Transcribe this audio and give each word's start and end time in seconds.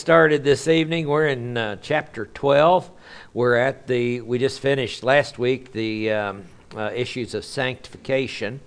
started 0.00 0.42
this 0.42 0.66
evening. 0.66 1.06
We're 1.06 1.26
in 1.26 1.58
uh, 1.58 1.76
chapter 1.82 2.24
12. 2.24 2.90
We're 3.34 3.56
at 3.56 3.86
the, 3.86 4.22
we 4.22 4.38
just 4.38 4.58
finished 4.58 5.02
last 5.02 5.38
week 5.38 5.72
the 5.72 6.10
um, 6.10 6.44
uh, 6.74 6.90
issues 6.94 7.34
of 7.34 7.44
sanctification. 7.44 8.60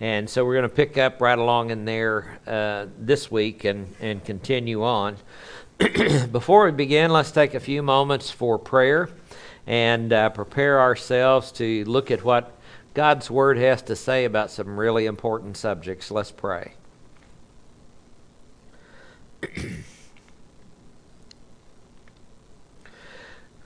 And 0.00 0.30
so 0.30 0.46
we're 0.46 0.54
going 0.54 0.62
to 0.62 0.74
pick 0.74 0.96
up 0.96 1.20
right 1.20 1.38
along 1.38 1.68
in 1.68 1.84
there 1.84 2.38
uh, 2.46 2.86
this 2.98 3.30
week 3.30 3.64
and, 3.64 3.94
and 4.00 4.24
continue 4.24 4.82
on. 4.82 5.18
Before 6.32 6.64
we 6.64 6.70
begin, 6.70 7.10
let's 7.10 7.32
take 7.32 7.52
a 7.52 7.60
few 7.60 7.82
moments 7.82 8.30
for 8.30 8.58
prayer 8.58 9.10
and 9.66 10.10
uh, 10.10 10.30
prepare 10.30 10.80
ourselves 10.80 11.52
to 11.52 11.84
look 11.84 12.10
at 12.10 12.24
what 12.24 12.58
God's 12.94 13.30
Word 13.30 13.58
has 13.58 13.82
to 13.82 13.94
say 13.94 14.24
about 14.24 14.50
some 14.50 14.80
really 14.80 15.04
important 15.04 15.58
subjects. 15.58 16.10
Let's 16.10 16.30
pray. 16.30 16.72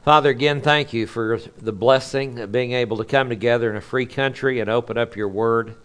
Father, 0.04 0.30
again, 0.30 0.60
thank 0.60 0.92
you 0.92 1.06
for 1.06 1.38
the 1.56 1.72
blessing 1.72 2.40
of 2.40 2.50
being 2.50 2.72
able 2.72 2.96
to 2.96 3.04
come 3.04 3.28
together 3.28 3.70
in 3.70 3.76
a 3.76 3.80
free 3.80 4.04
country 4.04 4.58
and 4.58 4.68
open 4.68 4.98
up 4.98 5.14
your 5.14 5.28
word. 5.28 5.76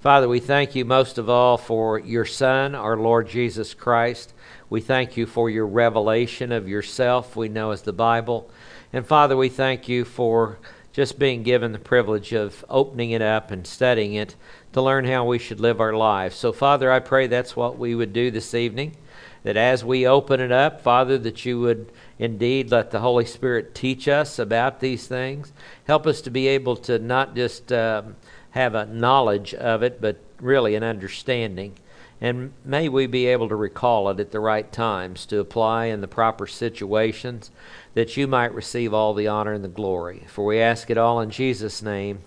Father, 0.00 0.28
we 0.28 0.40
thank 0.40 0.74
you 0.74 0.84
most 0.84 1.18
of 1.18 1.30
all 1.30 1.56
for 1.56 1.96
your 1.96 2.24
Son, 2.24 2.74
our 2.74 2.96
Lord 2.96 3.28
Jesus 3.28 3.72
Christ. 3.72 4.34
We 4.68 4.80
thank 4.80 5.16
you 5.16 5.24
for 5.24 5.48
your 5.48 5.68
revelation 5.68 6.50
of 6.50 6.68
yourself, 6.68 7.36
we 7.36 7.48
know 7.48 7.70
as 7.70 7.82
the 7.82 7.92
Bible. 7.92 8.50
And 8.92 9.06
Father, 9.06 9.36
we 9.36 9.48
thank 9.48 9.88
you 9.88 10.04
for 10.04 10.58
just 10.92 11.16
being 11.16 11.44
given 11.44 11.70
the 11.70 11.78
privilege 11.78 12.32
of 12.32 12.64
opening 12.68 13.12
it 13.12 13.22
up 13.22 13.52
and 13.52 13.64
studying 13.64 14.14
it 14.14 14.34
to 14.72 14.82
learn 14.82 15.04
how 15.04 15.24
we 15.24 15.38
should 15.38 15.60
live 15.60 15.80
our 15.80 15.94
lives. 15.94 16.34
So, 16.34 16.52
Father, 16.52 16.90
I 16.90 16.98
pray 16.98 17.28
that's 17.28 17.54
what 17.54 17.78
we 17.78 17.94
would 17.94 18.12
do 18.12 18.32
this 18.32 18.52
evening. 18.52 18.96
That 19.44 19.56
as 19.56 19.84
we 19.84 20.08
open 20.08 20.40
it 20.40 20.50
up, 20.50 20.80
Father, 20.80 21.16
that 21.18 21.46
you 21.46 21.60
would 21.60 21.92
Indeed, 22.20 22.70
let 22.70 22.90
the 22.90 23.00
Holy 23.00 23.24
Spirit 23.24 23.74
teach 23.74 24.06
us 24.06 24.38
about 24.38 24.80
these 24.80 25.06
things. 25.06 25.54
Help 25.86 26.06
us 26.06 26.20
to 26.20 26.30
be 26.30 26.48
able 26.48 26.76
to 26.76 26.98
not 26.98 27.34
just 27.34 27.72
um, 27.72 28.16
have 28.50 28.74
a 28.74 28.84
knowledge 28.84 29.54
of 29.54 29.82
it, 29.82 30.02
but 30.02 30.18
really 30.38 30.74
an 30.74 30.84
understanding. 30.84 31.76
And 32.20 32.52
may 32.62 32.90
we 32.90 33.06
be 33.06 33.24
able 33.24 33.48
to 33.48 33.56
recall 33.56 34.10
it 34.10 34.20
at 34.20 34.32
the 34.32 34.40
right 34.40 34.70
times 34.70 35.24
to 35.26 35.40
apply 35.40 35.86
in 35.86 36.02
the 36.02 36.08
proper 36.08 36.46
situations 36.46 37.50
that 37.94 38.18
you 38.18 38.26
might 38.26 38.52
receive 38.52 38.92
all 38.92 39.14
the 39.14 39.26
honor 39.26 39.54
and 39.54 39.64
the 39.64 39.68
glory. 39.68 40.24
For 40.28 40.44
we 40.44 40.60
ask 40.60 40.90
it 40.90 40.98
all 40.98 41.22
in 41.22 41.30
Jesus' 41.30 41.80
name. 41.80 42.18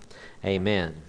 Amen. 0.44 1.02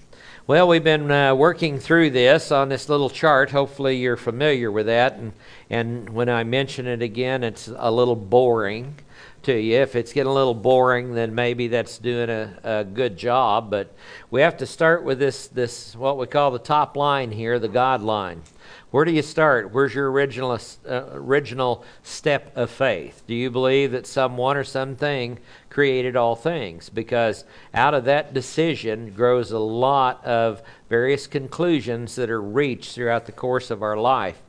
Well, 0.48 0.68
we've 0.68 0.84
been 0.84 1.10
uh, 1.10 1.34
working 1.34 1.80
through 1.80 2.12
this 2.12 2.52
on 2.52 2.70
this 2.70 2.88
little 2.88 3.10
chart. 3.10 3.50
Hopefully, 3.50 3.98
you're 3.98 4.16
familiar 4.16 4.72
with 4.72 4.86
that. 4.86 5.16
And, 5.16 5.34
and 5.72 6.08
when 6.12 6.30
I 6.30 6.44
mention 6.44 6.86
it 6.86 7.02
again, 7.02 7.44
it's 7.44 7.68
a 7.76 7.90
little 7.90 8.16
boring 8.16 8.94
to 9.42 9.60
you. 9.60 9.78
If 9.78 9.96
it's 9.96 10.14
getting 10.14 10.30
a 10.30 10.34
little 10.34 10.54
boring, 10.54 11.16
then 11.16 11.34
maybe 11.34 11.68
that's 11.68 11.98
doing 11.98 12.30
a, 12.30 12.60
a 12.64 12.84
good 12.84 13.18
job. 13.18 13.72
But 13.72 13.92
we 14.30 14.42
have 14.42 14.56
to 14.58 14.68
start 14.68 15.04
with 15.04 15.18
this, 15.18 15.48
this, 15.48 15.96
what 15.96 16.20
we 16.20 16.28
call 16.28 16.52
the 16.52 16.60
top 16.60 16.96
line 16.96 17.32
here, 17.32 17.58
the 17.58 17.68
God 17.68 18.04
line. 18.04 18.44
Where 18.92 19.04
do 19.04 19.12
you 19.12 19.23
start? 19.23 19.73
Where's 19.73 19.96
your 19.96 20.12
original 20.12 20.60
uh, 20.88 21.06
original 21.14 21.84
step 22.04 22.56
of 22.56 22.70
faith? 22.70 23.23
Do 23.26 23.34
you 23.34 23.50
believe 23.50 23.94
that 23.94 24.06
someone 24.06 24.58
or 24.58 24.64
something 24.64 25.40
created 25.76 26.16
all 26.16 26.38
things? 26.38 26.88
Because 26.88 27.44
out 27.73 27.94
of 27.94 28.06
that 28.06 28.34
decision 28.34 29.12
grows 29.12 29.52
a 29.52 29.59
lot 29.59 30.23
of 30.23 30.64
various 30.90 31.28
conclusions 31.28 32.16
that 32.16 32.30
are 32.30 32.42
reached 32.42 32.95
throughout 32.95 33.26
the 33.26 33.34
course 33.34 33.70
of 33.70 33.84
our 33.84 33.98
life. 33.98 34.42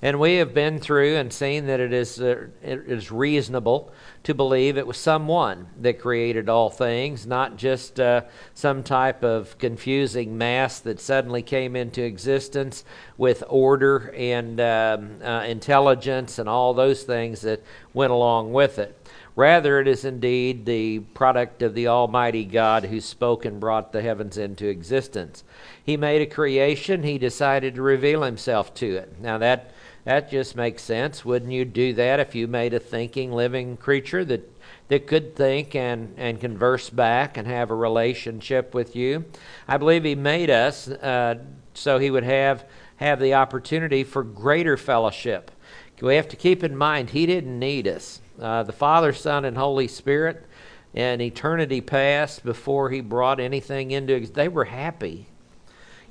And 0.00 0.20
we 0.20 0.36
have 0.36 0.54
been 0.54 0.78
through 0.78 1.16
and 1.16 1.32
seen 1.32 1.66
that 1.66 1.80
it 1.80 1.92
is, 1.92 2.20
uh, 2.20 2.46
it 2.62 2.84
is 2.86 3.10
reasonable 3.10 3.92
to 4.22 4.32
believe 4.32 4.78
it 4.78 4.86
was 4.86 4.98
someone 4.98 5.66
that 5.80 5.98
created 5.98 6.48
all 6.48 6.70
things, 6.70 7.26
not 7.26 7.56
just 7.56 7.98
uh, 7.98 8.20
some 8.54 8.84
type 8.84 9.24
of 9.24 9.58
confusing 9.58 10.38
mass 10.38 10.78
that 10.78 11.00
suddenly 11.00 11.42
came 11.42 11.74
into 11.74 12.04
existence 12.04 12.84
with 13.16 13.42
order 13.48 14.14
and 14.16 14.60
um, 14.60 15.20
uh, 15.24 15.42
intelligence 15.42 16.38
and 16.38 16.48
all 16.48 16.72
those 16.72 17.02
things 17.02 17.40
that 17.40 17.64
went 17.92 18.12
along 18.12 18.52
with 18.52 18.78
it. 18.78 18.96
Rather, 19.38 19.78
it 19.78 19.86
is 19.86 20.04
indeed 20.04 20.66
the 20.66 20.98
product 20.98 21.62
of 21.62 21.72
the 21.72 21.86
Almighty 21.86 22.44
God 22.44 22.86
who 22.86 23.00
spoke 23.00 23.44
and 23.44 23.60
brought 23.60 23.92
the 23.92 24.02
heavens 24.02 24.36
into 24.36 24.66
existence. 24.66 25.44
He 25.80 25.96
made 25.96 26.20
a 26.20 26.26
creation, 26.26 27.04
He 27.04 27.18
decided 27.18 27.76
to 27.76 27.82
reveal 27.82 28.24
Himself 28.24 28.74
to 28.74 28.96
it. 28.96 29.20
Now, 29.20 29.38
that 29.38 29.70
that 30.02 30.28
just 30.28 30.56
makes 30.56 30.82
sense. 30.82 31.24
Wouldn't 31.24 31.52
you 31.52 31.64
do 31.64 31.92
that 31.92 32.18
if 32.18 32.34
you 32.34 32.48
made 32.48 32.74
a 32.74 32.80
thinking, 32.80 33.30
living 33.30 33.76
creature 33.76 34.24
that, 34.24 34.60
that 34.88 35.06
could 35.06 35.36
think 35.36 35.76
and, 35.76 36.14
and 36.16 36.40
converse 36.40 36.90
back 36.90 37.36
and 37.36 37.46
have 37.46 37.70
a 37.70 37.76
relationship 37.76 38.74
with 38.74 38.96
you? 38.96 39.24
I 39.68 39.76
believe 39.76 40.02
He 40.02 40.16
made 40.16 40.50
us 40.50 40.88
uh, 40.88 41.36
so 41.74 42.00
He 42.00 42.10
would 42.10 42.24
have, 42.24 42.64
have 42.96 43.20
the 43.20 43.34
opportunity 43.34 44.02
for 44.02 44.24
greater 44.24 44.76
fellowship. 44.76 45.52
We 46.00 46.16
have 46.16 46.26
to 46.26 46.36
keep 46.36 46.64
in 46.64 46.76
mind 46.76 47.10
He 47.10 47.24
didn't 47.24 47.56
need 47.56 47.86
us. 47.86 48.20
Uh, 48.40 48.62
the 48.62 48.72
Father, 48.72 49.12
Son, 49.12 49.44
and 49.44 49.56
Holy 49.56 49.88
Spirit 49.88 50.46
and 50.94 51.20
eternity 51.20 51.80
passed 51.80 52.44
before 52.44 52.90
He 52.90 53.00
brought 53.00 53.40
anything 53.40 53.90
into 53.90 54.18
they 54.26 54.48
were 54.48 54.64
happy 54.64 55.28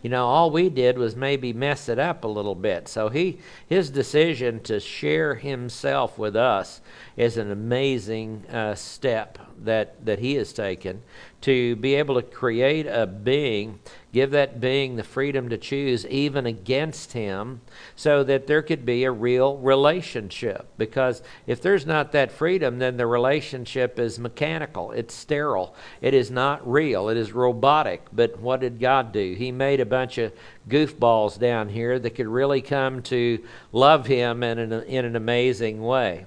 you 0.03 0.11
know, 0.11 0.27
all 0.27 0.51
we 0.51 0.69
did 0.69 0.97
was 0.97 1.15
maybe 1.15 1.53
mess 1.53 1.89
it 1.89 1.97
up 1.97 2.23
a 2.23 2.27
little 2.27 2.55
bit. 2.55 2.87
So 2.87 3.09
he 3.09 3.39
his 3.67 3.89
decision 3.89 4.61
to 4.61 4.79
share 4.79 5.35
himself 5.35 6.17
with 6.17 6.35
us 6.35 6.81
is 7.17 7.35
an 7.37 7.51
amazing 7.51 8.45
uh, 8.47 8.75
step 8.75 9.39
that 9.63 10.05
that 10.05 10.19
he 10.19 10.35
has 10.35 10.53
taken 10.53 11.01
to 11.41 11.75
be 11.77 11.95
able 11.95 12.15
to 12.15 12.21
create 12.21 12.87
a 12.87 13.05
being, 13.05 13.79
give 14.11 14.31
that 14.31 14.59
being 14.59 14.95
the 14.95 15.03
freedom 15.03 15.49
to 15.49 15.57
choose 15.57 16.05
even 16.07 16.45
against 16.45 17.13
him, 17.13 17.61
so 17.95 18.23
that 18.23 18.47
there 18.47 18.61
could 18.61 18.85
be 18.85 19.03
a 19.03 19.11
real 19.11 19.57
relationship. 19.57 20.67
Because 20.77 21.21
if 21.45 21.61
there's 21.61 21.85
not 21.85 22.11
that 22.11 22.31
freedom, 22.31 22.79
then 22.79 22.97
the 22.97 23.05
relationship 23.05 23.99
is 23.99 24.17
mechanical, 24.17 24.91
it's 24.91 25.13
sterile, 25.13 25.75
it 26.01 26.13
is 26.13 26.31
not 26.31 26.69
real, 26.69 27.09
it 27.09 27.17
is 27.17 27.31
robotic. 27.31 28.07
But 28.11 28.39
what 28.39 28.59
did 28.59 28.79
God 28.79 29.11
do? 29.11 29.35
He 29.37 29.51
made 29.51 29.79
a 29.79 29.85
bunch 29.85 30.17
of 30.17 30.33
goofballs 30.67 31.39
down 31.39 31.69
here 31.69 31.99
that 31.99 32.15
could 32.15 32.27
really 32.27 32.61
come 32.61 33.01
to 33.03 33.43
love 33.71 34.07
him 34.07 34.43
in 34.43 34.57
an, 34.57 34.71
in 34.83 35.05
an 35.05 35.15
amazing 35.15 35.81
way. 35.81 36.25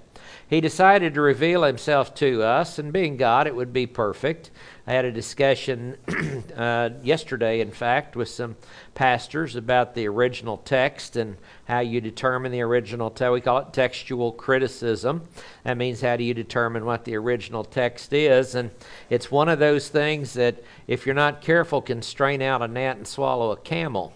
He 0.51 0.61
decided 0.61 1.15
to 1.15 1.21
reveal 1.21 1.63
himself 1.63 2.13
to 2.17 2.43
us, 2.43 2.81
and 2.81 2.93
being 2.93 3.17
God, 3.17 3.47
it 3.47 3.55
would 3.55 3.73
be 3.73 3.87
perfect. 3.87 4.51
I 4.85 4.95
had 4.95 5.05
a 5.05 5.13
discussion 5.13 5.97
uh, 6.57 6.91
yesterday, 7.05 7.61
in 7.61 7.71
fact, 7.71 8.17
with 8.17 8.29
some 8.29 8.57
pastors 8.97 9.55
about 9.55 9.95
the 9.95 10.09
original 10.09 10.57
text 10.57 11.15
and 11.15 11.37
how 11.67 11.79
you 11.79 12.01
determine 12.01 12.51
the 12.51 12.63
original 12.63 13.11
text. 13.11 13.33
We 13.33 13.41
call 13.41 13.59
it 13.59 13.73
textual 13.73 14.33
criticism. 14.33 15.29
That 15.63 15.77
means 15.77 16.01
how 16.01 16.17
do 16.17 16.25
you 16.25 16.35
determine 16.35 16.85
what 16.85 17.05
the 17.05 17.15
original 17.15 17.63
text 17.63 18.13
is? 18.13 18.57
And 18.57 18.73
it's 19.09 19.31
one 19.31 19.49
of 19.49 19.61
those 19.61 19.89
things 19.89 20.33
that, 20.33 20.65
if 20.89 21.07
you're 21.07 21.15
not 21.15 21.43
careful, 21.43 21.81
can 21.81 22.03
strain 22.03 22.43
out 22.43 22.61
a 22.61 22.67
gnat 22.67 22.97
and 22.97 23.07
swallow 23.07 23.53
a 23.53 23.57
camel 23.57 24.13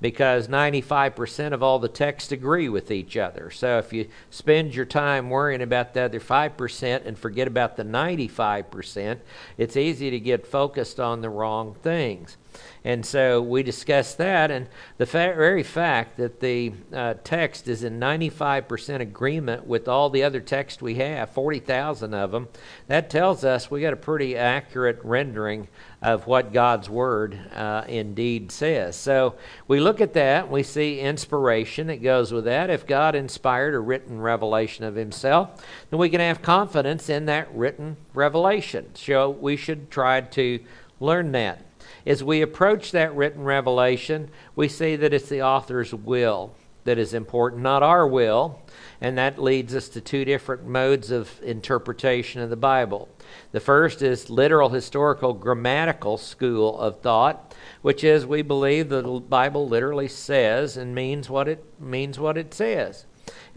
because 0.00 0.48
95% 0.48 1.52
of 1.52 1.62
all 1.62 1.78
the 1.78 1.88
texts 1.88 2.32
agree 2.32 2.68
with 2.68 2.90
each 2.90 3.16
other. 3.16 3.50
So 3.50 3.78
if 3.78 3.92
you 3.92 4.08
spend 4.30 4.74
your 4.74 4.84
time 4.84 5.30
worrying 5.30 5.62
about 5.62 5.94
the 5.94 6.02
other 6.02 6.20
5% 6.20 7.06
and 7.06 7.18
forget 7.18 7.48
about 7.48 7.76
the 7.76 7.84
95%, 7.84 9.18
it's 9.56 9.76
easy 9.76 10.10
to 10.10 10.20
get 10.20 10.46
focused 10.46 11.00
on 11.00 11.20
the 11.20 11.30
wrong 11.30 11.74
things. 11.82 12.36
And 12.84 13.04
so 13.04 13.42
we 13.42 13.62
discussed 13.62 14.18
that, 14.18 14.50
and 14.50 14.68
the 14.98 15.06
fa- 15.06 15.34
very 15.36 15.62
fact 15.62 16.16
that 16.16 16.40
the 16.40 16.72
uh, 16.92 17.14
text 17.24 17.66
is 17.68 17.82
in 17.82 17.98
95% 17.98 19.00
agreement 19.00 19.66
with 19.66 19.88
all 19.88 20.10
the 20.10 20.22
other 20.22 20.40
texts 20.40 20.80
we 20.80 20.94
have, 20.94 21.30
40,000 21.30 22.14
of 22.14 22.30
them, 22.30 22.48
that 22.86 23.10
tells 23.10 23.44
us 23.44 23.70
we 23.70 23.80
got 23.80 23.92
a 23.92 23.96
pretty 23.96 24.36
accurate 24.36 25.00
rendering 25.02 25.68
of 26.00 26.26
what 26.28 26.52
God's 26.52 26.88
Word 26.88 27.38
uh, 27.54 27.84
indeed 27.88 28.52
says. 28.52 28.94
So 28.96 29.34
we 29.66 29.80
look 29.80 30.00
at 30.00 30.14
that, 30.14 30.48
we 30.48 30.62
see 30.62 31.00
inspiration 31.00 31.88
that 31.88 32.02
goes 32.02 32.32
with 32.32 32.44
that. 32.44 32.70
If 32.70 32.86
God 32.86 33.16
inspired 33.16 33.74
a 33.74 33.80
written 33.80 34.20
revelation 34.20 34.84
of 34.84 34.94
Himself, 34.94 35.62
then 35.90 35.98
we 35.98 36.08
can 36.08 36.20
have 36.20 36.42
confidence 36.42 37.08
in 37.08 37.26
that 37.26 37.52
written 37.52 37.96
revelation. 38.14 38.94
So 38.94 39.30
we 39.30 39.56
should 39.56 39.90
try 39.90 40.20
to 40.20 40.60
learn 41.00 41.32
that. 41.32 41.67
As 42.06 42.24
we 42.24 42.42
approach 42.42 42.92
that 42.92 43.14
written 43.14 43.42
revelation, 43.42 44.30
we 44.56 44.68
see 44.68 44.96
that 44.96 45.12
it's 45.12 45.28
the 45.28 45.42
author's 45.42 45.94
will 45.94 46.54
that 46.88 46.98
is 46.98 47.12
important, 47.12 47.62
not 47.62 47.82
our 47.82 48.06
will. 48.06 48.62
And 49.00 49.18
that 49.18 49.38
leads 49.38 49.74
us 49.74 49.90
to 49.90 50.00
two 50.00 50.24
different 50.24 50.66
modes 50.66 51.10
of 51.10 51.38
interpretation 51.42 52.40
of 52.40 52.48
the 52.48 52.56
Bible. 52.56 53.10
The 53.52 53.60
first 53.60 54.00
is 54.00 54.30
literal, 54.30 54.70
historical, 54.70 55.34
grammatical 55.34 56.16
school 56.16 56.78
of 56.80 57.00
thought, 57.00 57.54
which 57.82 58.02
is 58.02 58.24
we 58.24 58.40
believe 58.40 58.88
the 58.88 59.02
Bible 59.02 59.68
literally 59.68 60.08
says 60.08 60.78
and 60.78 60.94
means 60.94 61.28
what 61.28 61.46
it 61.46 61.62
means 61.78 62.18
what 62.18 62.38
it 62.38 62.54
says. 62.54 63.04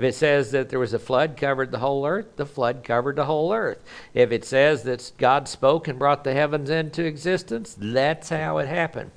If 0.01 0.05
it 0.05 0.15
says 0.15 0.49
that 0.49 0.69
there 0.69 0.79
was 0.79 0.95
a 0.95 0.99
flood 0.99 1.37
covered 1.37 1.69
the 1.69 1.77
whole 1.77 2.07
earth, 2.07 2.35
the 2.35 2.47
flood 2.47 2.83
covered 2.83 3.17
the 3.17 3.25
whole 3.25 3.53
earth. 3.53 3.83
If 4.15 4.31
it 4.31 4.43
says 4.43 4.81
that 4.81 5.11
God 5.19 5.47
spoke 5.47 5.87
and 5.87 5.99
brought 5.99 6.23
the 6.23 6.33
heavens 6.33 6.71
into 6.71 7.05
existence, 7.05 7.75
that's 7.77 8.29
how 8.29 8.57
it 8.57 8.67
happened. 8.67 9.11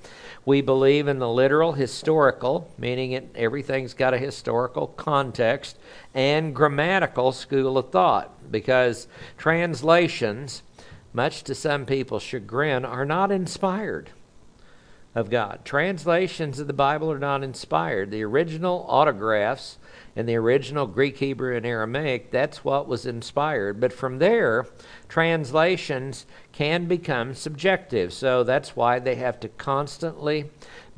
We 0.44 0.60
believe 0.60 1.08
in 1.08 1.20
the 1.20 1.28
literal 1.28 1.72
historical, 1.72 2.70
meaning 2.76 3.12
it, 3.12 3.30
everything's 3.34 3.94
got 3.94 4.12
a 4.12 4.18
historical 4.18 4.88
context, 4.88 5.78
and 6.12 6.54
grammatical 6.54 7.32
school 7.32 7.78
of 7.78 7.90
thought, 7.90 8.52
because 8.52 9.08
translations, 9.38 10.62
much 11.14 11.44
to 11.44 11.54
some 11.54 11.86
people's 11.86 12.22
chagrin, 12.22 12.84
are 12.84 13.06
not 13.06 13.32
inspired 13.32 14.10
of 15.14 15.30
God. 15.30 15.64
Translations 15.64 16.58
of 16.58 16.66
the 16.66 16.74
Bible 16.74 17.10
are 17.10 17.18
not 17.18 17.42
inspired. 17.42 18.10
The 18.10 18.22
original 18.22 18.84
autographs 18.86 19.78
in 20.16 20.26
the 20.26 20.36
original 20.36 20.86
Greek, 20.86 21.18
Hebrew, 21.18 21.56
and 21.56 21.66
Aramaic, 21.66 22.30
that's 22.30 22.64
what 22.64 22.86
was 22.86 23.04
inspired. 23.04 23.80
But 23.80 23.92
from 23.92 24.18
there, 24.18 24.66
translations 25.08 26.24
can 26.52 26.86
become 26.86 27.34
subjective. 27.34 28.12
So 28.12 28.44
that's 28.44 28.76
why 28.76 29.00
they 29.00 29.16
have 29.16 29.40
to 29.40 29.48
constantly 29.48 30.50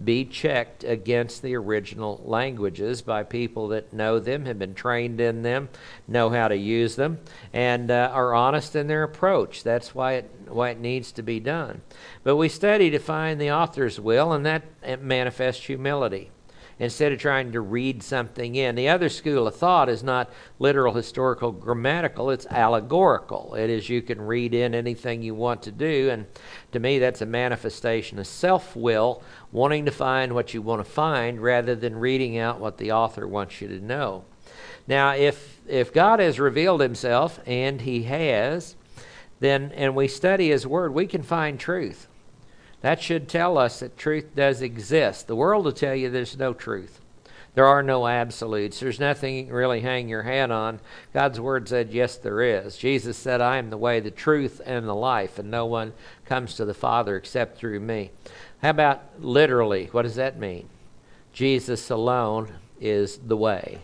be 0.02 0.26
checked 0.26 0.84
against 0.84 1.40
the 1.40 1.54
original 1.54 2.20
languages 2.24 3.00
by 3.00 3.22
people 3.22 3.68
that 3.68 3.94
know 3.94 4.18
them, 4.18 4.44
have 4.44 4.58
been 4.58 4.74
trained 4.74 5.18
in 5.18 5.42
them, 5.42 5.70
know 6.06 6.28
how 6.28 6.48
to 6.48 6.56
use 6.56 6.96
them, 6.96 7.18
and 7.54 7.90
uh, 7.90 8.10
are 8.12 8.34
honest 8.34 8.76
in 8.76 8.86
their 8.86 9.02
approach. 9.02 9.62
That's 9.62 9.94
why 9.94 10.14
it, 10.14 10.30
why 10.48 10.70
it 10.70 10.80
needs 10.80 11.12
to 11.12 11.22
be 11.22 11.40
done. 11.40 11.80
But 12.22 12.36
we 12.36 12.50
study 12.50 12.90
to 12.90 12.98
find 12.98 13.40
the 13.40 13.52
author's 13.52 13.98
will, 13.98 14.32
and 14.34 14.44
that 14.44 15.00
manifests 15.00 15.64
humility 15.64 16.30
instead 16.78 17.12
of 17.12 17.18
trying 17.18 17.52
to 17.52 17.60
read 17.60 18.02
something 18.02 18.54
in. 18.54 18.74
The 18.74 18.88
other 18.88 19.08
school 19.08 19.46
of 19.46 19.56
thought 19.56 19.88
is 19.88 20.02
not 20.02 20.30
literal, 20.58 20.94
historical, 20.94 21.52
grammatical, 21.52 22.30
it's 22.30 22.46
allegorical. 22.46 23.54
It 23.54 23.70
is 23.70 23.88
you 23.88 24.02
can 24.02 24.20
read 24.20 24.54
in 24.54 24.74
anything 24.74 25.22
you 25.22 25.34
want 25.34 25.62
to 25.62 25.72
do, 25.72 26.10
and 26.10 26.26
to 26.72 26.78
me, 26.78 26.98
that's 26.98 27.22
a 27.22 27.26
manifestation 27.26 28.18
of 28.18 28.26
self 28.26 28.76
will, 28.76 29.22
wanting 29.52 29.86
to 29.86 29.90
find 29.90 30.34
what 30.34 30.52
you 30.52 30.60
want 30.60 30.84
to 30.84 30.90
find 30.90 31.40
rather 31.40 31.74
than 31.74 31.96
reading 31.96 32.38
out 32.38 32.60
what 32.60 32.78
the 32.78 32.92
author 32.92 33.26
wants 33.26 33.60
you 33.60 33.68
to 33.68 33.80
know. 33.80 34.24
Now, 34.86 35.14
if, 35.14 35.60
if 35.66 35.92
God 35.92 36.20
has 36.20 36.38
revealed 36.38 36.80
himself, 36.80 37.40
and 37.46 37.80
he 37.80 38.04
has, 38.04 38.76
then 39.40 39.72
and 39.72 39.96
we 39.96 40.08
study 40.08 40.50
his 40.50 40.66
word, 40.66 40.94
we 40.94 41.06
can 41.06 41.22
find 41.22 41.58
truth. 41.58 42.08
That 42.86 43.02
should 43.02 43.28
tell 43.28 43.58
us 43.58 43.80
that 43.80 43.98
truth 43.98 44.36
does 44.36 44.62
exist. 44.62 45.26
The 45.26 45.34
world 45.34 45.64
will 45.64 45.72
tell 45.72 45.96
you 45.96 46.08
there's 46.08 46.38
no 46.38 46.54
truth. 46.54 47.00
There 47.54 47.66
are 47.66 47.82
no 47.82 48.06
absolutes. 48.06 48.78
There's 48.78 49.00
nothing 49.00 49.34
you 49.34 49.44
can 49.46 49.54
really 49.54 49.80
hang 49.80 50.08
your 50.08 50.22
hat 50.22 50.52
on. 50.52 50.78
God's 51.12 51.40
word 51.40 51.68
said, 51.68 51.90
yes, 51.90 52.16
there 52.16 52.40
is. 52.42 52.76
Jesus 52.76 53.16
said, 53.16 53.40
I 53.40 53.56
am 53.56 53.70
the 53.70 53.76
way, 53.76 53.98
the 53.98 54.12
truth, 54.12 54.60
and 54.64 54.86
the 54.86 54.94
life, 54.94 55.36
and 55.40 55.50
no 55.50 55.66
one 55.66 55.94
comes 56.26 56.54
to 56.54 56.64
the 56.64 56.74
Father 56.74 57.16
except 57.16 57.58
through 57.58 57.80
me. 57.80 58.12
How 58.62 58.70
about 58.70 59.02
literally? 59.18 59.86
What 59.86 60.02
does 60.02 60.14
that 60.14 60.38
mean? 60.38 60.68
Jesus 61.32 61.90
alone 61.90 62.52
is 62.80 63.18
the 63.18 63.36
way, 63.36 63.80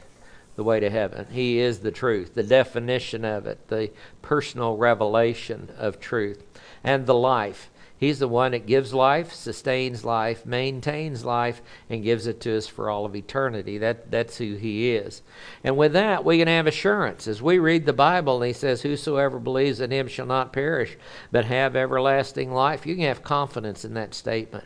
the 0.55 0.63
way 0.63 0.79
to 0.79 0.91
heaven. 0.91 1.27
He 1.33 1.59
is 1.59 1.81
the 1.81 1.91
truth, 1.91 2.37
the 2.37 2.45
definition 2.45 3.25
of 3.25 3.47
it, 3.47 3.67
the 3.67 3.91
personal 4.23 4.77
revelation 4.77 5.71
of 5.77 5.99
truth, 5.99 6.45
and 6.85 7.07
the 7.07 7.17
life. 7.17 7.69
He's 8.03 8.19
the 8.19 8.27
one 8.27 8.51
that 8.51 8.67
gives 8.67 8.93
life, 8.93 9.33
sustains 9.33 10.05
life, 10.05 10.45
maintains 10.45 11.25
life, 11.25 11.63
and 11.89 12.03
gives 12.03 12.27
it 12.27 12.41
to 12.41 12.57
us 12.57 12.67
for 12.67 12.91
all 12.91 13.05
of 13.05 13.15
eternity. 13.15 13.79
That, 13.79 14.11
that's 14.11 14.39
who 14.39 14.57
He 14.57 14.91
is. 14.91 15.23
And 15.63 15.77
with 15.77 15.93
that, 15.93 16.25
we 16.25 16.39
can 16.39 16.49
have 16.49 16.67
assurance. 16.67 17.29
As 17.29 17.41
we 17.41 17.61
read 17.61 17.87
the 17.87 17.93
Bible, 17.93 18.43
He 18.43 18.55
says, 18.55 18.83
Whosoever 18.83 19.39
believes 19.39 19.79
in 19.79 19.93
Him 19.93 20.09
shall 20.09 20.27
not 20.27 20.53
perish, 20.53 20.99
but 21.31 21.45
have 21.45 21.77
everlasting 21.77 22.51
life. 22.53 22.87
You 22.87 22.97
can 22.97 23.05
have 23.05 23.23
confidence 23.23 23.85
in 23.85 23.95
that 23.95 24.15
statement. 24.15 24.65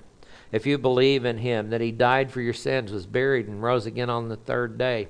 If 0.51 0.65
you 0.65 0.79
believe 0.79 1.27
in 1.27 1.37
Him, 1.37 1.69
that 1.69 1.83
He 1.83 1.93
died 1.93 2.31
for 2.31 2.41
your 2.41 2.55
sins, 2.55 2.91
was 2.91 3.05
buried, 3.05 3.49
and 3.49 3.63
rose 3.63 3.85
again 3.85 4.09
on 4.09 4.31
the 4.31 4.37
third 4.37 4.79
day, 4.79 5.09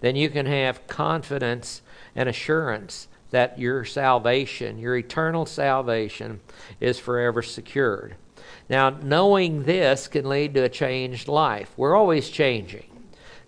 then 0.00 0.16
you 0.16 0.30
can 0.30 0.46
have 0.46 0.86
confidence 0.86 1.82
and 2.14 2.26
assurance 2.26 3.08
that 3.36 3.58
your 3.58 3.84
salvation, 3.84 4.78
your 4.78 4.96
eternal 4.96 5.44
salvation, 5.44 6.40
is 6.80 6.98
forever 6.98 7.42
secured. 7.42 8.16
Now, 8.70 8.88
knowing 8.88 9.64
this 9.64 10.08
can 10.08 10.26
lead 10.26 10.54
to 10.54 10.64
a 10.64 10.70
changed 10.70 11.28
life. 11.28 11.70
We're 11.76 11.94
always 11.94 12.30
changing. 12.30 12.86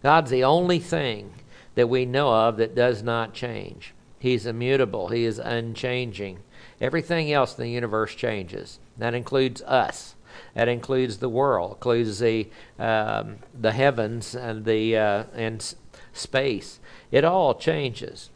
God's 0.02 0.30
the 0.30 0.44
only 0.44 0.78
thing 0.78 1.32
that 1.74 1.88
we 1.88 2.04
know 2.04 2.30
of 2.34 2.58
that 2.58 2.74
does 2.74 3.02
not 3.02 3.32
change. 3.32 3.94
He's 4.18 4.44
immutable, 4.44 5.08
He 5.08 5.24
is 5.24 5.38
unchanging. 5.38 6.40
Everything 6.82 7.32
else 7.32 7.56
in 7.56 7.64
the 7.64 7.70
universe 7.70 8.14
changes. 8.14 8.80
That 8.98 9.14
includes 9.14 9.62
us. 9.62 10.16
That 10.52 10.68
includes 10.68 11.16
the 11.16 11.30
world, 11.30 11.76
includes 11.76 12.18
the 12.18 12.50
um, 12.78 13.38
the 13.58 13.72
heavens 13.72 14.34
and 14.34 14.66
the 14.66 14.98
uh, 14.98 15.24
and 15.34 15.74
space. 16.12 16.78
It 17.10 17.24
all 17.24 17.54
changes. 17.54 18.28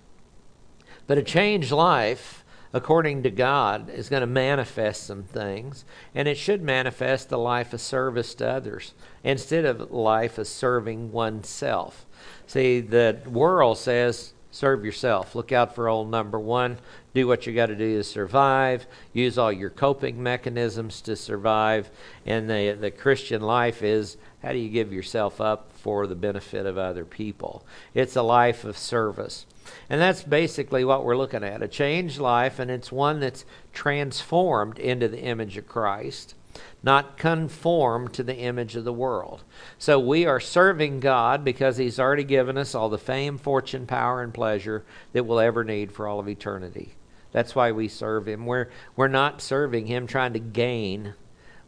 But 1.12 1.18
a 1.18 1.22
changed 1.22 1.72
life, 1.72 2.42
according 2.72 3.22
to 3.24 3.30
God, 3.30 3.90
is 3.90 4.08
going 4.08 4.22
to 4.22 4.26
manifest 4.26 5.04
some 5.06 5.24
things, 5.24 5.84
and 6.14 6.26
it 6.26 6.38
should 6.38 6.62
manifest 6.62 7.30
a 7.30 7.36
life 7.36 7.74
of 7.74 7.82
service 7.82 8.34
to 8.36 8.48
others 8.48 8.94
instead 9.22 9.66
of 9.66 9.90
life 9.90 10.38
of 10.38 10.46
serving 10.46 11.12
oneself. 11.12 12.06
See, 12.46 12.80
the 12.80 13.18
world 13.26 13.76
says, 13.76 14.32
serve 14.52 14.86
yourself. 14.86 15.34
Look 15.34 15.52
out 15.52 15.74
for 15.74 15.86
old 15.86 16.10
number 16.10 16.40
one. 16.40 16.78
Do 17.12 17.26
what 17.26 17.46
you 17.46 17.52
got 17.52 17.66
to 17.66 17.76
do 17.76 17.98
to 17.98 18.04
survive. 18.04 18.86
Use 19.12 19.36
all 19.36 19.52
your 19.52 19.68
coping 19.68 20.22
mechanisms 20.22 21.02
to 21.02 21.14
survive. 21.14 21.90
And 22.24 22.48
the, 22.48 22.74
the 22.80 22.90
Christian 22.90 23.42
life 23.42 23.82
is 23.82 24.16
how 24.40 24.52
do 24.52 24.58
you 24.58 24.70
give 24.70 24.94
yourself 24.94 25.42
up 25.42 25.72
for 25.74 26.06
the 26.06 26.14
benefit 26.14 26.64
of 26.64 26.78
other 26.78 27.04
people? 27.04 27.66
It's 27.92 28.16
a 28.16 28.22
life 28.22 28.64
of 28.64 28.78
service. 28.78 29.44
And 29.88 30.00
that's 30.00 30.22
basically 30.22 30.84
what 30.84 31.04
we're 31.04 31.16
looking 31.16 31.44
at 31.44 31.62
a 31.62 31.68
changed 31.68 32.18
life, 32.18 32.58
and 32.58 32.70
it's 32.70 32.92
one 32.92 33.20
that's 33.20 33.44
transformed 33.72 34.78
into 34.78 35.08
the 35.08 35.20
image 35.20 35.56
of 35.56 35.68
Christ, 35.68 36.34
not 36.82 37.16
conformed 37.16 38.12
to 38.14 38.22
the 38.22 38.36
image 38.36 38.76
of 38.76 38.84
the 38.84 38.92
world. 38.92 39.44
So 39.78 39.98
we 39.98 40.26
are 40.26 40.40
serving 40.40 41.00
God 41.00 41.44
because 41.44 41.76
He's 41.76 42.00
already 42.00 42.24
given 42.24 42.56
us 42.56 42.74
all 42.74 42.88
the 42.88 42.98
fame, 42.98 43.38
fortune, 43.38 43.86
power, 43.86 44.22
and 44.22 44.32
pleasure 44.32 44.84
that 45.12 45.24
we'll 45.24 45.40
ever 45.40 45.64
need 45.64 45.92
for 45.92 46.06
all 46.06 46.20
of 46.20 46.28
eternity. 46.28 46.94
That's 47.32 47.54
why 47.54 47.72
we 47.72 47.88
serve 47.88 48.28
Him. 48.28 48.46
We're, 48.46 48.68
we're 48.96 49.08
not 49.08 49.40
serving 49.40 49.86
Him 49.86 50.06
trying 50.06 50.34
to 50.34 50.38
gain 50.38 51.14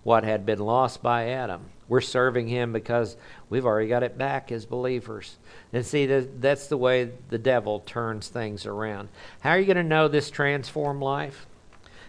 what 0.02 0.24
had 0.24 0.44
been 0.44 0.58
lost 0.58 1.02
by 1.02 1.28
Adam. 1.28 1.70
We're 1.88 2.00
serving 2.00 2.48
Him 2.48 2.72
because 2.72 3.16
we've 3.50 3.66
already 3.66 3.88
got 3.88 4.02
it 4.02 4.16
back 4.16 4.50
as 4.50 4.66
believers. 4.66 5.36
And 5.72 5.84
see, 5.84 6.06
that's 6.06 6.68
the 6.68 6.76
way 6.76 7.10
the 7.28 7.38
devil 7.38 7.80
turns 7.80 8.28
things 8.28 8.66
around. 8.66 9.08
How 9.40 9.50
are 9.50 9.58
you 9.58 9.66
going 9.66 9.76
to 9.76 9.82
know 9.82 10.08
this 10.08 10.30
transformed 10.30 11.02
life? 11.02 11.46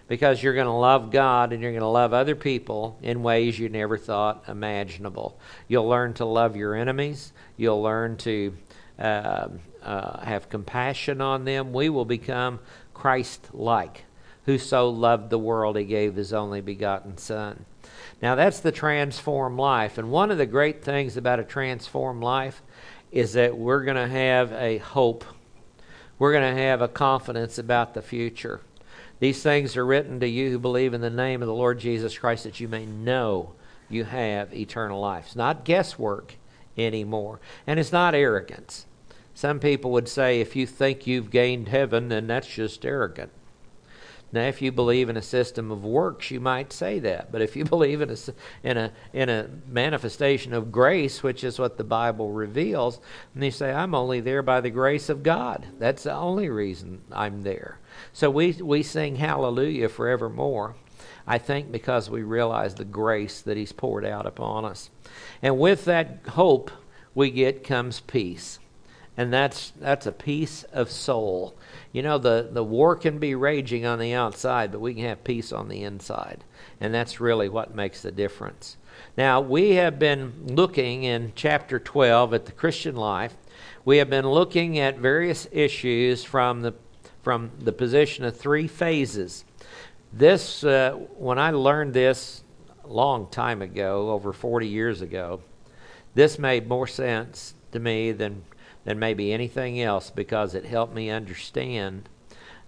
Because 0.08 0.42
you're 0.42 0.54
going 0.54 0.68
to 0.68 0.72
love 0.72 1.10
God 1.10 1.52
and 1.52 1.62
you're 1.62 1.72
going 1.72 1.82
to 1.82 1.88
love 1.88 2.14
other 2.14 2.36
people 2.36 2.98
in 3.02 3.24
ways 3.24 3.58
you 3.58 3.70
never 3.70 3.98
thought 3.98 4.44
imaginable. 4.48 5.40
You'll 5.68 5.90
learn 5.90 6.14
to 6.16 6.26
love 6.26 6.56
your 6.56 6.76
enemies. 6.76 7.34
You'll 7.58 7.82
learn 7.82 8.18
to 8.18 8.56
uh, 9.00 9.48
uh, 9.82 10.20
have 10.24 10.50
compassion 10.50 11.22
on 11.22 11.46
them. 11.46 11.74
We 11.74 11.90
will 11.90 12.06
become 12.06 12.60
Christ 12.94 13.50
like. 13.52 14.06
Who 14.46 14.60
so 14.60 14.90
loved 14.90 15.32
the 15.32 15.40
world, 15.40 15.76
he 15.76 15.86
gave 15.86 16.16
his 16.16 16.32
only 16.32 16.62
begotten 16.62 17.18
Son. 17.18 17.66
Now, 18.22 18.36
that's 18.36 18.60
the 18.60 18.72
transformed 18.72 19.60
life. 19.60 19.98
And 19.98 20.12
one 20.12 20.32
of 20.32 20.38
the 20.38 20.46
great 20.46 20.84
things 20.84 21.18
about 21.18 21.40
a 21.40 21.44
transformed 21.44 22.24
life 22.24 22.62
is 23.12 23.34
that 23.34 23.58
we're 23.58 23.84
going 23.84 23.98
to 23.98 24.08
have 24.08 24.52
a 24.54 24.78
hope. 24.78 25.26
We're 26.18 26.32
going 26.32 26.56
to 26.56 26.62
have 26.62 26.82
a 26.82 26.88
confidence 26.88 27.58
about 27.58 27.94
the 27.94 28.02
future. 28.02 28.62
These 29.20 29.42
things 29.44 29.78
are 29.78 29.86
written 29.86 30.20
to 30.20 30.28
you 30.28 30.50
who 30.50 30.60
believe 30.60 30.94
in 30.94 31.02
the 31.02 31.10
name 31.10 31.42
of 31.42 31.48
the 31.48 31.54
Lord 31.54 31.80
Jesus 31.80 32.18
Christ 32.18 32.44
that 32.44 32.60
you 32.60 32.68
may 32.68 32.86
know 32.86 33.54
you 33.90 34.04
have 34.04 34.54
eternal 34.54 35.00
life. 35.00 35.28
It's 35.28 35.36
not 35.36 35.64
guesswork 35.64 36.36
anymore, 36.78 37.40
and 37.66 37.80
it's 37.80 37.92
not 37.92 38.16
arrogance. 38.16 38.86
Some 39.34 39.60
people 39.60 39.92
would 39.92 40.08
say 40.08 40.40
if 40.40 40.56
you 40.56 40.66
think 40.66 41.06
you've 41.06 41.30
gained 41.30 41.70
heaven, 41.70 42.10
then 42.10 42.28
that's 42.28 42.48
just 42.48 42.86
arrogant. 42.86 43.32
Now, 44.36 44.48
if 44.48 44.62
you 44.62 44.74
believe 44.74 45.08
in 45.08 45.16
a 45.16 45.22
system 45.22 45.72
of 45.72 45.86
works, 45.86 46.30
you 46.30 46.42
might 46.42 46.74
say 46.74 47.00
that. 47.00 47.32
But 47.32 47.42
if 47.42 47.56
you 47.56 47.64
believe 47.76 48.02
in 48.02 48.10
a, 48.10 48.18
in 48.64 48.78
a, 48.78 48.92
in 49.14 49.30
a 49.30 49.48
manifestation 49.66 50.54
of 50.54 50.74
grace, 50.74 51.24
which 51.24 51.46
is 51.46 51.58
what 51.58 51.78
the 51.78 51.86
Bible 51.86 52.34
reveals, 52.34 53.00
and 53.34 53.42
you 53.42 53.50
say, 53.50 53.72
I'm 53.72 53.96
only 53.96 54.20
there 54.20 54.42
by 54.42 54.60
the 54.60 54.70
grace 54.70 55.08
of 55.08 55.24
God. 55.24 55.66
That's 55.80 56.04
the 56.04 56.14
only 56.14 56.50
reason 56.50 57.02
I'm 57.14 57.44
there. 57.44 57.80
So 58.12 58.30
we, 58.30 58.52
we 58.52 58.84
sing 58.84 59.16
hallelujah 59.16 59.88
forevermore. 59.88 60.76
I 61.26 61.38
think 61.38 61.72
because 61.72 62.10
we 62.10 62.22
realize 62.22 62.76
the 62.76 62.84
grace 62.84 63.40
that 63.40 63.56
He's 63.56 63.72
poured 63.72 64.04
out 64.04 64.26
upon 64.26 64.66
us. 64.66 64.90
And 65.42 65.58
with 65.58 65.86
that 65.86 66.20
hope 66.28 66.72
we 67.14 67.32
get 67.32 67.64
comes 67.64 68.02
peace. 68.02 68.60
And 69.16 69.32
that's 69.32 69.72
that's 69.80 70.06
a 70.06 70.12
peace 70.12 70.64
of 70.74 70.92
soul. 70.92 71.56
You 71.96 72.02
know, 72.02 72.18
the, 72.18 72.50
the 72.52 72.62
war 72.62 72.98
can 72.98 73.20
be 73.20 73.36
raging 73.36 73.86
on 73.86 74.00
the 74.00 74.14
outside, 74.14 74.70
but 74.70 74.82
we 74.82 74.96
can 74.96 75.06
have 75.06 75.24
peace 75.24 75.54
on 75.54 75.70
the 75.70 75.84
inside. 75.84 76.44
And 76.82 76.94
that's 76.94 77.22
really 77.22 77.48
what 77.48 77.74
makes 77.74 78.02
the 78.02 78.12
difference. 78.12 78.76
Now, 79.16 79.40
we 79.40 79.76
have 79.76 79.98
been 79.98 80.34
looking 80.46 81.06
in 81.06 81.32
chapter 81.36 81.80
12 81.80 82.34
at 82.34 82.48
the 82.48 82.52
Christian 82.52 82.98
life. 82.98 83.38
We 83.86 84.00
have 84.00 84.10
been 84.10 84.28
looking 84.28 84.78
at 84.78 84.98
various 84.98 85.48
issues 85.54 86.26
from 86.26 86.64
the 86.64 86.74
from 87.24 87.52
the 87.60 87.72
position 87.72 88.26
of 88.26 88.36
three 88.36 88.68
phases. 88.68 89.46
This, 90.12 90.66
uh, 90.66 90.98
when 91.16 91.40
I 91.40 91.52
learned 91.52 91.94
this 91.94 92.44
a 92.84 92.88
long 92.90 93.30
time 93.30 93.62
ago, 93.62 94.10
over 94.10 94.34
40 94.34 94.68
years 94.68 95.02
ago, 95.02 95.40
this 96.14 96.38
made 96.38 96.68
more 96.68 96.88
sense 96.88 97.54
to 97.72 97.80
me 97.80 98.12
than, 98.12 98.44
than 98.86 99.00
maybe 99.00 99.34
anything 99.34 99.82
else 99.82 100.10
because 100.10 100.56
it 100.56 100.66
helped 100.66 100.94
me 100.94 101.10
understand 101.10 102.08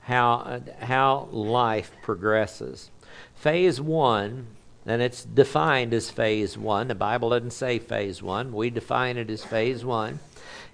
how, 0.02 0.62
how 0.80 1.30
life 1.32 1.92
progresses. 2.02 2.92
Phase 3.36 3.80
one, 3.80 4.48
and 4.86 5.02
it's 5.02 5.24
defined 5.24 5.94
as 5.94 6.10
phase 6.10 6.58
one. 6.58 6.88
The 6.88 6.96
Bible 6.96 7.30
doesn't 7.30 7.52
say 7.52 7.80
phase 7.80 8.22
one, 8.22 8.52
we 8.52 8.70
define 8.70 9.18
it 9.18 9.30
as 9.30 9.44
phase 9.44 9.86
one, 9.86 10.20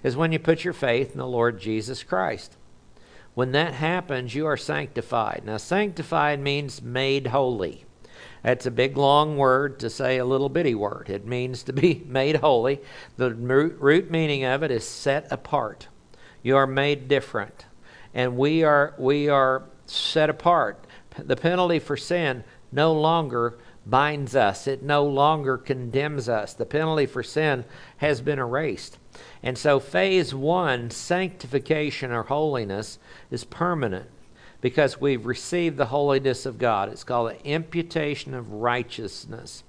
is 0.02 0.16
when 0.16 0.32
you 0.32 0.38
put 0.38 0.64
your 0.64 0.72
faith 0.72 1.12
in 1.12 1.18
the 1.18 1.26
Lord 1.26 1.60
Jesus 1.60 2.02
Christ. 2.02 2.56
When 3.34 3.52
that 3.52 3.74
happens, 3.74 4.34
you 4.34 4.46
are 4.46 4.56
sanctified. 4.56 5.42
Now, 5.44 5.56
sanctified 5.56 6.40
means 6.40 6.80
made 6.80 7.28
holy. 7.28 7.83
That's 8.44 8.66
a 8.66 8.70
big 8.70 8.98
long 8.98 9.38
word 9.38 9.80
to 9.80 9.88
say 9.88 10.18
a 10.18 10.24
little 10.24 10.50
bitty 10.50 10.74
word. 10.74 11.08
It 11.08 11.26
means 11.26 11.62
to 11.62 11.72
be 11.72 12.04
made 12.06 12.36
holy. 12.36 12.80
The 13.16 13.34
root 13.34 14.10
meaning 14.10 14.44
of 14.44 14.62
it 14.62 14.70
is 14.70 14.86
set 14.86 15.26
apart. 15.32 15.88
You 16.42 16.56
are 16.56 16.66
made 16.66 17.08
different. 17.08 17.64
And 18.12 18.36
we 18.36 18.62
are 18.62 18.94
we 18.98 19.30
are 19.30 19.64
set 19.86 20.28
apart. 20.28 20.86
The 21.16 21.36
penalty 21.36 21.78
for 21.78 21.96
sin 21.96 22.44
no 22.70 22.92
longer 22.92 23.56
binds 23.86 24.36
us. 24.36 24.66
It 24.66 24.82
no 24.82 25.04
longer 25.06 25.56
condemns 25.56 26.28
us. 26.28 26.52
The 26.52 26.66
penalty 26.66 27.06
for 27.06 27.22
sin 27.22 27.64
has 27.96 28.20
been 28.20 28.38
erased. 28.38 28.98
And 29.42 29.56
so, 29.56 29.80
phase 29.80 30.34
one, 30.34 30.90
sanctification 30.90 32.10
or 32.10 32.24
holiness, 32.24 32.98
is 33.30 33.44
permanent 33.44 34.10
because 34.64 34.98
we've 34.98 35.26
received 35.26 35.76
the 35.76 35.84
holiness 35.84 36.46
of 36.46 36.56
God. 36.56 36.88
It's 36.88 37.04
called 37.04 37.32
an 37.32 37.36
imputation 37.44 38.32
of 38.32 38.50
righteousness. 38.50 39.62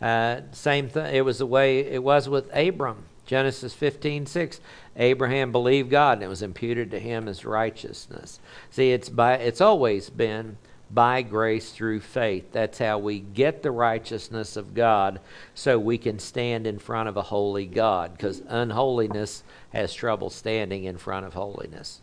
Uh, 0.00 0.42
same 0.52 0.88
thing. 0.88 1.12
It 1.12 1.24
was 1.24 1.38
the 1.38 1.46
way 1.46 1.80
it 1.80 2.00
was 2.00 2.28
with 2.28 2.48
Abram. 2.54 3.06
Genesis 3.26 3.74
15, 3.74 4.24
6. 4.24 4.60
Abraham 4.98 5.50
believed 5.50 5.90
God 5.90 6.18
and 6.18 6.22
it 6.22 6.28
was 6.28 6.42
imputed 6.42 6.92
to 6.92 7.00
him 7.00 7.26
as 7.26 7.44
righteousness. 7.44 8.38
See, 8.70 8.92
it's 8.92 9.08
by 9.08 9.34
it's 9.34 9.60
always 9.60 10.10
been 10.10 10.58
by 10.92 11.22
grace 11.22 11.72
through 11.72 11.98
faith. 11.98 12.52
That's 12.52 12.78
how 12.78 12.98
we 12.98 13.18
get 13.18 13.64
the 13.64 13.72
righteousness 13.72 14.56
of 14.56 14.74
God 14.74 15.18
so 15.56 15.76
we 15.76 15.98
can 15.98 16.20
stand 16.20 16.68
in 16.68 16.78
front 16.78 17.08
of 17.08 17.16
a 17.16 17.22
holy 17.22 17.66
God 17.66 18.12
because 18.12 18.42
unholiness 18.46 19.42
has 19.70 19.92
trouble 19.92 20.30
standing 20.30 20.84
in 20.84 20.98
front 20.98 21.26
of 21.26 21.34
holiness. 21.34 22.00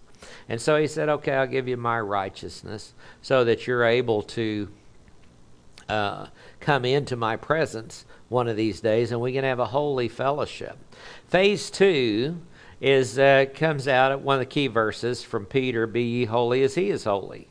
And 0.50 0.62
so 0.62 0.78
he 0.78 0.88
said, 0.88 1.10
Okay, 1.10 1.34
I'll 1.34 1.48
give 1.48 1.68
you 1.68 1.78
my 1.78 2.00
righteousness 2.00 2.94
so 3.22 3.44
that 3.44 3.68
you're 3.68 3.86
able 3.86 4.22
to 4.24 4.70
uh, 5.90 6.28
come 6.60 6.86
into 6.86 7.16
my 7.16 7.36
presence 7.36 8.06
one 8.30 8.48
of 8.48 8.58
these 8.58 8.82
days 8.82 9.12
and 9.12 9.22
we 9.22 9.34
can 9.34 9.44
have 9.44 9.60
a 9.60 9.68
holy 9.68 10.08
fellowship. 10.08 10.78
Phase 11.28 11.70
two 11.70 12.42
is 12.82 13.20
uh, 13.20 13.46
comes 13.54 13.88
out 13.88 14.12
at 14.12 14.22
one 14.22 14.36
of 14.36 14.40
the 14.40 14.46
key 14.46 14.68
verses 14.68 15.24
from 15.24 15.46
Peter 15.46 15.88
Be 15.88 16.04
ye 16.04 16.26
holy 16.26 16.64
as 16.64 16.76
he 16.76 16.90
is 16.90 17.04
holy. 17.04 17.48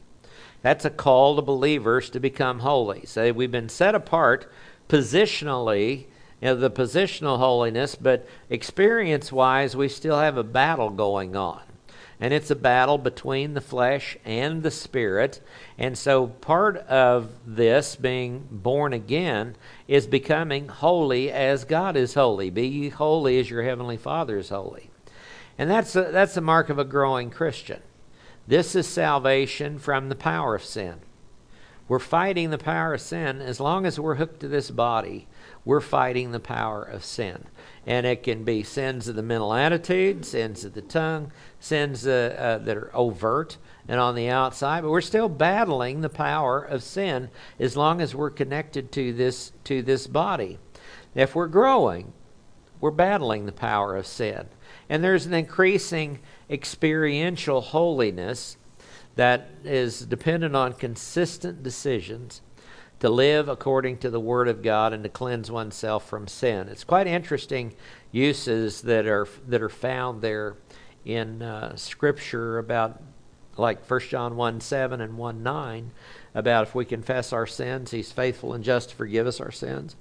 That's 0.62 0.85
a 0.85 0.91
call 0.91 1.37
to 1.37 1.43
believers 1.43 2.11
to 2.11 2.21
become 2.21 2.61
holy. 2.61 3.05
So 3.07 3.33
we've 3.33 3.50
been 3.50 3.69
set 3.69 3.95
apart 3.95 4.50
positionally, 4.88 6.07
you 6.41 6.49
know, 6.49 6.57
the 6.57 6.71
positional 6.71 7.38
holiness, 7.38 7.95
but 7.97 8.26
experience 8.50 9.33
wise, 9.33 9.76
we 9.76 9.88
still 9.88 10.19
have 10.19 10.37
a 10.37 10.45
battle 10.45 10.91
going 10.91 11.35
on. 11.35 11.62
And 12.23 12.33
it's 12.33 12.52
a 12.52 12.55
battle 12.55 12.99
between 12.99 13.55
the 13.55 13.61
flesh 13.61 14.17
and 14.25 14.62
the 14.62 14.71
spirit. 14.71 15.41
And 15.76 15.99
so 15.99 16.29
part 16.29 16.76
of 16.76 17.31
this 17.45 17.97
being 17.97 18.47
born 18.49 18.93
again 18.93 19.57
is 19.88 20.07
becoming 20.07 20.69
holy 20.69 21.33
as 21.33 21.64
God 21.64 21.97
is 21.97 22.14
holy. 22.14 22.49
Be 22.49 22.69
ye 22.69 22.88
holy 22.91 23.41
as 23.41 23.50
your 23.50 23.64
heavenly 23.64 23.97
Father 23.97 24.38
is 24.38 24.50
holy. 24.50 24.88
And 25.59 25.69
that's 25.69 25.97
a, 25.97 26.12
that's 26.12 26.37
a 26.37 26.41
mark 26.41 26.71
of 26.71 26.79
a 26.79 26.85
growing 26.85 27.29
Christian. 27.29 27.83
This 28.47 28.76
is 28.76 28.87
salvation 28.87 29.81
from 29.81 30.09
the 30.09 30.14
power 30.14 30.55
of 30.55 30.64
sin. 30.64 31.00
We're 31.88 31.99
fighting 31.99 32.50
the 32.50 32.57
power 32.57 32.95
of 32.95 33.00
sin. 33.00 33.41
As 33.41 33.59
long 33.59 33.85
as 33.85 33.99
we're 33.99 34.14
hooked 34.14 34.41
to 34.41 34.49
this 34.49 34.71
body, 34.71 35.26
we're 35.64 35.81
fighting 35.81 36.31
the 36.31 36.41
power 36.41 36.83
of 36.83 37.05
sin. 37.05 37.47
And 37.85 38.07
it 38.07 38.23
can 38.23 38.45
be 38.45 38.62
sins 38.62 39.09
of 39.09 39.17
the 39.17 39.23
mental 39.23 39.52
attitude, 39.52 40.25
sins 40.25 40.64
of 40.64 40.75
the 40.75 40.83
tongue, 40.83 41.33
sins 41.62 42.07
uh, 42.07 42.35
uh, 42.37 42.64
that 42.64 42.76
are 42.76 42.90
overt 42.95 43.57
and 43.87 44.00
on 44.00 44.14
the 44.14 44.28
outside, 44.28 44.83
but 44.83 44.90
we're 44.90 45.00
still 45.00 45.28
battling 45.28 46.00
the 46.00 46.09
power 46.09 46.61
of 46.61 46.83
sin 46.83 47.28
as 47.59 47.76
long 47.76 48.00
as 48.00 48.14
we're 48.14 48.31
connected 48.31 48.90
to 48.92 49.12
this 49.12 49.52
to 49.64 49.81
this 49.83 50.07
body. 50.07 50.59
If 51.14 51.35
we're 51.35 51.47
growing, 51.47 52.12
we're 52.81 52.90
battling 52.90 53.47
the 53.47 53.52
power 53.52 53.97
of 53.97 54.07
sin. 54.07 54.49
And 54.88 55.04
there's 55.04 55.26
an 55.26 55.35
increasing 55.35 56.19
experiential 56.50 57.61
holiness 57.61 58.57
that 59.14 59.50
is 59.62 60.00
dependent 60.00 60.57
on 60.57 60.73
consistent 60.73 61.62
decisions 61.62 62.40
to 62.99 63.09
live 63.09 63.49
according 63.49 63.99
to 63.99 64.11
the 64.11 64.21
Word 64.21 64.49
of 64.49 64.62
God 64.62 64.92
and 64.92 65.02
to 65.04 65.09
cleanse 65.09 65.50
oneself 65.50 66.09
from 66.09 66.26
sin. 66.26 66.69
It's 66.69 66.85
quite 66.85 67.07
interesting 67.07 67.75
uses 68.11 68.83
that 68.83 69.07
are 69.07 69.28
that 69.49 69.62
are 69.62 69.69
found 69.69 70.23
there 70.23 70.57
in 71.04 71.42
uh, 71.42 71.76
Scripture 71.76 72.59
about 72.59 73.02
like 73.56 73.88
1 73.88 74.00
John 74.09 74.37
1 74.37 74.61
7 74.61 75.00
and 75.00 75.18
1 75.18 75.42
9 75.42 75.90
about 76.35 76.68
if 76.68 76.75
we 76.75 76.85
confess 76.85 77.32
our 77.32 77.47
sins, 77.47 77.90
He's 77.90 78.12
faithful 78.12 78.54
and 78.54 78.64
just 78.64 78.90
to 78.90 78.97
forgive 78.97 79.26
us 79.26 79.40
our 79.40 79.50
sins 79.50 79.97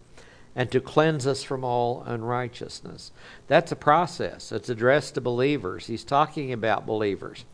and 0.55 0.69
to 0.71 0.81
cleanse 0.81 1.25
us 1.25 1.43
from 1.43 1.63
all 1.63 2.03
unrighteousness. 2.05 3.11
That's 3.47 3.71
a 3.71 3.75
process. 3.75 4.51
It's 4.51 4.69
addressed 4.69 5.15
to 5.15 5.21
believers. 5.21 5.87
He's 5.87 6.03
talking 6.03 6.51
about 6.51 6.85
believers. 6.85 7.45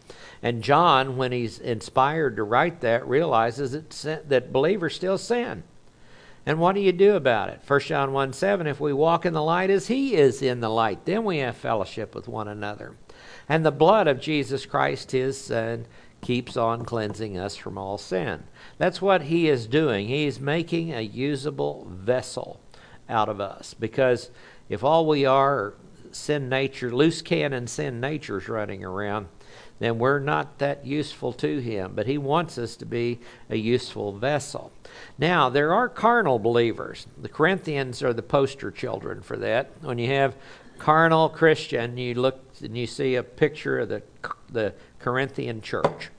And 0.41 0.63
John, 0.63 1.15
when 1.17 1.31
he's 1.31 1.59
inspired 1.59 2.35
to 2.37 2.43
write 2.43 2.81
that, 2.81 3.07
realizes 3.07 4.01
that, 4.01 4.29
that 4.29 4.51
believers 4.51 4.95
still 4.95 5.17
sin. 5.17 5.63
And 6.45 6.59
what 6.59 6.75
do 6.75 6.81
you 6.81 6.93
do 6.93 7.15
about 7.15 7.49
it? 7.49 7.61
1 7.67 7.79
John 7.81 8.13
1 8.13 8.33
7, 8.33 8.67
if 8.67 8.79
we 8.79 8.93
walk 8.93 9.25
in 9.25 9.33
the 9.33 9.43
light 9.43 9.69
as 9.69 9.87
he 9.87 10.15
is 10.15 10.41
in 10.41 10.61
the 10.61 10.69
light, 10.69 11.05
then 11.05 11.23
we 11.23 11.39
have 11.39 11.57
fellowship 11.57 12.15
with 12.15 12.27
one 12.27 12.47
another. 12.47 12.95
And 13.49 13.65
the 13.65 13.71
blood 13.71 14.07
of 14.07 14.19
Jesus 14.19 14.65
Christ, 14.65 15.11
his 15.11 15.39
Son, 15.39 15.85
keeps 16.21 16.57
on 16.57 16.83
cleansing 16.83 17.37
us 17.37 17.55
from 17.55 17.77
all 17.77 17.97
sin. 17.97 18.43
That's 18.77 19.01
what 19.01 19.23
he 19.23 19.47
is 19.47 19.67
doing. 19.67 20.07
He's 20.07 20.39
making 20.39 20.93
a 20.93 21.01
usable 21.01 21.87
vessel 21.89 22.59
out 23.07 23.29
of 23.29 23.39
us. 23.39 23.73
Because 23.73 24.29
if 24.67 24.83
all 24.83 25.05
we 25.05 25.25
are 25.25 25.75
sin 26.11 26.49
nature, 26.49 26.91
loose 26.91 27.21
cannon 27.21 27.67
sin 27.67 27.99
natures 27.99 28.49
running 28.49 28.83
around, 28.83 29.27
then 29.79 29.99
we're 29.99 30.19
not 30.19 30.57
that 30.57 30.85
useful 30.85 31.31
to 31.33 31.59
him. 31.59 31.93
But 31.93 32.07
he 32.07 32.17
wants 32.17 32.57
us 32.57 32.75
to 32.77 32.85
be 32.85 33.19
a 33.49 33.55
useful 33.55 34.11
vessel. 34.17 34.71
Now, 35.17 35.49
there 35.49 35.73
are 35.73 35.87
carnal 35.87 36.39
believers. 36.39 37.05
The 37.21 37.29
Corinthians 37.29 38.01
are 38.01 38.13
the 38.13 38.23
poster 38.23 38.71
children 38.71 39.21
for 39.21 39.37
that. 39.37 39.69
When 39.81 39.99
you 39.99 40.07
have 40.07 40.35
carnal 40.79 41.29
Christian, 41.29 41.97
you 41.97 42.15
look 42.15 42.46
and 42.61 42.77
you 42.77 42.87
see 42.87 43.15
a 43.15 43.23
picture 43.23 43.79
of 43.79 43.89
the, 43.89 44.03
the 44.49 44.73
Corinthian 44.99 45.61
church 45.61 46.09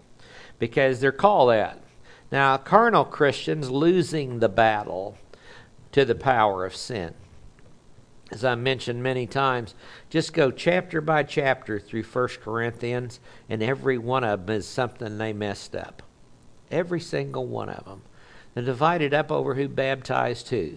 because 0.59 1.01
they're 1.01 1.13
called 1.13 1.51
that. 1.51 1.83
Now, 2.31 2.57
carnal 2.59 3.05
Christians 3.05 3.71
losing 3.71 4.39
the 4.39 4.49
battle 4.49 5.17
to 5.93 6.05
the 6.05 6.15
power 6.15 6.65
of 6.65 6.77
sin. 6.77 7.15
As 8.31 8.45
I 8.45 8.55
mentioned 8.55 9.03
many 9.03 9.27
times, 9.27 9.75
just 10.11 10.35
go 10.35 10.51
chapter 10.51 11.01
by 11.01 11.23
chapter 11.23 11.81
through 11.81 12.03
1 12.03 12.29
Corinthians, 12.43 13.21
and 13.49 13.63
every 13.63 13.97
one 13.97 14.23
of 14.23 14.47
them 14.47 14.57
is 14.57 14.67
something 14.67 15.17
they 15.17 15.33
messed 15.33 15.75
up. 15.75 16.03
Every 16.71 17.01
single 17.01 17.47
one 17.47 17.71
of 17.71 17.87
them. 17.87 18.03
They're 18.53 18.65
divided 18.65 19.15
up 19.15 19.33
over 19.33 19.55
who 19.55 19.69
baptized 19.69 20.51
who. 20.51 20.77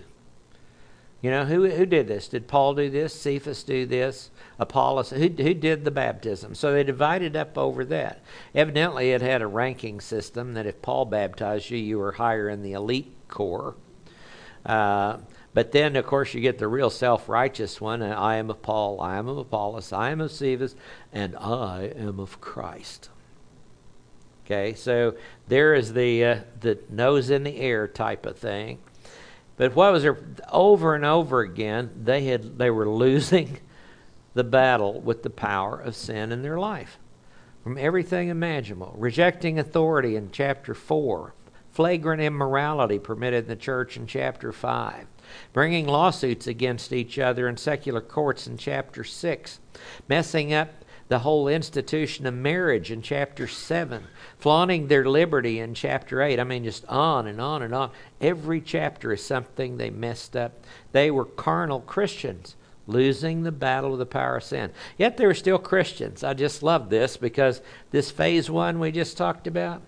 You 1.21 1.29
know, 1.29 1.45
who, 1.45 1.69
who 1.69 1.85
did 1.85 2.07
this? 2.07 2.27
Did 2.27 2.47
Paul 2.47 2.73
do 2.73 2.89
this? 2.89 3.13
Cephas 3.13 3.63
do 3.63 3.85
this? 3.85 4.31
Apollos? 4.57 5.11
Who, 5.11 5.27
who 5.27 5.53
did 5.53 5.85
the 5.85 5.91
baptism? 5.91 6.55
So 6.55 6.73
they 6.73 6.83
divided 6.83 7.35
up 7.35 7.57
over 7.57 7.85
that. 7.85 8.23
Evidently, 8.55 9.11
it 9.11 9.21
had 9.21 9.43
a 9.43 9.47
ranking 9.47 10.01
system 10.01 10.55
that 10.55 10.65
if 10.65 10.81
Paul 10.81 11.05
baptized 11.05 11.69
you, 11.69 11.77
you 11.77 11.99
were 11.99 12.13
higher 12.13 12.49
in 12.49 12.63
the 12.63 12.73
elite 12.73 13.13
corps. 13.27 13.75
Uh, 14.65 15.17
But 15.53 15.73
then, 15.73 15.95
of 15.95 16.05
course, 16.05 16.33
you 16.33 16.39
get 16.41 16.57
the 16.57 16.67
real 16.67 16.89
self 16.89 17.27
righteous 17.27 17.81
one 17.81 18.01
I 18.01 18.37
am 18.37 18.49
of 18.49 18.61
Paul, 18.61 19.01
I 19.01 19.17
am 19.17 19.27
of 19.27 19.37
Apollos, 19.37 19.91
I 19.91 20.09
am 20.11 20.21
of 20.21 20.31
Cephas, 20.31 20.75
and 21.11 21.35
I 21.35 21.91
am 21.95 22.19
of 22.19 22.39
Christ. 22.39 23.09
Okay, 24.45 24.73
so 24.73 25.15
there 25.47 25.73
is 25.73 25.93
the, 25.93 26.25
uh, 26.25 26.39
the 26.59 26.79
nose 26.89 27.29
in 27.29 27.43
the 27.43 27.57
air 27.59 27.87
type 27.87 28.25
of 28.25 28.37
thing. 28.37 28.79
But 29.61 29.75
what 29.75 29.93
was 29.93 30.01
there 30.01 30.17
over 30.51 30.95
and 30.95 31.05
over 31.05 31.41
again? 31.41 31.91
They 32.03 32.25
had 32.25 32.57
they 32.57 32.71
were 32.71 32.89
losing 32.89 33.59
the 34.33 34.43
battle 34.43 34.99
with 34.99 35.21
the 35.21 35.29
power 35.29 35.79
of 35.79 35.95
sin 35.95 36.31
in 36.31 36.41
their 36.41 36.57
life, 36.57 36.97
from 37.63 37.77
everything 37.77 38.29
imaginable, 38.29 38.95
rejecting 38.97 39.59
authority 39.59 40.15
in 40.15 40.31
chapter 40.31 40.73
four, 40.73 41.35
flagrant 41.69 42.23
immorality 42.23 42.97
permitted 42.97 43.43
in 43.43 43.49
the 43.49 43.55
church 43.55 43.97
in 43.97 44.07
chapter 44.07 44.51
five, 44.51 45.05
bringing 45.53 45.85
lawsuits 45.85 46.47
against 46.47 46.91
each 46.91 47.19
other 47.19 47.47
in 47.47 47.55
secular 47.55 48.01
courts 48.01 48.47
in 48.47 48.57
chapter 48.57 49.03
six, 49.03 49.59
messing 50.07 50.51
up 50.51 50.69
the 51.11 51.19
whole 51.19 51.49
institution 51.49 52.25
of 52.25 52.33
marriage 52.33 52.89
in 52.89 53.01
chapter 53.01 53.45
7, 53.45 54.05
flaunting 54.37 54.87
their 54.87 55.03
liberty 55.03 55.59
in 55.59 55.73
chapter 55.73 56.21
8. 56.21 56.39
I 56.39 56.45
mean, 56.45 56.63
just 56.63 56.85
on 56.85 57.27
and 57.27 57.41
on 57.41 57.61
and 57.63 57.75
on. 57.75 57.91
Every 58.21 58.61
chapter 58.61 59.11
is 59.11 59.21
something 59.21 59.75
they 59.75 59.89
messed 59.89 60.37
up. 60.37 60.53
They 60.93 61.11
were 61.11 61.25
carnal 61.25 61.81
Christians, 61.81 62.55
losing 62.87 63.43
the 63.43 63.51
battle 63.51 63.91
of 63.91 63.99
the 63.99 64.05
power 64.05 64.37
of 64.37 64.45
sin. 64.45 64.71
Yet 64.97 65.17
they 65.17 65.25
were 65.25 65.33
still 65.33 65.59
Christians. 65.59 66.23
I 66.23 66.33
just 66.33 66.63
love 66.63 66.89
this 66.89 67.17
because 67.17 67.61
this 67.91 68.09
phase 68.09 68.49
one 68.49 68.79
we 68.79 68.93
just 68.93 69.17
talked 69.17 69.47
about, 69.47 69.81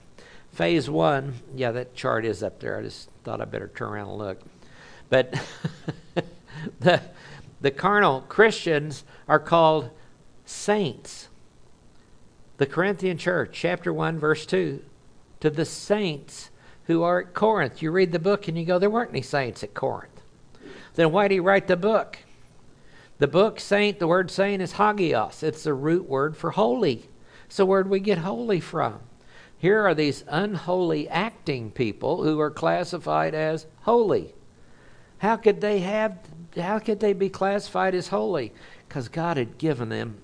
phase 0.52 0.90
one, 0.90 1.36
yeah, 1.56 1.72
that 1.72 1.96
chart 1.96 2.26
is 2.26 2.44
up 2.44 2.60
there. 2.60 2.78
I 2.78 2.82
just 2.82 3.10
thought 3.24 3.40
I 3.40 3.46
better 3.46 3.72
turn 3.74 3.94
around 3.94 4.10
and 4.10 4.18
look. 4.18 4.42
But 5.10 5.42
the, 6.82 7.02
the 7.62 7.72
carnal 7.72 8.26
Christians 8.28 9.06
are 9.30 9.40
called 9.40 9.90
saints. 10.46 11.30
The 12.58 12.66
Corinthian 12.66 13.18
church, 13.18 13.50
chapter 13.54 13.92
1, 13.92 14.20
verse 14.20 14.46
2, 14.46 14.84
to 15.40 15.50
the 15.50 15.66
saints 15.66 16.50
who 16.86 17.04
are 17.04 17.22
at 17.22 17.34
Corinth. 17.34 17.82
You 17.82 17.92
read 17.92 18.12
the 18.12 18.20
book 18.20 18.48
and 18.48 18.58
you 18.58 18.66
go, 18.66 18.80
there 18.80 18.90
weren't 18.90 19.12
any 19.12 19.22
saints 19.22 19.64
at 19.64 19.74
Corinth. 19.74 20.22
Then 20.96 21.12
why 21.12 21.28
did 21.28 21.36
he 21.36 21.40
write 21.40 21.68
the 21.68 21.78
book? 21.78 22.20
The 23.20 23.28
book 23.28 23.60
saint, 23.60 24.00
the 24.00 24.08
word 24.08 24.30
saint 24.30 24.62
is 24.62 24.74
hagios. 24.74 25.44
It's 25.44 25.64
the 25.64 25.74
root 25.74 26.08
word 26.08 26.36
for 26.36 26.52
holy. 26.52 27.10
So 27.48 27.66
where 27.66 27.84
do 27.84 27.90
we 27.90 28.00
get 28.00 28.20
holy 28.20 28.60
from? 28.60 29.00
Here 29.58 29.82
are 29.82 29.96
these 29.96 30.26
unholy 30.28 31.08
acting 31.08 31.72
people 31.72 32.24
who 32.24 32.40
are 32.40 32.52
classified 32.52 33.34
as 33.34 33.66
holy. 33.84 34.34
How 35.20 35.38
could 35.38 35.62
they 35.62 35.80
have 35.80 36.18
how 36.58 36.80
could 36.80 37.00
they 37.00 37.14
be 37.14 37.30
classified 37.30 37.96
as 37.96 38.10
holy? 38.10 38.52
Because 38.88 39.08
God 39.08 39.38
had 39.38 39.58
given 39.58 39.90
them 39.90 40.18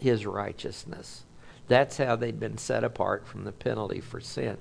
his 0.00 0.26
righteousness. 0.26 1.24
That's 1.68 1.98
how 1.98 2.16
they'd 2.16 2.40
been 2.40 2.58
set 2.58 2.84
apart 2.84 3.26
from 3.26 3.44
the 3.44 3.52
penalty 3.52 4.00
for 4.00 4.20
sin. 4.20 4.56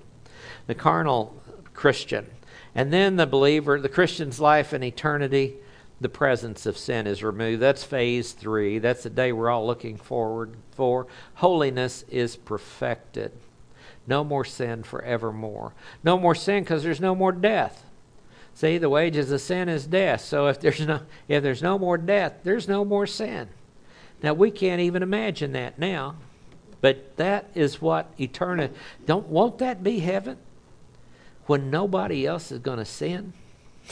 The 0.68 0.76
carnal 0.76 1.42
Christian. 1.74 2.28
And 2.76 2.92
then 2.92 3.16
the 3.16 3.26
believer, 3.26 3.80
the 3.80 3.90
Christian's 3.90 4.40
life 4.40 4.74
in 4.74 4.84
eternity, 4.84 5.56
the 6.00 6.10
presence 6.10 6.66
of 6.66 6.78
sin 6.78 7.08
is 7.08 7.24
removed. 7.24 7.62
That's 7.62 7.84
phase 7.84 8.34
three. 8.34 8.78
That's 8.80 9.04
the 9.04 9.10
day 9.10 9.32
we're 9.32 9.50
all 9.50 9.66
looking 9.66 9.98
forward 9.98 10.56
for. 10.72 11.08
Holiness 11.36 12.04
is 12.10 12.36
perfected. 12.36 13.32
No 14.06 14.24
more 14.24 14.46
sin 14.46 14.84
forevermore. 14.84 15.74
No 16.04 16.18
more 16.18 16.36
sin 16.36 16.64
because 16.64 16.84
there's 16.84 17.02
no 17.02 17.16
more 17.16 17.32
death. 17.32 17.84
See, 18.54 18.78
the 18.78 18.90
wages 18.90 19.32
of 19.32 19.42
sin 19.42 19.70
is 19.70 19.86
death. 19.86 20.22
So 20.22 20.48
if 20.48 20.60
there's 20.60 20.80
no 20.80 21.02
if 21.28 21.44
there's 21.44 21.62
no 21.62 21.78
more 21.78 21.98
death, 21.98 22.40
there's 22.44 22.68
no 22.68 22.86
more 22.86 23.06
sin. 23.06 23.50
Now, 24.22 24.34
we 24.34 24.52
can't 24.52 24.82
even 24.82 25.04
imagine 25.04 25.52
that 25.54 25.78
now, 25.78 26.16
but 26.82 27.16
that 27.18 27.50
is 27.54 27.82
what 27.82 28.12
eternity. 28.20 28.74
Don't 29.06 29.28
won't 29.28 29.60
that 29.60 29.84
be 29.84 30.00
heaven 30.00 30.38
when 31.46 31.70
nobody 31.70 32.26
else 32.26 32.52
is 32.52 32.60
going 32.60 32.80
to 32.80 32.86
sin 32.86 33.34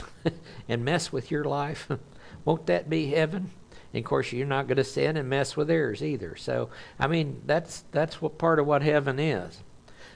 and 0.67 0.84
mess 0.84 1.12
with 1.12 1.30
your 1.30 1.43
life? 1.43 1.89
won't 2.45 2.65
that 2.65 2.89
be 2.89 3.08
heaven? 3.08 3.52
And 3.93 4.04
of 4.04 4.06
course, 4.06 4.32
you're 4.32 4.47
not 4.47 4.67
going 4.67 4.78
to 4.78 4.84
sin 4.84 5.15
and 5.15 5.30
mess 5.30 5.56
with 5.56 5.67
theirs 5.67 6.04
either. 6.04 6.36
So, 6.36 6.69
I 7.00 7.08
mean, 7.08 7.41
that's 7.45 7.84
that's 7.91 8.21
what 8.21 8.38
part 8.38 8.60
of 8.60 8.65
what 8.65 8.82
heaven 8.82 9.19
is. 9.19 9.60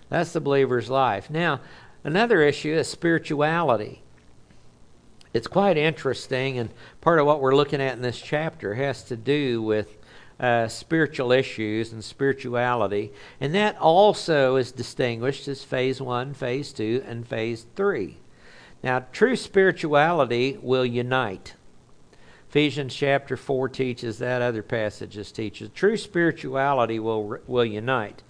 That's 0.10 0.34
the 0.34 0.42
believer's 0.42 0.90
life. 0.90 1.30
Now, 1.30 1.62
another 2.04 2.42
issue 2.42 2.74
is 2.74 2.88
spirituality 2.88 4.02
it's 5.34 5.48
quite 5.48 5.78
interesting, 5.78 6.58
and 6.58 6.72
part 7.02 7.20
of 7.20 7.26
what 7.26 7.40
we're 7.40 7.56
looking 7.56 7.82
at 7.82 7.94
in 7.94 8.02
this 8.02 8.20
chapter 8.20 8.74
has 8.76 9.04
to 9.06 9.16
do 9.16 9.62
with 9.62 9.99
uh, 10.40 10.68
spiritual 10.68 11.32
issues 11.32 11.92
and 11.92 12.04
spirituality, 12.04 13.12
and 13.42 13.54
that 13.54 13.78
also 13.78 14.56
is 14.56 14.72
distinguished 14.72 15.48
as 15.48 15.64
phase 15.64 16.02
one, 16.02 16.34
phase 16.34 16.72
two, 16.72 17.04
and 17.06 17.28
phase 17.28 17.66
three. 17.76 18.18
Now, 18.82 19.06
true 19.12 19.36
spirituality 19.36 20.58
will 20.62 20.86
unite. 20.86 21.56
Ephesians 22.50 22.96
chapter 22.96 23.38
4 23.38 23.70
teaches 23.70 24.18
that, 24.18 24.42
other 24.42 24.64
passages 24.64 25.32
teach 25.32 25.60
teaches. 25.60 25.70
True 25.76 25.98
spirituality 25.98 26.98
will, 26.98 27.38
will 27.46 27.66
unite. 27.66 28.24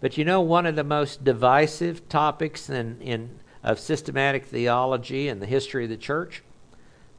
But 0.00 0.18
you 0.18 0.26
know, 0.26 0.42
one 0.42 0.66
of 0.66 0.76
the 0.76 0.84
most 0.84 1.24
divisive 1.24 2.06
topics 2.08 2.68
in, 2.68 3.00
in, 3.00 3.38
of 3.62 3.78
systematic 3.78 4.44
theology 4.44 5.28
and 5.28 5.40
the 5.40 5.46
history 5.46 5.84
of 5.84 5.90
the 5.90 5.96
church? 5.96 6.42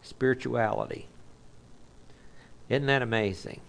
Spirituality. 0.03 1.08
Isn't 2.69 2.86
that 2.86 3.01
amazing? 3.01 3.62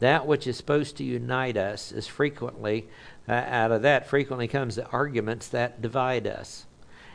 That 0.00 0.26
which 0.26 0.46
is 0.46 0.56
supposed 0.56 0.96
to 0.98 1.04
unite 1.04 1.56
us 1.56 1.90
is 1.92 2.06
frequently, 2.06 2.86
uh, 3.28 3.32
out 3.32 3.72
of 3.72 3.82
that, 3.82 4.08
frequently 4.08 4.48
comes 4.48 4.76
the 4.76 4.86
arguments 4.88 5.48
that 5.48 5.82
divide 5.82 6.26
us. 6.26 6.66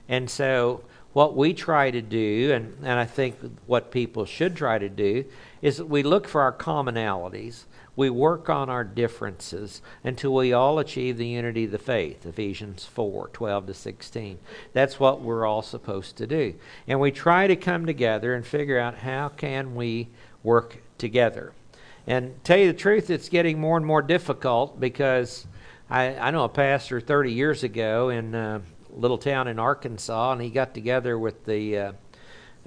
And 0.09 0.29
so, 0.29 0.83
what 1.13 1.35
we 1.35 1.53
try 1.53 1.91
to 1.91 2.01
do, 2.01 2.51
and, 2.51 2.75
and 2.79 2.99
I 2.99 3.05
think 3.05 3.37
what 3.67 3.91
people 3.91 4.25
should 4.25 4.55
try 4.55 4.79
to 4.79 4.89
do, 4.89 5.25
is 5.61 5.81
we 5.81 6.03
look 6.03 6.27
for 6.27 6.41
our 6.41 6.51
commonalities. 6.51 7.65
We 7.95 8.09
work 8.09 8.49
on 8.49 8.71
our 8.71 8.83
differences 8.83 9.83
until 10.03 10.33
we 10.33 10.51
all 10.51 10.79
achieve 10.79 11.17
the 11.17 11.27
unity 11.27 11.65
of 11.65 11.71
the 11.71 11.77
faith. 11.77 12.25
Ephesians 12.25 12.85
4 12.85 13.29
12 13.31 13.67
to 13.67 13.73
16. 13.75 14.39
That's 14.73 14.99
what 14.99 15.21
we're 15.21 15.45
all 15.45 15.61
supposed 15.61 16.17
to 16.17 16.25
do. 16.25 16.55
And 16.87 16.99
we 16.99 17.11
try 17.11 17.45
to 17.45 17.55
come 17.55 17.85
together 17.85 18.33
and 18.33 18.45
figure 18.45 18.79
out 18.79 18.95
how 18.95 19.29
can 19.29 19.75
we 19.75 20.09
work 20.41 20.81
together. 20.97 21.53
And 22.05 22.43
tell 22.43 22.57
you 22.57 22.67
the 22.67 22.77
truth, 22.77 23.09
it's 23.09 23.29
getting 23.29 23.59
more 23.59 23.77
and 23.77 23.85
more 23.85 24.01
difficult 24.01 24.79
because 24.79 25.47
I, 25.89 26.15
I 26.15 26.31
know 26.31 26.43
a 26.43 26.49
pastor 26.49 26.99
30 26.99 27.31
years 27.31 27.63
ago 27.63 28.09
in 28.09 28.35
a 28.35 28.61
little 28.89 29.17
town 29.17 29.47
in 29.47 29.57
Arkansas, 29.57 30.33
and 30.33 30.41
he 30.41 30.49
got 30.49 30.73
together 30.73 31.17
with 31.17 31.45
the 31.45 31.77
uh, 31.77 31.91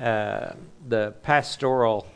uh, 0.00 0.54
the 0.86 1.14
pastoral 1.22 2.06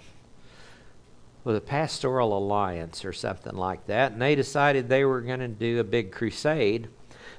with 1.45 1.57
a 1.57 1.61
pastoral 1.61 2.37
alliance 2.37 3.05
or 3.05 3.13
something 3.13 3.57
like 3.57 3.87
that, 3.87 4.13
and 4.13 4.21
they 4.21 4.35
decided 4.35 4.89
they 4.89 5.05
were 5.05 5.21
going 5.21 5.41
to 5.41 5.49
do 5.49 5.81
a 5.81 5.85
big 5.85 6.13
crusade 6.13 6.89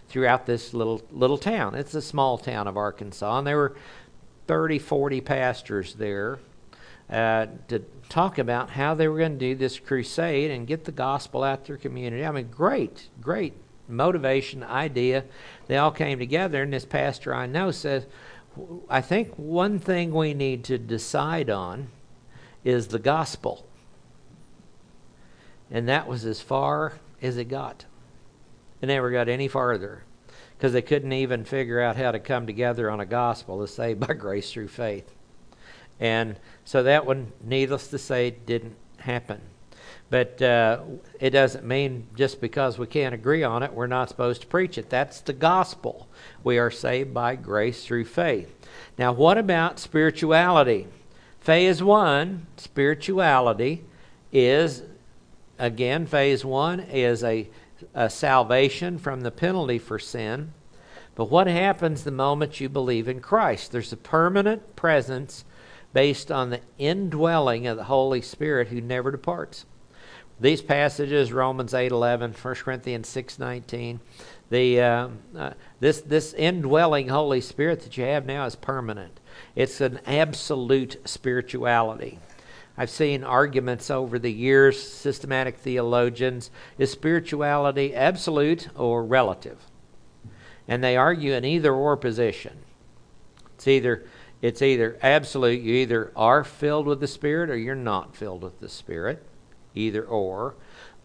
throughout 0.09 0.45
this 0.45 0.73
little 0.75 1.01
little 1.11 1.37
town. 1.37 1.73
It's 1.73 1.95
a 1.95 2.01
small 2.01 2.37
town 2.37 2.67
of 2.67 2.77
Arkansas, 2.77 3.39
and 3.39 3.47
there 3.47 3.57
were 3.57 3.75
30, 4.47 4.79
40 4.79 5.21
pastors 5.21 5.95
there 5.95 6.39
uh, 7.11 7.47
to 7.67 7.79
talk 8.09 8.37
about 8.37 8.69
how 8.69 8.93
they 8.93 9.07
were 9.07 9.17
going 9.17 9.33
to 9.33 9.39
do 9.39 9.55
this 9.55 9.79
crusade 9.79 10.51
and 10.51 10.67
get 10.67 10.85
the 10.85 10.91
gospel 10.91 11.43
out 11.43 11.65
to 11.65 11.73
their 11.73 11.77
community. 11.77 12.25
I 12.25 12.31
mean, 12.31 12.49
great, 12.49 13.09
great 13.19 13.53
motivation, 13.87 14.63
idea. 14.63 15.25
They 15.67 15.77
all 15.77 15.91
came 15.91 16.19
together, 16.19 16.63
and 16.63 16.73
this 16.73 16.85
pastor 16.85 17.33
I 17.33 17.45
know 17.45 17.71
says, 17.71 18.05
I 18.89 19.01
think 19.01 19.33
one 19.35 19.79
thing 19.79 20.13
we 20.13 20.33
need 20.33 20.63
to 20.65 20.77
decide 20.77 21.49
on 21.49 21.89
is 22.63 22.87
the 22.87 22.99
gospel. 22.99 23.65
And 25.69 25.87
that 25.87 26.07
was 26.07 26.25
as 26.25 26.41
far 26.41 26.93
as 27.21 27.37
it 27.37 27.45
got. 27.45 27.85
It 28.81 28.87
never 28.87 29.11
got 29.11 29.29
any 29.29 29.47
farther 29.47 30.03
because 30.57 30.73
they 30.73 30.81
couldn't 30.81 31.13
even 31.13 31.45
figure 31.45 31.79
out 31.79 31.95
how 31.95 32.11
to 32.11 32.19
come 32.19 32.45
together 32.45 32.91
on 32.91 32.99
a 32.99 33.05
gospel 33.05 33.61
to 33.61 33.67
save 33.67 33.99
by 33.99 34.13
grace 34.17 34.51
through 34.51 34.67
faith. 34.67 35.13
And 36.01 36.37
so 36.65 36.83
that 36.83 37.05
one, 37.05 37.31
needless 37.43 37.87
to 37.89 37.97
say, 37.97 38.31
didn't 38.31 38.75
happen. 38.97 39.39
But 40.09 40.41
uh, 40.41 40.81
it 41.21 41.29
doesn't 41.29 41.63
mean 41.63 42.07
just 42.17 42.41
because 42.41 42.77
we 42.77 42.87
can't 42.87 43.15
agree 43.15 43.43
on 43.43 43.63
it, 43.63 43.71
we're 43.71 43.87
not 43.87 44.09
supposed 44.09 44.41
to 44.41 44.47
preach 44.47 44.77
it. 44.77 44.89
That's 44.89 45.21
the 45.21 45.31
gospel. 45.31 46.09
We 46.43 46.57
are 46.57 46.71
saved 46.71 47.13
by 47.13 47.37
grace 47.37 47.85
through 47.85 48.05
faith. 48.05 48.53
Now, 48.97 49.13
what 49.13 49.37
about 49.37 49.79
spirituality? 49.79 50.87
Phase 51.39 51.81
one, 51.81 52.47
spirituality, 52.57 53.85
is 54.33 54.83
again, 55.57 56.05
phase 56.07 56.43
one 56.43 56.79
is 56.81 57.23
a, 57.23 57.47
a 57.93 58.09
salvation 58.09 58.97
from 58.97 59.21
the 59.21 59.31
penalty 59.31 59.77
for 59.77 59.99
sin. 59.99 60.51
But 61.15 61.29
what 61.29 61.47
happens 61.47 62.03
the 62.03 62.11
moment 62.11 62.59
you 62.59 62.69
believe 62.69 63.07
in 63.07 63.21
Christ? 63.21 63.71
There's 63.71 63.93
a 63.93 63.97
permanent 63.97 64.75
presence 64.75 65.45
based 65.93 66.31
on 66.31 66.49
the 66.49 66.61
indwelling 66.77 67.67
of 67.67 67.77
the 67.77 67.85
Holy 67.85 68.21
Spirit 68.21 68.69
who 68.69 68.81
never 68.81 69.11
departs. 69.11 69.65
These 70.39 70.61
passages, 70.61 71.31
Romans 71.31 71.73
8 71.73 71.91
11, 71.91 72.33
1 72.33 72.55
Corinthians 72.55 73.07
6 73.07 73.37
19, 73.37 73.99
the, 74.49 74.81
uh, 74.81 75.07
uh, 75.37 75.53
this, 75.79 76.01
this 76.01 76.33
indwelling 76.33 77.09
Holy 77.09 77.41
Spirit 77.41 77.81
that 77.81 77.95
you 77.95 78.03
have 78.05 78.25
now 78.25 78.45
is 78.45 78.55
permanent. 78.55 79.19
It's 79.55 79.81
an 79.81 79.99
absolute 80.05 80.97
spirituality. 81.05 82.19
I've 82.77 82.89
seen 82.89 83.23
arguments 83.23 83.91
over 83.91 84.17
the 84.17 84.31
years, 84.31 84.81
systematic 84.81 85.57
theologians, 85.57 86.49
is 86.77 86.91
spirituality 86.91 87.93
absolute 87.93 88.69
or 88.75 89.03
relative? 89.03 89.59
And 90.67 90.83
they 90.83 90.97
argue 90.97 91.33
an 91.33 91.45
either 91.45 91.73
or 91.73 91.95
position. 91.97 92.57
It's 93.55 93.67
either 93.67 94.05
it's 94.41 94.61
either 94.61 94.97
absolute, 95.01 95.61
you 95.61 95.75
either 95.75 96.11
are 96.15 96.43
filled 96.43 96.87
with 96.87 96.99
the 96.99 97.07
Spirit 97.07 97.49
or 97.49 97.57
you're 97.57 97.75
not 97.75 98.15
filled 98.15 98.43
with 98.43 98.59
the 98.59 98.69
Spirit, 98.69 99.23
either 99.75 100.03
or. 100.03 100.55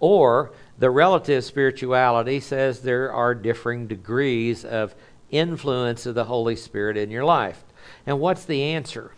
Or 0.01 0.53
the 0.79 0.91
relative 0.91 1.45
spirituality 1.45 2.41
says 2.41 2.81
there 2.81 3.13
are 3.13 3.35
differing 3.35 3.87
degrees 3.87 4.65
of 4.65 4.95
influence 5.31 6.07
of 6.07 6.15
the 6.15 6.25
Holy 6.25 6.57
Spirit 6.57 6.97
in 6.97 7.11
your 7.11 7.25
life. 7.25 7.65
And 8.07 8.21
what's 8.21 8.45
the 8.45 8.63
answer? 8.63 9.13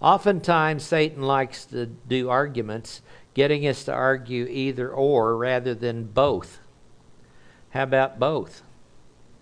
Oftentimes, 0.00 0.84
Satan 0.84 1.22
likes 1.22 1.64
to 1.66 1.86
do 1.86 2.28
arguments, 2.28 3.02
getting 3.32 3.66
us 3.66 3.84
to 3.84 3.92
argue 3.92 4.46
either 4.46 4.90
or 4.90 5.36
rather 5.36 5.74
than 5.74 6.04
both. 6.04 6.60
How 7.70 7.84
about 7.84 8.18
both? 8.18 8.62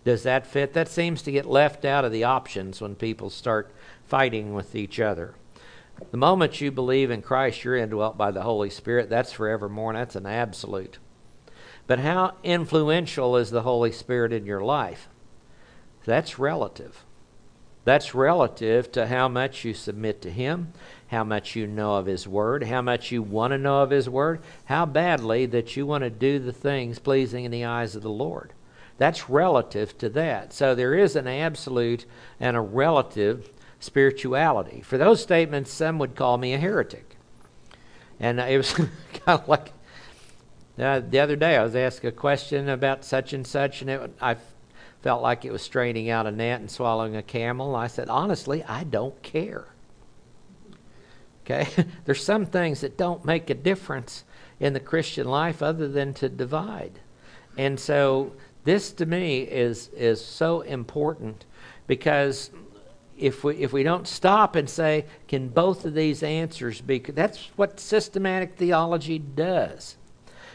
Does 0.04 0.22
that 0.24 0.46
fit? 0.46 0.72
That 0.72 0.88
seems 0.88 1.22
to 1.22 1.32
get 1.32 1.46
left 1.46 1.84
out 1.84 2.04
of 2.04 2.12
the 2.12 2.24
options 2.24 2.80
when 2.80 2.94
people 2.94 3.30
start 3.30 3.72
fighting 4.12 4.52
with 4.52 4.74
each 4.74 5.00
other. 5.00 5.34
The 6.10 6.18
moment 6.18 6.60
you 6.60 6.70
believe 6.70 7.10
in 7.10 7.22
Christ, 7.22 7.64
you're 7.64 7.78
indwelt 7.78 8.18
by 8.18 8.30
the 8.30 8.42
Holy 8.42 8.68
Spirit. 8.68 9.08
That's 9.08 9.32
forevermore, 9.32 9.92
and 9.92 9.98
that's 9.98 10.16
an 10.16 10.26
absolute. 10.26 10.98
But 11.86 11.98
how 11.98 12.34
influential 12.42 13.38
is 13.38 13.50
the 13.50 13.62
Holy 13.62 13.90
Spirit 13.90 14.34
in 14.34 14.44
your 14.44 14.60
life? 14.60 15.08
That's 16.04 16.38
relative. 16.38 17.06
That's 17.86 18.14
relative 18.14 18.92
to 18.92 19.06
how 19.06 19.28
much 19.28 19.64
you 19.64 19.72
submit 19.72 20.20
to 20.20 20.30
Him, 20.30 20.74
how 21.06 21.24
much 21.24 21.56
you 21.56 21.66
know 21.66 21.94
of 21.94 22.04
His 22.04 22.28
Word, 22.28 22.64
how 22.64 22.82
much 22.82 23.12
you 23.12 23.22
want 23.22 23.52
to 23.52 23.58
know 23.58 23.82
of 23.82 23.88
His 23.88 24.10
Word, 24.10 24.42
how 24.66 24.84
badly 24.84 25.46
that 25.46 25.74
you 25.74 25.86
want 25.86 26.04
to 26.04 26.10
do 26.10 26.38
the 26.38 26.52
things 26.52 26.98
pleasing 26.98 27.46
in 27.46 27.50
the 27.50 27.64
eyes 27.64 27.96
of 27.96 28.02
the 28.02 28.10
Lord. 28.10 28.52
That's 28.98 29.30
relative 29.30 29.96
to 29.98 30.10
that. 30.10 30.52
So 30.52 30.74
there 30.74 30.94
is 30.94 31.16
an 31.16 31.26
absolute 31.26 32.04
and 32.38 32.58
a 32.58 32.60
relative 32.60 33.48
spirituality. 33.82 34.80
For 34.80 34.96
those 34.96 35.20
statements, 35.20 35.70
some 35.70 35.98
would 35.98 36.14
call 36.14 36.38
me 36.38 36.54
a 36.54 36.58
heretic. 36.58 37.16
And 38.20 38.38
it 38.38 38.56
was 38.56 38.72
kind 38.72 38.88
of 39.26 39.48
like 39.48 39.72
uh, 40.78 41.00
the 41.00 41.18
other 41.18 41.36
day 41.36 41.56
I 41.56 41.62
was 41.62 41.76
asked 41.76 42.04
a 42.04 42.12
question 42.12 42.68
about 42.68 43.04
such 43.04 43.32
and 43.32 43.46
such, 43.46 43.82
and 43.82 43.90
it, 43.90 44.10
I 44.20 44.36
felt 45.02 45.20
like 45.20 45.44
it 45.44 45.52
was 45.52 45.62
straining 45.62 46.08
out 46.08 46.26
a 46.26 46.30
gnat 46.30 46.60
and 46.60 46.70
swallowing 46.70 47.16
a 47.16 47.22
camel. 47.22 47.74
I 47.74 47.88
said, 47.88 48.08
honestly, 48.08 48.62
I 48.64 48.84
don't 48.84 49.20
care. 49.22 49.66
Okay? 51.44 51.68
There's 52.04 52.24
some 52.24 52.46
things 52.46 52.80
that 52.80 52.96
don't 52.96 53.24
make 53.24 53.50
a 53.50 53.54
difference 53.54 54.24
in 54.60 54.72
the 54.72 54.80
Christian 54.80 55.26
life 55.26 55.60
other 55.60 55.88
than 55.88 56.14
to 56.14 56.28
divide. 56.28 57.00
And 57.58 57.78
so 57.78 58.32
this 58.64 58.92
to 58.92 59.06
me 59.06 59.40
is 59.40 59.88
is 59.88 60.24
so 60.24 60.60
important 60.62 61.44
because 61.86 62.50
if 63.22 63.44
we 63.44 63.56
if 63.56 63.72
we 63.72 63.84
don't 63.84 64.08
stop 64.08 64.56
and 64.56 64.68
say, 64.68 65.06
can 65.28 65.48
both 65.48 65.84
of 65.84 65.94
these 65.94 66.22
answers 66.22 66.80
be 66.80 66.98
that's 66.98 67.50
what 67.56 67.78
systematic 67.78 68.56
theology 68.56 69.18
does. 69.18 69.96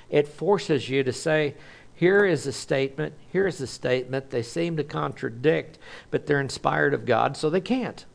It 0.10 0.27
forces 0.27 0.89
you 0.89 1.03
to 1.03 1.13
say, 1.13 1.56
here 1.93 2.25
is 2.25 2.45
a 2.45 2.51
statement, 2.51 3.13
here 3.32 3.47
is 3.47 3.60
a 3.62 3.67
statement. 3.67 4.30
They 4.30 4.43
seem 4.43 4.77
to 4.77 4.84
contradict, 4.84 5.80
but 6.12 6.25
they're 6.25 6.41
inspired 6.41 6.93
of 6.93 7.06
God, 7.06 7.36
so 7.36 7.49
they 7.49 7.62
can't. 7.62 8.06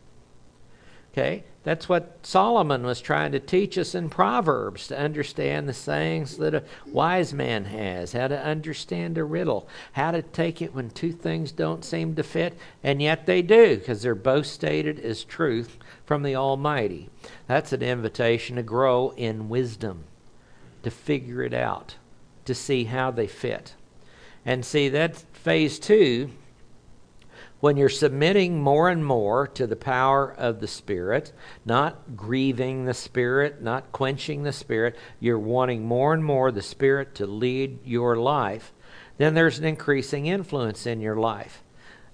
Okay? 1.13 1.45
That's 1.65 1.89
what 1.89 2.19
Solomon 2.23 2.83
was 2.83 3.01
trying 3.01 3.31
to 3.33 3.39
teach 3.39 3.79
us 3.79 3.95
in 3.95 4.11
Proverbs 4.11 4.89
to 4.89 4.99
understand 4.99 5.69
the 5.69 5.73
sayings 5.73 6.37
that 6.39 6.57
a 6.57 6.65
wise 6.87 7.33
man 7.33 7.67
has, 7.67 8.13
how 8.13 8.27
to 8.27 8.45
understand 8.45 9.17
a 9.17 9.23
riddle, 9.23 9.69
how 9.93 10.11
to 10.11 10.23
take 10.23 10.61
it 10.61 10.75
when 10.75 10.91
two 10.91 11.13
things 11.13 11.53
don't 11.53 11.85
seem 11.85 12.17
to 12.17 12.25
fit, 12.25 12.59
and 12.83 13.01
yet 13.01 13.27
they 13.27 13.43
do, 13.43 13.77
because 13.77 14.03
they're 14.03 14.17
both 14.17 14.47
stated 14.47 14.99
as 14.99 15.23
truth 15.23 15.79
from 16.05 16.25
the 16.25 16.35
Almighty. 16.35 17.09
That's 17.47 17.73
an 17.73 17.83
invitation 17.83 18.57
to 18.57 18.63
grow 18.65 19.13
in 19.17 19.49
wisdom, 19.49 20.05
to 20.83 20.91
figure 20.91 21.43
it 21.43 21.55
out 21.55 21.95
to 22.45 22.55
see 22.55 22.85
how 22.85 23.13
they 23.13 23.29
fit. 23.29 23.75
And 24.45 24.65
see, 24.65 24.89
that's 24.89 25.25
phase 25.33 25.79
two. 25.79 26.31
When 27.63 27.77
you're 27.77 27.89
submitting 27.89 28.61
more 28.61 28.89
and 28.89 29.07
more 29.07 29.47
to 29.47 29.69
the 29.69 29.77
power 29.77 30.33
of 30.33 30.59
the 30.59 30.67
Spirit, 30.67 31.33
not 31.65 32.17
grieving 32.17 32.87
the 32.87 32.93
Spirit, 32.93 33.63
not 33.63 33.93
quenching 33.93 34.43
the 34.43 34.53
Spirit, 34.53 34.97
you're 35.21 35.39
wanting 35.39 35.87
more 35.87 36.13
and 36.13 36.25
more 36.25 36.51
the 36.51 36.61
Spirit 36.61 37.15
to 37.15 37.27
lead 37.29 37.79
your 37.87 38.17
life, 38.17 38.73
then 39.17 39.35
there's 39.35 39.61
an 39.61 39.65
increasing 39.65 40.27
influence 40.27 40.87
in 40.87 41.01
your 41.01 41.15
life. 41.15 41.63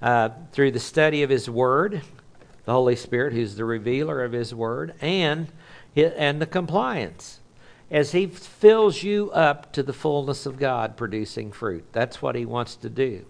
Uh, 0.02 0.28
through 0.52 0.72
the 0.72 0.78
study 0.78 1.22
of 1.22 1.30
His 1.30 1.48
Word, 1.48 2.02
the 2.66 2.72
Holy 2.72 2.94
Spirit, 2.94 3.32
who's 3.32 3.56
the 3.56 3.64
revealer 3.64 4.22
of 4.22 4.32
His 4.32 4.54
Word, 4.54 4.92
and, 5.00 5.50
and 5.96 6.42
the 6.42 6.46
compliance 6.46 7.40
as 7.90 8.12
He 8.12 8.26
fills 8.26 9.02
you 9.02 9.30
up 9.30 9.72
to 9.72 9.82
the 9.82 9.94
fullness 9.94 10.44
of 10.44 10.58
God, 10.58 10.94
producing 10.94 11.52
fruit. 11.52 11.86
That's 11.92 12.20
what 12.20 12.34
He 12.34 12.44
wants 12.44 12.76
to 12.76 12.90
do. 12.90 13.24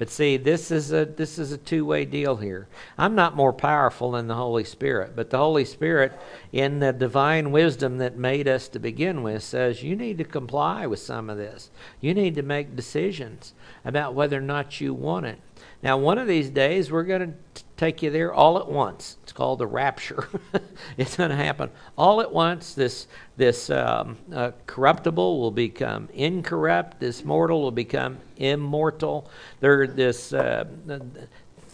But 0.00 0.08
see, 0.08 0.38
this 0.38 0.70
is 0.70 0.94
a 0.94 1.04
this 1.04 1.38
is 1.38 1.52
a 1.52 1.58
two-way 1.58 2.06
deal 2.06 2.36
here. 2.36 2.68
I'm 2.96 3.14
not 3.14 3.36
more 3.36 3.52
powerful 3.52 4.12
than 4.12 4.28
the 4.28 4.34
Holy 4.34 4.64
Spirit, 4.64 5.12
but 5.14 5.28
the 5.28 5.36
Holy 5.36 5.66
Spirit, 5.66 6.18
in 6.52 6.80
the 6.80 6.94
divine 6.94 7.50
wisdom 7.52 7.98
that 7.98 8.16
made 8.16 8.48
us 8.48 8.66
to 8.68 8.78
begin 8.78 9.22
with, 9.22 9.42
says 9.42 9.82
you 9.82 9.94
need 9.94 10.16
to 10.16 10.24
comply 10.24 10.86
with 10.86 11.00
some 11.00 11.28
of 11.28 11.36
this. 11.36 11.70
You 12.00 12.14
need 12.14 12.34
to 12.36 12.42
make 12.42 12.74
decisions 12.74 13.52
about 13.84 14.14
whether 14.14 14.38
or 14.38 14.40
not 14.40 14.80
you 14.80 14.94
want 14.94 15.26
it. 15.26 15.38
Now, 15.82 15.98
one 15.98 16.16
of 16.16 16.26
these 16.26 16.48
days, 16.48 16.90
we're 16.90 17.02
going 17.02 17.34
to 17.54 17.62
take 17.80 18.02
you 18.02 18.10
there 18.10 18.30
all 18.30 18.58
at 18.58 18.68
once. 18.68 19.16
It's 19.22 19.32
called 19.32 19.58
the 19.58 19.66
rapture. 19.66 20.28
it's 20.98 21.16
going 21.16 21.30
to 21.30 21.36
happen 21.36 21.70
all 21.96 22.20
at 22.20 22.30
once. 22.30 22.74
This 22.74 23.06
this 23.38 23.70
um, 23.70 24.18
uh, 24.30 24.50
corruptible 24.66 25.40
will 25.40 25.50
become 25.50 26.10
incorrupt. 26.12 27.00
This 27.00 27.24
mortal 27.24 27.62
will 27.62 27.70
become 27.70 28.18
immortal. 28.36 29.30
There, 29.60 29.86
this 29.86 30.34
uh, 30.34 30.66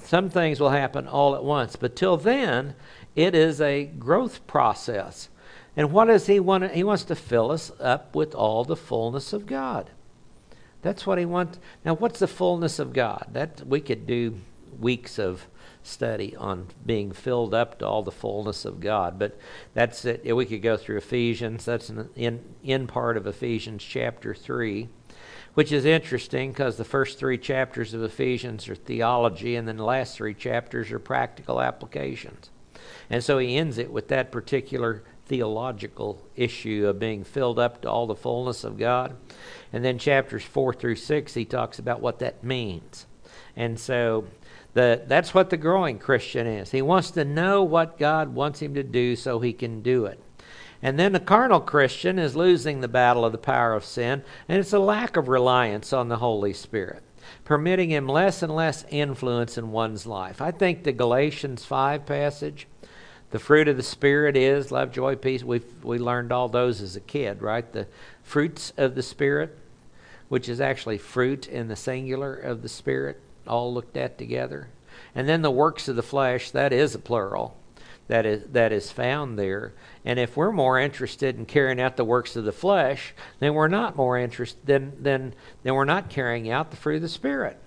some 0.04 0.30
things 0.30 0.60
will 0.60 0.70
happen 0.70 1.08
all 1.08 1.34
at 1.34 1.42
once. 1.42 1.74
But 1.74 1.96
till 1.96 2.16
then, 2.16 2.76
it 3.16 3.34
is 3.34 3.60
a 3.60 3.86
growth 3.86 4.46
process. 4.46 5.28
And 5.76 5.90
what 5.90 6.04
does 6.04 6.28
he 6.28 6.38
want? 6.38 6.70
He 6.70 6.84
wants 6.84 7.02
to 7.04 7.16
fill 7.16 7.50
us 7.50 7.72
up 7.80 8.14
with 8.14 8.32
all 8.32 8.62
the 8.64 8.76
fullness 8.76 9.32
of 9.32 9.44
God. 9.44 9.90
That's 10.82 11.04
what 11.04 11.18
he 11.18 11.24
wants. 11.24 11.58
Now, 11.84 11.94
what's 11.94 12.20
the 12.20 12.28
fullness 12.28 12.78
of 12.78 12.92
God? 12.92 13.26
That 13.32 13.66
we 13.66 13.80
could 13.80 14.06
do 14.06 14.38
weeks 14.78 15.18
of 15.18 15.48
study 15.86 16.34
on 16.36 16.68
being 16.84 17.12
filled 17.12 17.54
up 17.54 17.78
to 17.78 17.86
all 17.86 18.02
the 18.02 18.10
fullness 18.10 18.64
of 18.64 18.80
God. 18.80 19.18
But 19.18 19.38
that's 19.74 20.04
it. 20.04 20.34
We 20.34 20.46
could 20.46 20.62
go 20.62 20.76
through 20.76 20.98
Ephesians. 20.98 21.64
That's 21.64 21.88
an 21.88 22.10
in, 22.14 22.42
in 22.62 22.86
part 22.86 23.16
of 23.16 23.26
Ephesians 23.26 23.82
chapter 23.82 24.34
3, 24.34 24.88
which 25.54 25.72
is 25.72 25.84
interesting 25.84 26.52
because 26.52 26.76
the 26.76 26.84
first 26.84 27.18
three 27.18 27.38
chapters 27.38 27.94
of 27.94 28.02
Ephesians 28.02 28.68
are 28.68 28.74
theology, 28.74 29.56
and 29.56 29.66
then 29.66 29.76
the 29.76 29.84
last 29.84 30.16
three 30.16 30.34
chapters 30.34 30.90
are 30.90 30.98
practical 30.98 31.60
applications. 31.60 32.50
And 33.08 33.22
so 33.22 33.38
he 33.38 33.56
ends 33.56 33.78
it 33.78 33.90
with 33.90 34.08
that 34.08 34.32
particular 34.32 35.02
theological 35.26 36.24
issue 36.36 36.86
of 36.86 36.98
being 36.98 37.24
filled 37.24 37.58
up 37.58 37.82
to 37.82 37.90
all 37.90 38.06
the 38.06 38.14
fullness 38.14 38.64
of 38.64 38.78
God. 38.78 39.16
And 39.72 39.84
then 39.84 39.98
chapters 39.98 40.44
4 40.44 40.72
through 40.74 40.96
6, 40.96 41.34
he 41.34 41.44
talks 41.44 41.78
about 41.78 42.00
what 42.00 42.20
that 42.20 42.44
means. 42.44 43.06
And 43.56 43.78
so 43.78 44.26
the, 44.76 45.00
that's 45.06 45.32
what 45.32 45.48
the 45.48 45.56
growing 45.56 45.98
Christian 45.98 46.46
is. 46.46 46.70
He 46.70 46.82
wants 46.82 47.10
to 47.12 47.24
know 47.24 47.62
what 47.62 47.98
God 47.98 48.34
wants 48.34 48.60
him 48.60 48.74
to 48.74 48.82
do 48.82 49.16
so 49.16 49.40
he 49.40 49.54
can 49.54 49.80
do 49.80 50.04
it. 50.04 50.20
And 50.82 50.98
then 50.98 51.12
the 51.12 51.18
carnal 51.18 51.60
Christian 51.60 52.18
is 52.18 52.36
losing 52.36 52.82
the 52.82 52.86
battle 52.86 53.24
of 53.24 53.32
the 53.32 53.38
power 53.38 53.72
of 53.72 53.86
sin, 53.86 54.22
and 54.46 54.58
it's 54.58 54.74
a 54.74 54.78
lack 54.78 55.16
of 55.16 55.28
reliance 55.28 55.94
on 55.94 56.08
the 56.08 56.18
Holy 56.18 56.52
Spirit, 56.52 57.02
permitting 57.42 57.88
him 57.88 58.06
less 58.06 58.42
and 58.42 58.54
less 58.54 58.84
influence 58.90 59.56
in 59.56 59.72
one's 59.72 60.04
life. 60.04 60.42
I 60.42 60.50
think 60.50 60.84
the 60.84 60.92
Galatians 60.92 61.64
5 61.64 62.04
passage 62.04 62.66
the 63.30 63.38
fruit 63.38 63.68
of 63.68 63.78
the 63.78 63.82
Spirit 63.82 64.36
is 64.36 64.70
love, 64.70 64.92
joy, 64.92 65.16
peace. 65.16 65.42
We 65.42 65.62
we 65.82 65.98
learned 65.98 66.32
all 66.32 66.48
those 66.48 66.82
as 66.82 66.96
a 66.96 67.00
kid, 67.00 67.40
right? 67.40 67.72
The 67.72 67.88
fruits 68.22 68.74
of 68.76 68.94
the 68.94 69.02
Spirit, 69.02 69.58
which 70.28 70.50
is 70.50 70.60
actually 70.60 70.98
fruit 70.98 71.48
in 71.48 71.68
the 71.68 71.76
singular 71.76 72.34
of 72.34 72.60
the 72.60 72.68
Spirit, 72.68 73.20
all 73.48 73.72
looked 73.72 73.96
at 73.96 74.18
together. 74.18 74.68
And 75.14 75.28
then 75.28 75.42
the 75.42 75.50
works 75.50 75.88
of 75.88 75.96
the 75.96 76.02
flesh, 76.02 76.50
that 76.50 76.72
is 76.72 76.94
a 76.94 76.98
plural. 76.98 77.56
that 78.08 78.24
is 78.24 78.44
that 78.52 78.72
is 78.72 78.92
found 78.92 79.38
there. 79.38 79.72
And 80.04 80.18
if 80.18 80.36
we're 80.36 80.52
more 80.52 80.78
interested 80.78 81.36
in 81.36 81.46
carrying 81.46 81.80
out 81.80 81.96
the 81.96 82.04
works 82.04 82.36
of 82.36 82.44
the 82.44 82.52
flesh, 82.52 83.14
then 83.40 83.54
we're 83.54 83.68
not 83.68 83.96
more 83.96 84.18
interested 84.18 84.64
then 84.64 84.92
then 85.00 85.34
then 85.62 85.74
we're 85.74 85.84
not 85.84 86.10
carrying 86.10 86.50
out 86.50 86.70
the 86.70 86.76
fruit 86.76 86.96
of 86.96 87.02
the 87.02 87.08
spirit. 87.08 87.58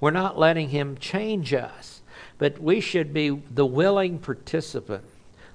We're 0.00 0.10
not 0.10 0.38
letting 0.38 0.70
him 0.70 0.96
change 0.98 1.54
us. 1.54 2.02
But 2.38 2.58
we 2.58 2.80
should 2.80 3.12
be 3.12 3.30
the 3.30 3.66
willing 3.66 4.18
participant. 4.18 5.04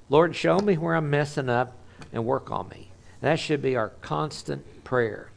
Lord, 0.10 0.36
show 0.36 0.60
me 0.60 0.78
where 0.78 0.96
I'm 0.96 1.10
messing 1.10 1.50
up 1.50 1.76
and 2.14 2.26
work 2.26 2.52
on 2.52 2.70
me. 2.70 2.90
That 3.22 3.40
should 3.40 3.62
be 3.62 3.76
our 3.76 3.90
constant 4.02 4.84
prayer. 4.84 5.32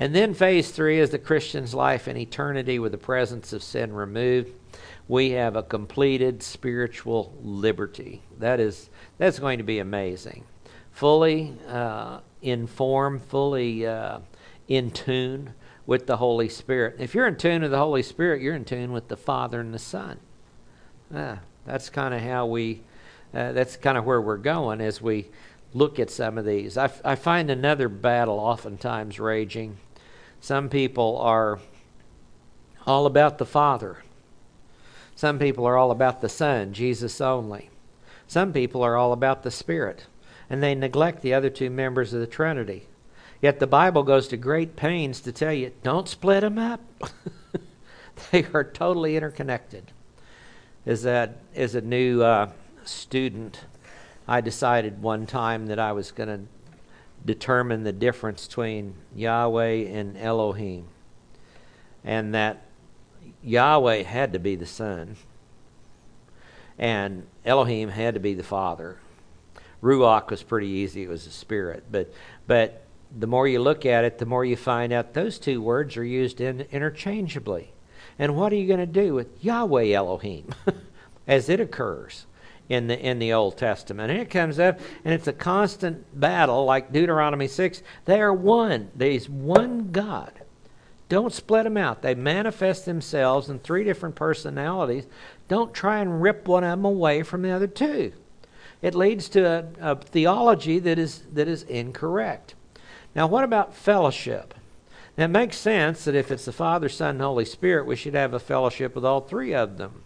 And 0.00 0.14
then 0.14 0.32
phase 0.32 0.70
three 0.70 0.98
is 0.98 1.10
the 1.10 1.18
Christian's 1.18 1.74
life 1.74 2.08
in 2.08 2.16
eternity 2.16 2.78
with 2.78 2.92
the 2.92 2.98
presence 2.98 3.52
of 3.52 3.62
sin 3.62 3.92
removed 3.92 4.54
we 5.10 5.30
have 5.30 5.56
a 5.56 5.62
completed 5.64 6.40
spiritual 6.40 7.36
liberty. 7.42 8.22
That 8.38 8.60
is 8.60 8.90
that's 9.18 9.40
going 9.40 9.58
to 9.58 9.64
be 9.64 9.80
amazing. 9.80 10.44
Fully 10.92 11.56
uh, 11.66 12.20
informed, 12.42 13.22
fully 13.24 13.84
uh, 13.84 14.20
in 14.68 14.92
tune 14.92 15.54
with 15.84 16.06
the 16.06 16.18
Holy 16.18 16.48
Spirit. 16.48 16.94
If 17.00 17.12
you're 17.12 17.26
in 17.26 17.34
tune 17.34 17.62
with 17.62 17.72
the 17.72 17.78
Holy 17.78 18.04
Spirit, 18.04 18.40
you're 18.40 18.54
in 18.54 18.64
tune 18.64 18.92
with 18.92 19.08
the 19.08 19.16
Father 19.16 19.58
and 19.58 19.74
the 19.74 19.80
Son. 19.80 20.20
Ah, 21.12 21.40
that's 21.66 21.90
kind 21.90 22.14
of 22.14 22.20
how 22.20 22.46
we. 22.46 22.82
Uh, 23.34 23.50
that's 23.50 23.76
kind 23.76 23.98
of 23.98 24.04
where 24.04 24.20
we're 24.20 24.36
going 24.36 24.80
as 24.80 25.02
we 25.02 25.28
look 25.74 25.98
at 25.98 26.08
some 26.08 26.38
of 26.38 26.44
these. 26.44 26.76
I, 26.76 26.84
f- 26.84 27.00
I 27.04 27.16
find 27.16 27.50
another 27.50 27.88
battle 27.88 28.38
oftentimes 28.38 29.18
raging. 29.18 29.76
Some 30.40 30.68
people 30.68 31.18
are 31.18 31.58
all 32.86 33.06
about 33.06 33.38
the 33.38 33.46
Father 33.46 33.98
some 35.20 35.38
people 35.38 35.66
are 35.66 35.76
all 35.76 35.90
about 35.90 36.22
the 36.22 36.30
Son, 36.30 36.72
Jesus 36.72 37.20
only. 37.20 37.68
Some 38.26 38.54
people 38.54 38.82
are 38.82 38.96
all 38.96 39.12
about 39.12 39.42
the 39.42 39.50
Spirit, 39.50 40.06
and 40.48 40.62
they 40.62 40.74
neglect 40.74 41.20
the 41.20 41.34
other 41.34 41.50
two 41.50 41.68
members 41.68 42.14
of 42.14 42.20
the 42.20 42.26
Trinity. 42.26 42.86
Yet 43.42 43.60
the 43.60 43.66
Bible 43.66 44.02
goes 44.02 44.28
to 44.28 44.38
great 44.38 44.76
pains 44.76 45.20
to 45.20 45.30
tell 45.30 45.52
you 45.52 45.72
don't 45.82 46.08
split 46.08 46.40
them 46.40 46.56
up. 46.56 46.80
they 48.30 48.46
are 48.54 48.64
totally 48.64 49.14
interconnected. 49.14 49.92
As 50.86 51.04
a, 51.04 51.34
as 51.54 51.74
a 51.74 51.82
new 51.82 52.22
uh, 52.22 52.52
student, 52.84 53.60
I 54.26 54.40
decided 54.40 55.02
one 55.02 55.26
time 55.26 55.66
that 55.66 55.78
I 55.78 55.92
was 55.92 56.12
going 56.12 56.30
to 56.30 56.40
determine 57.24 57.84
the 57.84 57.92
difference 57.92 58.46
between 58.46 58.94
Yahweh 59.14 59.86
and 59.88 60.16
Elohim. 60.16 60.86
And 62.04 62.34
that 62.34 62.62
Yahweh 63.42 64.02
had 64.02 64.32
to 64.32 64.38
be 64.38 64.56
the 64.56 64.66
Son, 64.66 65.16
and 66.78 67.26
Elohim 67.44 67.90
had 67.90 68.14
to 68.14 68.20
be 68.20 68.34
the 68.34 68.42
Father. 68.42 68.96
Ruach 69.82 70.30
was 70.30 70.42
pretty 70.42 70.68
easy; 70.68 71.02
it 71.04 71.08
was 71.08 71.26
a 71.26 71.30
spirit. 71.30 71.84
But 71.90 72.12
but 72.46 72.84
the 73.16 73.26
more 73.26 73.48
you 73.48 73.60
look 73.60 73.84
at 73.84 74.04
it, 74.04 74.18
the 74.18 74.26
more 74.26 74.44
you 74.44 74.56
find 74.56 74.92
out 74.92 75.14
those 75.14 75.38
two 75.38 75.60
words 75.60 75.96
are 75.96 76.04
used 76.04 76.40
in, 76.40 76.62
interchangeably. 76.70 77.72
And 78.18 78.36
what 78.36 78.52
are 78.52 78.56
you 78.56 78.66
going 78.66 78.80
to 78.80 78.86
do 78.86 79.14
with 79.14 79.42
Yahweh 79.42 79.92
Elohim 79.92 80.54
as 81.26 81.48
it 81.48 81.60
occurs 81.60 82.26
in 82.70 82.86
the 82.86 82.98
in 82.98 83.18
the 83.18 83.34
Old 83.34 83.58
Testament? 83.58 84.10
And 84.10 84.18
it 84.18 84.30
comes 84.30 84.58
up, 84.58 84.80
and 85.04 85.12
it's 85.12 85.26
a 85.26 85.34
constant 85.34 86.18
battle, 86.18 86.64
like 86.64 86.92
Deuteronomy 86.92 87.48
six. 87.48 87.82
They 88.06 88.22
are 88.22 88.32
one. 88.32 88.90
There's 88.94 89.28
one 89.28 89.90
God. 89.92 90.32
Don't 91.10 91.34
split 91.34 91.64
them 91.64 91.76
out. 91.76 92.02
They 92.02 92.14
manifest 92.14 92.86
themselves 92.86 93.50
in 93.50 93.58
three 93.58 93.82
different 93.82 94.14
personalities. 94.14 95.06
Don't 95.48 95.74
try 95.74 95.98
and 95.98 96.22
rip 96.22 96.46
one 96.46 96.62
of 96.62 96.70
them 96.70 96.84
away 96.84 97.24
from 97.24 97.42
the 97.42 97.50
other 97.50 97.66
two. 97.66 98.12
It 98.80 98.94
leads 98.94 99.28
to 99.30 99.44
a, 99.44 99.92
a 99.92 99.96
theology 99.96 100.78
that 100.78 100.98
is, 100.98 101.24
that 101.32 101.48
is 101.48 101.64
incorrect. 101.64 102.54
Now, 103.14 103.26
what 103.26 103.42
about 103.42 103.74
fellowship? 103.74 104.54
Now, 105.18 105.24
it 105.24 105.28
makes 105.28 105.56
sense 105.56 106.04
that 106.04 106.14
if 106.14 106.30
it's 106.30 106.44
the 106.44 106.52
Father, 106.52 106.88
Son, 106.88 107.16
and 107.16 107.20
Holy 107.20 107.44
Spirit, 107.44 107.86
we 107.86 107.96
should 107.96 108.14
have 108.14 108.32
a 108.32 108.38
fellowship 108.38 108.94
with 108.94 109.04
all 109.04 109.20
three 109.20 109.52
of 109.52 109.78
them. 109.78 110.02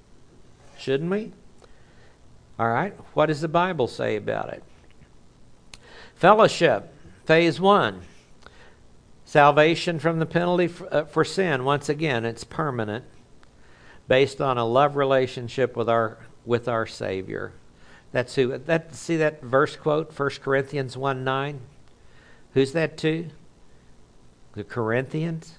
Shouldn't 0.78 1.10
we? 1.10 1.32
All 2.58 2.68
right. 2.68 2.94
What 3.14 3.26
does 3.26 3.40
the 3.40 3.48
Bible 3.48 3.88
say 3.88 4.16
about 4.16 4.52
it? 4.52 4.62
Fellowship, 6.14 6.94
phase 7.24 7.60
one. 7.60 8.02
Salvation 9.24 9.98
from 9.98 10.20
the 10.20 10.26
penalty 10.26 10.68
for, 10.68 10.94
uh, 10.94 11.04
for 11.06 11.24
sin, 11.24 11.64
once 11.64 11.88
again, 11.88 12.24
it's 12.24 12.44
permanent, 12.44 13.04
based 14.06 14.40
on 14.40 14.58
a 14.58 14.64
love 14.64 14.96
relationship 14.96 15.76
with 15.76 15.88
our 15.88 16.18
with 16.44 16.68
our 16.68 16.86
Savior. 16.86 17.52
That's 18.12 18.36
who 18.36 18.56
that 18.56 18.94
see 18.94 19.16
that 19.16 19.42
verse 19.42 19.74
quote, 19.74 20.16
1 20.16 20.30
Corinthians 20.40 20.96
1 20.96 21.24
9. 21.24 21.60
Who's 22.52 22.72
that 22.72 22.96
to? 22.98 23.28
The 24.52 24.62
Corinthians? 24.62 25.54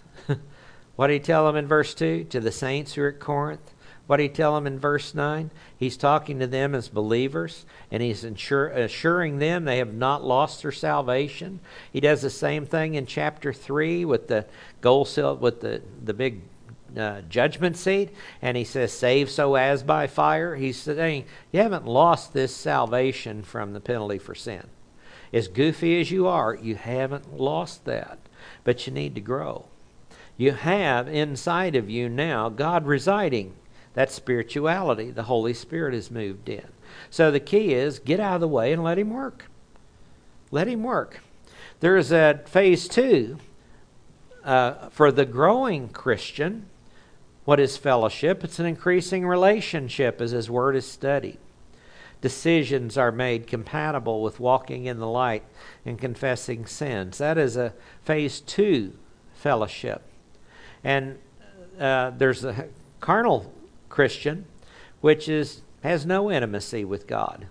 what 0.96 1.08
did 1.08 1.14
he 1.14 1.20
tell 1.20 1.46
them 1.46 1.58
in 1.58 1.68
verse 1.68 1.94
2? 1.94 2.24
To 2.26 2.40
the 2.40 2.54
saints 2.54 2.94
who 2.94 3.02
are 3.02 3.10
at 3.10 3.20
Corinth? 3.20 3.74
What 4.08 4.18
did 4.18 4.24
he 4.24 4.30
tell 4.30 4.54
them 4.54 4.68
in 4.68 4.78
verse 4.78 5.16
9? 5.16 5.50
He's 5.76 5.98
talking 5.98 6.40
to 6.40 6.48
them 6.48 6.76
as 6.76 6.90
believers, 6.90 7.66
and 7.90 8.04
he's 8.04 8.24
insure, 8.24 8.68
assuring 8.68 9.40
them 9.40 9.66
they 9.66 9.80
have 9.80 9.94
not 9.94 10.24
lost 10.24 10.62
their 10.62 10.72
salvation. 10.72 11.60
He 11.92 12.00
does 12.00 12.22
the 12.22 12.30
same 12.30 12.68
thing 12.68 12.94
in 12.94 13.08
chapter 13.08 13.52
3 13.52 14.06
with 14.06 14.28
the 14.28 14.46
gold 14.82 15.08
seal, 15.08 15.36
with 15.36 15.62
the, 15.62 15.82
the 16.04 16.14
big 16.14 16.42
uh, 16.96 17.22
judgment 17.22 17.78
seat, 17.78 18.12
and 18.44 18.56
he 18.56 18.64
says, 18.64 18.94
Save 18.94 19.30
so 19.30 19.56
as 19.56 19.82
by 19.82 20.06
fire. 20.06 20.56
He's 20.56 20.78
saying, 20.78 21.26
You 21.52 21.62
haven't 21.62 21.88
lost 21.88 22.34
this 22.34 22.56
salvation 22.56 23.42
from 23.42 23.74
the 23.74 23.82
penalty 23.82 24.20
for 24.20 24.36
sin. 24.36 24.68
As 25.34 25.48
goofy 25.48 26.00
as 26.00 26.12
you 26.12 26.28
are, 26.28 26.54
you 26.54 26.76
haven't 26.76 27.36
lost 27.36 27.86
that, 27.86 28.20
but 28.64 28.86
you 28.86 28.94
need 28.94 29.16
to 29.16 29.22
grow. 29.22 29.66
You 30.38 30.52
have 30.52 31.08
inside 31.08 31.76
of 31.76 31.90
you 31.90 32.08
now 32.08 32.50
God 32.50 32.86
residing 32.86 33.56
that's 33.96 34.14
spirituality. 34.14 35.10
The 35.10 35.24
Holy 35.24 35.54
Spirit 35.54 35.96
is 35.96 36.12
moved 36.12 36.50
in. 36.50 36.68
So 37.10 37.32
the 37.32 37.40
key 37.40 37.74
is 37.74 37.98
get 37.98 38.20
out 38.20 38.36
of 38.36 38.42
the 38.42 38.48
way 38.48 38.72
and 38.72 38.84
let 38.84 39.00
Him 39.00 39.10
work. 39.10 39.46
Let 40.52 40.68
Him 40.68 40.84
work. 40.84 41.22
There 41.80 41.98
is 41.98 42.12
a 42.12 42.42
phase 42.46 42.88
two 42.88 43.38
uh, 44.44 44.90
for 44.90 45.12
the 45.12 45.26
growing 45.26 45.90
Christian. 45.90 46.68
What 47.46 47.60
is 47.60 47.78
fellowship? 47.78 48.44
It's 48.44 48.60
an 48.60 48.66
increasing 48.66 49.26
relationship 49.26 50.20
as 50.20 50.32
His 50.32 50.50
Word 50.50 50.76
is 50.76 50.86
studied. 50.86 51.38
Decisions 52.20 52.98
are 52.98 53.12
made 53.12 53.48
compatible 53.48 54.22
with 54.22 54.40
walking 54.40 54.86
in 54.86 55.00
the 55.00 55.08
light 55.08 55.44
and 55.86 55.98
confessing 55.98 56.66
sins. 56.66 57.20
That 57.20 57.38
is 57.38 57.56
a 57.56 57.74
phase 58.04 58.42
two 58.42 58.98
fellowship. 59.36 60.02
And 60.84 61.20
uh, 61.80 62.12
there's 62.12 62.44
a 62.44 62.68
carnal 63.00 63.54
Christian, 63.96 64.44
which 65.00 65.30
is 65.30 65.62
has 65.82 66.06
no 66.06 66.30
intimacy 66.30 66.84
with 66.84 67.08
God. 67.08 67.48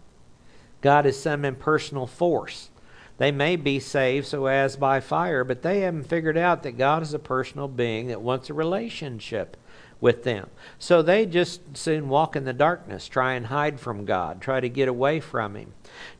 God 0.83 1.07
is 1.07 1.18
some 1.18 1.42
impersonal 1.42 2.07
force. 2.07 2.68
They 3.16 3.33
may 3.33 3.57
be 3.57 3.80
saved 3.80 4.26
so 4.26 4.44
as 4.44 4.76
by 4.76 5.00
fire, 5.00 5.42
but 5.42 5.62
they 5.62 5.80
haven't 5.80 6.09
figured 6.09 6.37
out 6.37 6.62
that 6.62 6.76
God 6.76 7.02
is 7.02 7.14
a 7.14 7.18
personal 7.18 7.66
being 7.66 8.09
that 8.09 8.20
wants 8.20 8.50
a 8.50 8.54
relationship 8.54 9.57
with 10.02 10.24
them. 10.24 10.50
So 10.78 11.00
they 11.00 11.24
just 11.24 11.78
soon 11.78 12.11
walk 12.11 12.37
in 12.37 12.44
the 12.44 12.52
darkness, 12.52 13.09
try 13.09 13.33
and 13.33 13.46
hide 13.46 13.80
from 13.80 14.04
God, 14.04 14.42
try 14.42 14.61
to 14.61 14.68
get 14.68 14.88
away 14.88 15.20
from 15.20 15.54
Him, 15.54 15.72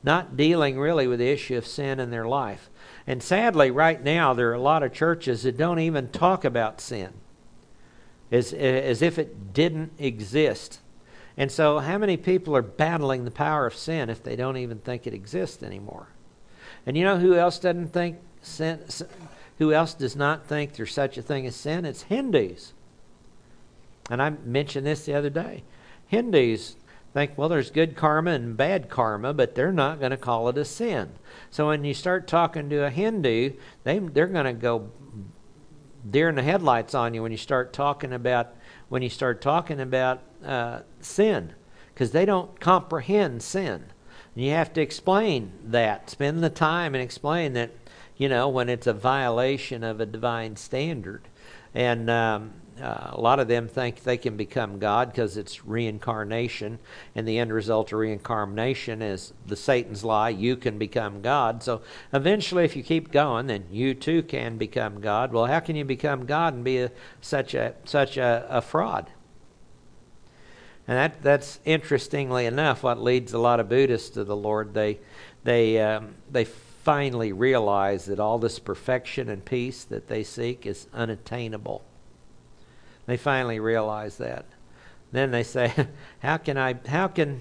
not 0.03 0.39
dealing 0.39 0.79
really 0.79 1.07
with 1.07 1.19
the 1.19 1.29
issue 1.29 1.59
of 1.59 1.67
sin 1.67 2.01
in 2.01 2.11
their 2.11 2.27
life. 2.27 2.71
And 3.07 3.23
sadly, 3.23 3.71
right 3.71 4.03
now, 4.03 4.33
there 4.33 4.49
are 4.49 4.55
a 4.55 4.59
lot 4.59 4.83
of 4.83 4.95
churches 4.95 5.43
that 5.43 5.59
don't 5.59 5.81
even 5.81 6.09
talk 6.09 6.47
about 6.47 6.81
sin 6.81 7.13
as, 8.31 8.53
as 8.53 9.03
if 9.03 9.19
it 9.19 9.53
didn't 9.53 9.93
exist. 9.99 10.81
And 11.37 11.51
so, 11.51 11.79
how 11.79 11.99
many 11.99 12.17
people 12.17 12.55
are 12.57 12.63
battling 12.63 13.25
the 13.25 13.31
power 13.31 13.67
of 13.67 13.75
sin 13.75 14.09
if 14.09 14.23
they 14.23 14.37
don't 14.37 14.57
even 14.57 14.79
think 14.79 15.07
it 15.07 15.15
exists 15.15 15.63
anymore? 15.63 16.09
And 16.87 16.97
you 16.97 17.05
know 17.05 17.19
who 17.19 17.35
else 17.35 17.59
doesn't 17.59 17.93
think 17.93 18.19
sin? 18.43 18.81
Who 19.59 19.73
else 19.73 19.95
does 19.95 20.17
not 20.17 20.47
think 20.47 20.75
there's 20.75 20.93
such 20.93 21.17
a 21.17 21.23
thing 21.23 21.47
as 21.47 21.57
sin? 21.57 21.85
It's 21.85 22.03
Hindus. 22.03 22.73
And 24.11 24.21
I 24.21 24.31
mentioned 24.31 24.87
this 24.87 25.05
the 25.05 25.15
other 25.15 25.31
day. 25.31 25.63
Hindus 26.07 26.77
think, 27.15 27.39
well, 27.39 27.49
there's 27.49 27.71
good 27.71 27.97
karma 27.97 28.33
and 28.33 28.57
bad 28.57 28.91
karma, 28.91 29.33
but 29.33 29.55
they're 29.55 29.73
not 29.73 30.01
going 30.01 30.11
to 30.11 30.17
call 30.17 30.49
it 30.49 30.59
a 30.59 30.65
sin. 30.65 31.13
So 31.51 31.69
when 31.69 31.85
you 31.85 31.95
start 31.95 32.27
talking 32.27 32.69
to 32.71 32.85
a 32.85 32.91
Hindu, 32.91 33.53
they 33.85 33.99
they're 34.01 34.27
going 34.27 34.45
to 34.45 34.53
go 34.53 34.91
deer 36.09 36.29
in 36.29 36.35
the 36.35 36.43
headlights 36.43 36.95
on 36.95 37.15
you 37.15 37.23
when 37.23 37.33
you 37.33 37.39
start 37.39 37.73
talking 37.73 38.13
about 38.13 38.55
when 38.89 39.03
you 39.03 39.09
start 39.09 39.41
talking 39.41 39.81
about 39.81 40.21
uh, 40.45 40.81
sin 41.01 41.55
because 41.93 42.13
they 42.13 42.25
don't 42.25 42.61
comprehend 42.61 43.43
sin. 43.43 43.85
And 44.35 44.45
you 44.45 44.51
have 44.51 44.73
to 44.75 44.81
explain 44.81 45.53
that. 45.65 46.11
Spend 46.11 46.43
the 46.43 46.51
time 46.51 46.95
and 46.95 47.03
explain 47.03 47.55
that 47.55 47.71
you 48.17 48.29
know 48.29 48.49
when 48.49 48.69
it's 48.69 48.87
a 48.87 48.93
violation 48.93 49.83
of 49.83 50.01
a 50.01 50.07
divine 50.07 50.57
standard. 50.57 51.23
And 51.75 52.09
um, 52.11 52.53
uh, 52.81 53.11
a 53.13 53.21
lot 53.21 53.39
of 53.39 53.47
them 53.47 53.69
think 53.69 54.03
they 54.03 54.17
can 54.17 54.37
become 54.37 54.79
God 54.79 55.11
because 55.11 55.37
it's 55.37 55.65
reincarnation, 55.65 56.81
and 57.15 57.27
the 57.27 57.39
end 57.39 57.53
result 57.53 57.93
of 57.93 57.99
reincarnation 57.99 59.01
is 59.01 59.33
the 59.47 59.57
Satan's 59.57 60.03
lie. 60.03 60.31
You 60.31 60.57
can 60.57 60.77
become 60.77 61.23
God. 61.23 61.63
So 61.63 61.83
eventually, 62.13 62.65
if 62.65 62.75
you 62.75 62.83
keep 62.83 63.13
going, 63.13 63.47
then 63.47 63.67
you 63.71 63.95
too 63.95 64.23
can 64.23 64.57
become 64.57 65.01
God. 65.01 65.33
Well, 65.33 65.47
how 65.47 65.61
can 65.61 65.77
you 65.77 65.85
become 65.85 66.27
God 66.27 66.55
and 66.55 66.65
be 66.65 66.79
a, 66.79 66.91
such 67.21 67.55
a 67.55 67.75
such 67.85 68.17
a, 68.17 68.47
a 68.51 68.61
fraud? 68.61 69.11
And 70.89 70.99
that 70.99 71.23
that's 71.23 71.61
interestingly 71.65 72.45
enough 72.45 72.83
what 72.83 73.01
leads 73.01 73.33
a 73.33 73.39
lot 73.39 73.61
of 73.61 73.69
Buddhists 73.69 74.11
to 74.11 74.25
the 74.25 74.37
Lord. 74.37 74.75
They 74.75 74.99
they 75.45 75.81
um, 75.81 76.17
they 76.31 76.45
finally 76.45 77.33
realize 77.33 78.07
that 78.07 78.21
all 78.21 78.39
this 78.39 78.59
perfection 78.59 79.29
and 79.29 79.45
peace 79.45 79.85
that 79.85 80.09
they 80.09 80.23
seek 80.25 80.67
is 80.67 80.89
unattainable. 80.93 81.83
They 83.07 83.17
finally 83.17 83.61
realize 83.61 84.19
that. 84.19 84.47
Then 85.13 85.31
they 85.31 85.43
say, 85.43 85.73
"How 86.21 86.37
can 86.39 86.57
I? 86.59 86.75
How 86.87 87.09
can?" 87.09 87.41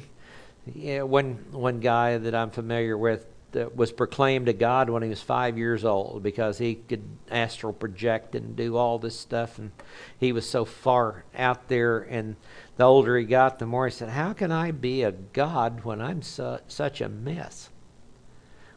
Yeah, 0.74 1.04
one 1.04 1.46
one 1.52 1.80
guy 1.80 2.18
that 2.18 2.34
I'm 2.34 2.50
familiar 2.50 2.98
with 2.98 3.26
that 3.52 3.76
was 3.76 3.92
proclaimed 3.92 4.48
a 4.48 4.54
god 4.54 4.90
when 4.90 5.04
he 5.04 5.10
was 5.10 5.22
five 5.22 5.58
years 5.58 5.86
old 5.86 6.24
because 6.24 6.58
he 6.58 6.76
could 6.76 7.04
astral 7.30 7.74
project 7.74 8.34
and 8.34 8.56
do 8.56 8.78
all 8.78 8.98
this 8.98 9.20
stuff, 9.20 9.60
and 9.60 9.72
he 10.20 10.32
was 10.32 10.50
so 10.50 10.66
far 10.66 11.26
out 11.36 11.68
there. 11.68 12.00
And 12.00 12.36
the 12.78 12.84
older 12.86 13.18
he 13.18 13.26
got, 13.26 13.60
the 13.60 13.66
more 13.66 13.88
he 13.88 13.92
said, 13.92 14.10
"How 14.10 14.34
can 14.34 14.52
I 14.52 14.72
be 14.72 15.04
a 15.04 15.12
god 15.12 15.84
when 15.84 16.02
I'm 16.02 16.22
su- 16.22 16.60
such 16.68 17.02
a 17.02 17.10
mess?" 17.10 17.70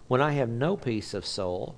when 0.09 0.20
I 0.20 0.33
have 0.33 0.49
no 0.49 0.77
peace 0.77 1.14
of 1.14 1.27
soul, 1.27 1.77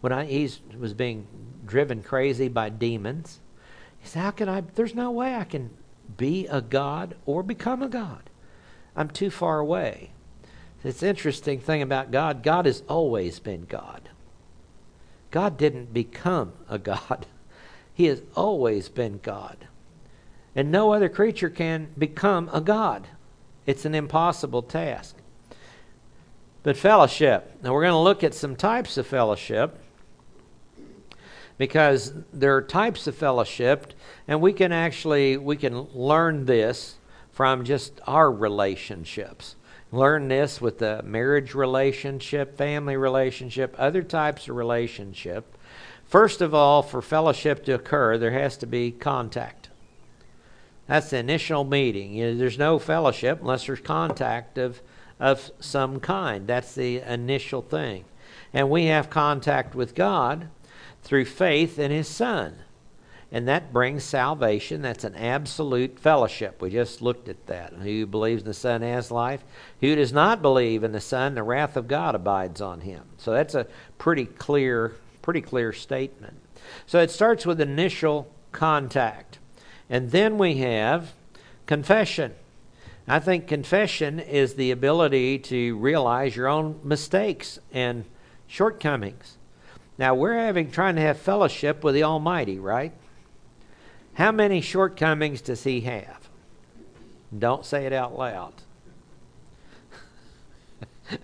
when 0.00 0.12
I 0.12 0.24
he 0.24 0.50
was 0.78 0.94
being 0.94 1.26
driven 1.64 2.02
crazy 2.02 2.48
by 2.48 2.68
demons. 2.68 3.40
Said, 4.02 4.20
How 4.20 4.30
can 4.30 4.48
I? 4.48 4.62
There's 4.74 4.94
no 4.94 5.10
way 5.10 5.34
I 5.34 5.44
can 5.44 5.70
be 6.16 6.46
a 6.46 6.60
God 6.60 7.16
or 7.26 7.42
become 7.42 7.82
a 7.82 7.88
God. 7.88 8.30
I'm 8.96 9.08
too 9.08 9.30
far 9.30 9.58
away. 9.58 10.10
It's 10.82 11.02
interesting 11.02 11.60
thing 11.60 11.82
about 11.82 12.10
God, 12.10 12.42
God 12.42 12.66
has 12.66 12.82
always 12.88 13.38
been 13.38 13.66
God. 13.66 14.08
God 15.30 15.56
didn't 15.56 15.92
become 15.92 16.52
a 16.68 16.78
God. 16.78 17.26
He 17.92 18.06
has 18.06 18.22
always 18.34 18.88
been 18.88 19.20
God. 19.22 19.66
And 20.54 20.70
no 20.70 20.94
other 20.94 21.10
creature 21.10 21.50
can 21.50 21.88
become 21.98 22.48
a 22.50 22.62
God. 22.62 23.06
It's 23.66 23.84
an 23.84 23.94
impossible 23.94 24.62
task. 24.62 25.16
But 26.62 26.78
fellowship. 26.78 27.58
Now 27.62 27.74
we're 27.74 27.82
going 27.82 27.92
to 27.92 27.98
look 27.98 28.24
at 28.24 28.32
some 28.32 28.56
types 28.56 28.96
of 28.96 29.06
fellowship 29.06 29.78
because 31.60 32.14
there 32.32 32.56
are 32.56 32.62
types 32.62 33.06
of 33.06 33.14
fellowship 33.14 33.92
and 34.26 34.40
we 34.40 34.50
can 34.50 34.72
actually 34.72 35.36
we 35.36 35.58
can 35.58 35.78
learn 35.92 36.46
this 36.46 36.94
from 37.32 37.66
just 37.66 38.00
our 38.06 38.32
relationships. 38.32 39.56
Learn 39.92 40.28
this 40.28 40.62
with 40.62 40.78
the 40.78 41.02
marriage 41.02 41.54
relationship, 41.54 42.56
family 42.56 42.96
relationship, 42.96 43.74
other 43.76 44.02
types 44.02 44.48
of 44.48 44.56
relationship. 44.56 45.54
First 46.06 46.40
of 46.40 46.54
all, 46.54 46.82
for 46.82 47.02
fellowship 47.02 47.62
to 47.66 47.74
occur, 47.74 48.16
there 48.16 48.30
has 48.30 48.56
to 48.56 48.66
be 48.66 48.90
contact. 48.90 49.68
That's 50.86 51.10
the 51.10 51.18
initial 51.18 51.64
meeting. 51.64 52.14
You 52.14 52.28
know, 52.28 52.38
there's 52.38 52.56
no 52.56 52.78
fellowship 52.78 53.42
unless 53.42 53.66
there's 53.66 53.80
contact 53.80 54.56
of 54.56 54.80
of 55.20 55.50
some 55.60 56.00
kind. 56.00 56.46
That's 56.46 56.74
the 56.74 57.00
initial 57.00 57.60
thing. 57.60 58.06
And 58.54 58.70
we 58.70 58.86
have 58.86 59.10
contact 59.10 59.74
with 59.74 59.94
God 59.94 60.48
through 61.02 61.24
faith 61.24 61.78
in 61.78 61.90
His 61.90 62.08
Son. 62.08 62.56
And 63.32 63.46
that 63.46 63.72
brings 63.72 64.02
salvation. 64.02 64.82
That's 64.82 65.04
an 65.04 65.14
absolute 65.14 66.00
fellowship. 66.00 66.60
We 66.60 66.70
just 66.70 67.00
looked 67.00 67.28
at 67.28 67.46
that. 67.46 67.72
Who 67.74 68.06
believes 68.06 68.42
in 68.42 68.48
the 68.48 68.54
Son 68.54 68.82
has 68.82 69.12
life. 69.12 69.44
Who 69.80 69.94
does 69.94 70.12
not 70.12 70.42
believe 70.42 70.82
in 70.82 70.90
the 70.90 71.00
Son, 71.00 71.36
the 71.36 71.44
wrath 71.44 71.76
of 71.76 71.86
God 71.86 72.16
abides 72.16 72.60
on 72.60 72.80
him. 72.80 73.04
So 73.18 73.30
that's 73.32 73.54
a 73.54 73.68
pretty 73.98 74.24
clear, 74.24 74.96
pretty 75.22 75.42
clear 75.42 75.72
statement. 75.72 76.34
So 76.86 76.98
it 76.98 77.10
starts 77.10 77.46
with 77.46 77.60
initial 77.60 78.32
contact. 78.50 79.38
And 79.88 80.10
then 80.10 80.36
we 80.36 80.56
have 80.56 81.12
confession. 81.66 82.34
I 83.06 83.20
think 83.20 83.46
confession 83.46 84.18
is 84.18 84.54
the 84.54 84.72
ability 84.72 85.38
to 85.38 85.76
realize 85.76 86.34
your 86.34 86.48
own 86.48 86.80
mistakes 86.82 87.60
and 87.72 88.04
shortcomings. 88.48 89.36
Now, 90.00 90.14
we're 90.14 90.32
having 90.32 90.70
trying 90.70 90.96
to 90.96 91.02
have 91.02 91.18
fellowship 91.18 91.84
with 91.84 91.94
the 91.94 92.04
Almighty, 92.04 92.58
right? 92.58 92.94
How 94.14 94.32
many 94.32 94.62
shortcomings 94.62 95.42
does 95.42 95.62
he 95.62 95.82
have? 95.82 96.30
Don't 97.38 97.66
say 97.66 97.84
it 97.84 97.92
out 97.92 98.16
loud. 98.16 98.54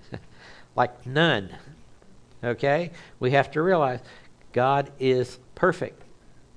like 0.77 1.07
none. 1.07 1.57
Okay? 2.45 2.91
We 3.19 3.31
have 3.31 3.51
to 3.53 3.63
realize 3.63 4.01
God 4.53 4.93
is 5.01 5.39
perfect. 5.55 6.03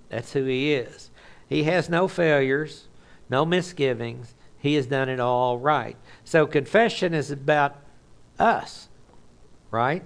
That's 0.10 0.34
who 0.34 0.44
he 0.44 0.74
is. 0.74 1.12
He 1.48 1.64
has 1.64 1.88
no 1.88 2.10
failures, 2.10 2.90
no 3.30 3.46
misgivings. 3.46 4.36
He 4.58 4.74
has 4.74 4.88
done 4.88 5.08
it 5.08 5.22
all 5.22 5.58
right. 5.58 5.96
So 6.26 6.46
confession 6.46 7.14
is 7.14 7.32
about 7.32 7.78
us, 8.38 8.90
right? 9.72 10.04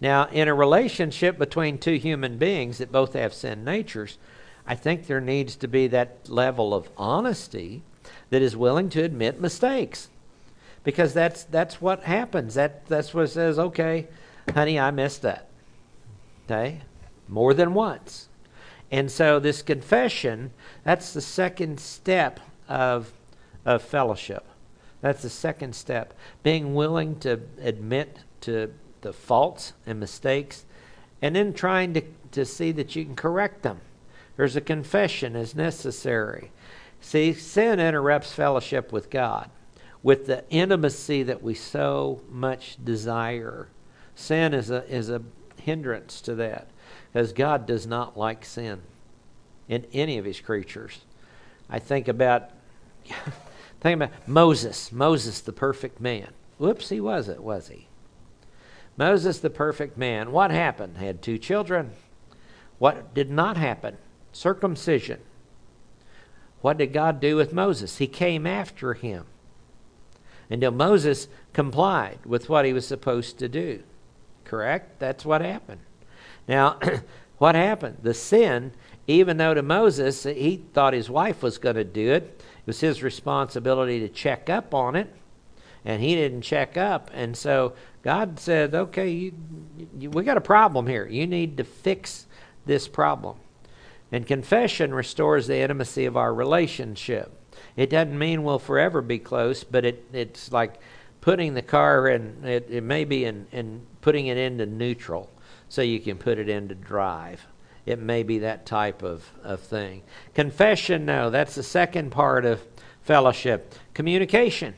Now, 0.00 0.28
in 0.28 0.48
a 0.48 0.54
relationship 0.54 1.38
between 1.38 1.78
two 1.78 1.94
human 1.94 2.38
beings 2.38 2.78
that 2.78 2.92
both 2.92 3.14
have 3.14 3.34
sin 3.34 3.64
natures, 3.64 4.18
I 4.66 4.74
think 4.74 5.06
there 5.06 5.20
needs 5.20 5.56
to 5.56 5.68
be 5.68 5.86
that 5.88 6.28
level 6.28 6.74
of 6.74 6.88
honesty 6.96 7.82
that 8.30 8.42
is 8.42 8.56
willing 8.56 8.88
to 8.90 9.02
admit 9.02 9.40
mistakes. 9.40 10.08
Because 10.84 11.12
that's 11.14 11.44
that's 11.44 11.80
what 11.80 12.04
happens. 12.04 12.54
That 12.54 12.86
that's 12.86 13.12
what 13.12 13.28
says, 13.30 13.58
okay, 13.58 14.06
honey, 14.54 14.78
I 14.78 14.90
missed 14.90 15.22
that. 15.22 15.48
Okay? 16.44 16.82
More 17.26 17.52
than 17.52 17.74
once. 17.74 18.28
And 18.90 19.10
so 19.10 19.38
this 19.38 19.62
confession, 19.62 20.52
that's 20.84 21.12
the 21.12 21.20
second 21.20 21.80
step 21.80 22.40
of 22.68 23.12
of 23.66 23.82
fellowship. 23.82 24.46
That's 25.00 25.22
the 25.22 25.30
second 25.30 25.74
step. 25.74 26.14
Being 26.42 26.74
willing 26.74 27.18
to 27.20 27.40
admit 27.60 28.20
to 28.42 28.72
the 29.02 29.12
faults 29.12 29.72
and 29.86 29.98
mistakes 30.00 30.64
and 31.20 31.34
then 31.34 31.52
trying 31.52 31.94
to, 31.94 32.02
to 32.32 32.44
see 32.44 32.72
that 32.72 32.94
you 32.94 33.04
can 33.04 33.16
correct 33.16 33.62
them. 33.62 33.80
There's 34.36 34.56
a 34.56 34.60
confession 34.60 35.34
as 35.34 35.54
necessary. 35.54 36.52
See, 37.00 37.32
sin 37.32 37.80
interrupts 37.80 38.32
fellowship 38.32 38.92
with 38.92 39.10
God, 39.10 39.50
with 40.02 40.26
the 40.26 40.44
intimacy 40.50 41.22
that 41.24 41.42
we 41.42 41.54
so 41.54 42.22
much 42.30 42.76
desire. 42.84 43.68
Sin 44.14 44.54
is 44.54 44.70
a, 44.70 44.84
is 44.88 45.10
a 45.10 45.22
hindrance 45.60 46.20
to 46.22 46.34
that, 46.36 46.68
because 47.12 47.32
God 47.32 47.66
does 47.66 47.86
not 47.86 48.16
like 48.16 48.44
sin 48.44 48.82
in 49.68 49.86
any 49.92 50.18
of 50.18 50.24
his 50.24 50.40
creatures. 50.40 51.00
I 51.68 51.78
think 51.80 52.06
about 52.06 52.50
Think 53.80 54.02
about 54.02 54.28
Moses. 54.28 54.90
Moses, 54.90 55.40
the 55.40 55.52
perfect 55.52 56.00
man. 56.00 56.28
Whoops, 56.58 56.88
he 56.88 57.00
wasn't, 57.00 57.42
was 57.42 57.68
he? 57.68 57.87
Moses, 58.98 59.38
the 59.38 59.48
perfect 59.48 59.96
man. 59.96 60.32
What 60.32 60.50
happened? 60.50 60.98
Had 60.98 61.22
two 61.22 61.38
children. 61.38 61.92
What 62.78 63.14
did 63.14 63.30
not 63.30 63.56
happen? 63.56 63.96
Circumcision. 64.32 65.20
What 66.60 66.78
did 66.78 66.92
God 66.92 67.20
do 67.20 67.36
with 67.36 67.52
Moses? 67.52 67.98
He 67.98 68.08
came 68.08 68.46
after 68.46 68.94
him 68.94 69.26
until 70.50 70.72
Moses 70.72 71.28
complied 71.52 72.18
with 72.26 72.48
what 72.48 72.64
he 72.64 72.72
was 72.72 72.86
supposed 72.86 73.38
to 73.38 73.48
do. 73.48 73.84
Correct? 74.44 74.98
That's 74.98 75.24
what 75.24 75.42
happened. 75.42 75.80
Now, 76.48 76.78
what 77.38 77.54
happened? 77.54 77.98
The 78.02 78.14
sin, 78.14 78.72
even 79.06 79.36
though 79.36 79.54
to 79.54 79.62
Moses, 79.62 80.24
he 80.24 80.64
thought 80.72 80.92
his 80.92 81.08
wife 81.08 81.42
was 81.42 81.58
going 81.58 81.76
to 81.76 81.84
do 81.84 82.12
it, 82.12 82.22
it 82.24 82.66
was 82.66 82.80
his 82.80 83.02
responsibility 83.02 84.00
to 84.00 84.08
check 84.08 84.50
up 84.50 84.74
on 84.74 84.96
it, 84.96 85.14
and 85.88 86.02
he 86.02 86.14
didn't 86.14 86.42
check 86.42 86.76
up. 86.76 87.10
And 87.14 87.36
so 87.36 87.72
God 88.02 88.38
said, 88.38 88.74
"Okay, 88.74 89.10
you, 89.10 89.32
you, 89.98 90.10
we 90.10 90.22
got 90.22 90.36
a 90.36 90.42
problem 90.42 90.86
here. 90.86 91.06
You 91.06 91.26
need 91.26 91.56
to 91.56 91.64
fix 91.64 92.26
this 92.66 92.86
problem." 92.86 93.38
And 94.12 94.26
confession 94.26 94.94
restores 94.94 95.46
the 95.46 95.58
intimacy 95.58 96.04
of 96.04 96.16
our 96.16 96.32
relationship. 96.32 97.32
It 97.74 97.90
doesn't 97.90 98.18
mean 98.18 98.44
we'll 98.44 98.58
forever 98.58 99.02
be 99.02 99.18
close, 99.18 99.64
but 99.64 99.84
it, 99.84 100.04
it's 100.12 100.52
like 100.52 100.80
putting 101.20 101.54
the 101.54 101.62
car 101.62 102.08
in, 102.08 102.44
it, 102.44 102.68
it 102.70 102.82
may 102.82 103.04
be 103.04 103.24
in, 103.24 103.46
in 103.52 103.82
putting 104.00 104.28
it 104.28 104.36
into 104.36 104.64
neutral 104.66 105.28
so 105.68 105.82
you 105.82 106.00
can 106.00 106.16
put 106.16 106.38
it 106.38 106.48
into 106.48 106.74
drive 106.74 107.46
it 107.88 107.98
may 107.98 108.22
be 108.22 108.40
that 108.40 108.66
type 108.66 109.02
of, 109.02 109.24
of 109.42 109.60
thing. 109.60 110.02
Confession, 110.34 111.06
no, 111.06 111.30
that's 111.30 111.54
the 111.54 111.62
second 111.62 112.10
part 112.10 112.44
of 112.44 112.62
fellowship. 113.00 113.74
Communication. 113.94 114.74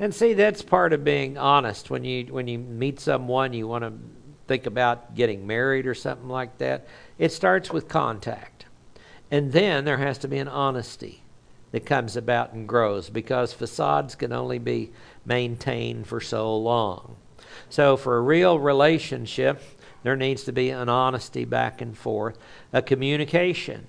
And 0.00 0.14
see, 0.14 0.32
that's 0.32 0.62
part 0.62 0.94
of 0.94 1.04
being 1.04 1.36
honest. 1.36 1.90
When 1.90 2.04
you 2.04 2.24
when 2.32 2.48
you 2.48 2.58
meet 2.58 2.98
someone, 2.98 3.52
you 3.52 3.68
want 3.68 3.84
to 3.84 3.92
think 4.48 4.64
about 4.64 5.14
getting 5.14 5.46
married 5.46 5.86
or 5.86 5.94
something 5.94 6.28
like 6.28 6.56
that. 6.58 6.88
It 7.18 7.32
starts 7.32 7.70
with 7.70 7.86
contact. 7.86 8.64
And 9.30 9.52
then 9.52 9.84
there 9.84 9.98
has 9.98 10.16
to 10.18 10.28
be 10.28 10.38
an 10.38 10.48
honesty 10.48 11.22
that 11.70 11.84
comes 11.86 12.16
about 12.16 12.54
and 12.54 12.66
grows 12.66 13.10
because 13.10 13.52
facades 13.52 14.14
can 14.14 14.32
only 14.32 14.58
be 14.58 14.90
maintained 15.26 16.06
for 16.06 16.20
so 16.20 16.56
long. 16.56 17.16
So, 17.68 17.98
for 17.98 18.16
a 18.16 18.22
real 18.22 18.58
relationship, 18.58 19.62
there 20.02 20.16
needs 20.16 20.44
to 20.44 20.52
be 20.52 20.70
an 20.70 20.88
honesty 20.88 21.44
back 21.44 21.82
and 21.82 21.96
forth, 21.96 22.38
a 22.72 22.80
communication. 22.80 23.86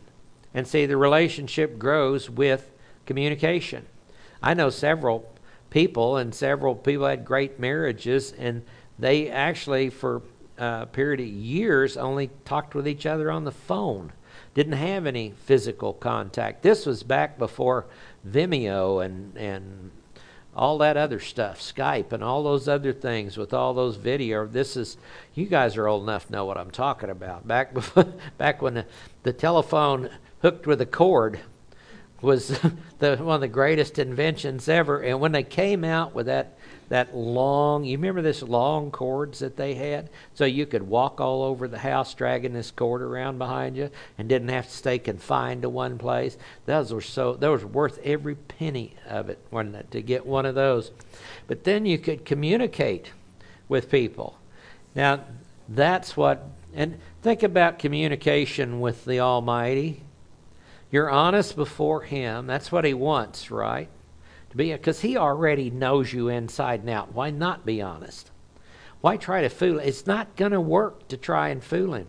And 0.53 0.68
see, 0.68 0.86
the 0.86 0.97
relationship 0.97 1.80
grows 1.80 2.30
with 2.30 2.70
communication. 3.05 3.86
I 4.43 4.53
know 4.53 4.70
several 4.70 5.32
people, 5.72 6.17
and 6.17 6.36
several 6.36 6.76
people 6.76 7.07
had 7.07 7.26
great 7.26 7.59
marriages, 7.59 8.34
and 8.34 8.61
they 8.99 9.30
actually, 9.30 9.89
for 9.89 10.22
uh, 10.59 10.82
a 10.84 10.86
period 10.86 11.19
of 11.19 11.26
years, 11.26 11.97
only 11.97 12.30
talked 12.45 12.76
with 12.76 12.88
each 12.88 13.07
other 13.07 13.32
on 13.32 13.45
the 13.45 13.51
phone. 13.51 14.13
Didn't 14.53 14.74
have 14.74 15.07
any 15.07 15.32
physical 15.45 15.93
contact. 15.93 16.61
This 16.61 16.86
was 16.86 17.01
back 17.01 17.39
before 17.39 17.88
Vimeo 18.28 19.03
and, 19.03 19.36
and 19.38 19.91
all 20.55 20.78
that 20.80 20.97
other 20.97 21.19
stuff, 21.19 21.59
Skype 21.59 22.11
and 22.11 22.24
all 22.24 22.43
those 22.43 22.67
other 22.67 22.91
things 22.91 23.38
with 23.38 23.53
all 23.53 23.74
those 23.74 23.95
video. 23.95 24.45
This 24.45 24.76
is 24.76 24.97
you 25.34 25.45
guys 25.45 25.78
are 25.78 25.88
old 25.88 26.03
enough 26.03 26.28
to 26.28 26.34
know 26.34 26.45
what 26.45 26.57
I'm 26.57 26.72
talking 26.72 27.09
about. 27.09 27.47
Back 27.47 27.74
before, 27.74 28.13
back 28.38 28.61
when 28.61 28.74
the, 28.74 28.86
the 29.24 29.34
telephone 29.34 30.09
hooked 30.41 30.67
with 30.67 30.82
a 30.82 30.86
cord 30.86 31.39
was 32.22 32.47
the 32.99 33.17
one 33.17 33.36
of 33.36 33.41
the 33.41 33.47
greatest 33.47 33.99
inventions 33.99 34.69
ever. 34.69 35.01
And 35.01 35.19
when 35.19 35.32
they 35.32 35.43
came 35.43 35.84
out 35.84 36.13
with 36.13 36.28
that 36.28 36.57
that 36.89 37.15
long, 37.15 37.86
you 37.86 37.97
remember 37.97 38.22
this 38.22 38.43
long 38.43 38.91
cords 38.91 39.39
that 39.39 39.55
they 39.55 39.76
had, 39.76 40.09
so 40.34 40.43
you 40.43 40.65
could 40.65 40.84
walk 40.84 41.22
all 41.22 41.41
over 41.41 41.65
the 41.69 41.80
house 41.80 42.13
dragging 42.13 42.51
this 42.51 42.69
cord 42.69 43.01
around 43.01 43.38
behind 43.38 43.78
you, 43.78 43.89
and 44.17 44.28
didn't 44.28 44.49
have 44.49 44.67
to 44.67 44.76
stay 44.76 44.99
confined 44.99 45.61
to 45.61 45.69
one 45.69 45.97
place. 45.97 46.38
Those 46.65 46.91
were 46.93 46.99
so 46.99 47.36
those 47.36 47.63
were 47.63 47.69
worth 47.69 47.99
every 48.03 48.36
penny 48.36 48.95
of 49.07 49.30
it, 49.30 49.39
wasn't 49.51 49.76
it, 49.76 49.91
to 49.91 50.01
get 50.01 50.26
one 50.26 50.45
of 50.45 50.55
those? 50.55 50.91
But 51.47 51.63
then 51.63 51.86
you 51.86 51.97
could 51.97 52.26
communicate 52.26 53.11
with 53.69 53.89
people. 53.89 54.38
Now 54.93 55.22
that's 55.69 56.17
what, 56.17 56.45
and 56.74 56.99
think 57.22 57.43
about 57.43 57.80
communication 57.80 58.82
with 58.82 59.05
the 59.05 59.22
Almighty. 59.22 60.03
You're 60.91 61.09
honest 61.09 61.55
before 61.55 62.01
Him. 62.01 62.47
That's 62.47 62.71
what 62.71 62.85
He 62.85 62.93
wants, 62.93 63.49
right? 63.49 63.89
To 64.49 64.57
be 64.57 64.71
because 64.73 65.01
He 65.01 65.17
already 65.17 65.69
knows 65.69 66.11
you 66.11 66.27
inside 66.27 66.81
and 66.81 66.89
out. 66.89 67.13
Why 67.13 67.31
not 67.31 67.65
be 67.65 67.81
honest? 67.81 68.29
Why 68.99 69.17
try 69.17 69.41
to 69.41 69.49
fool? 69.49 69.79
It's 69.79 70.05
not 70.05 70.35
going 70.35 70.51
to 70.51 70.61
work 70.61 71.07
to 71.07 71.17
try 71.17 71.49
and 71.49 71.63
fool 71.63 71.93
Him. 71.93 72.07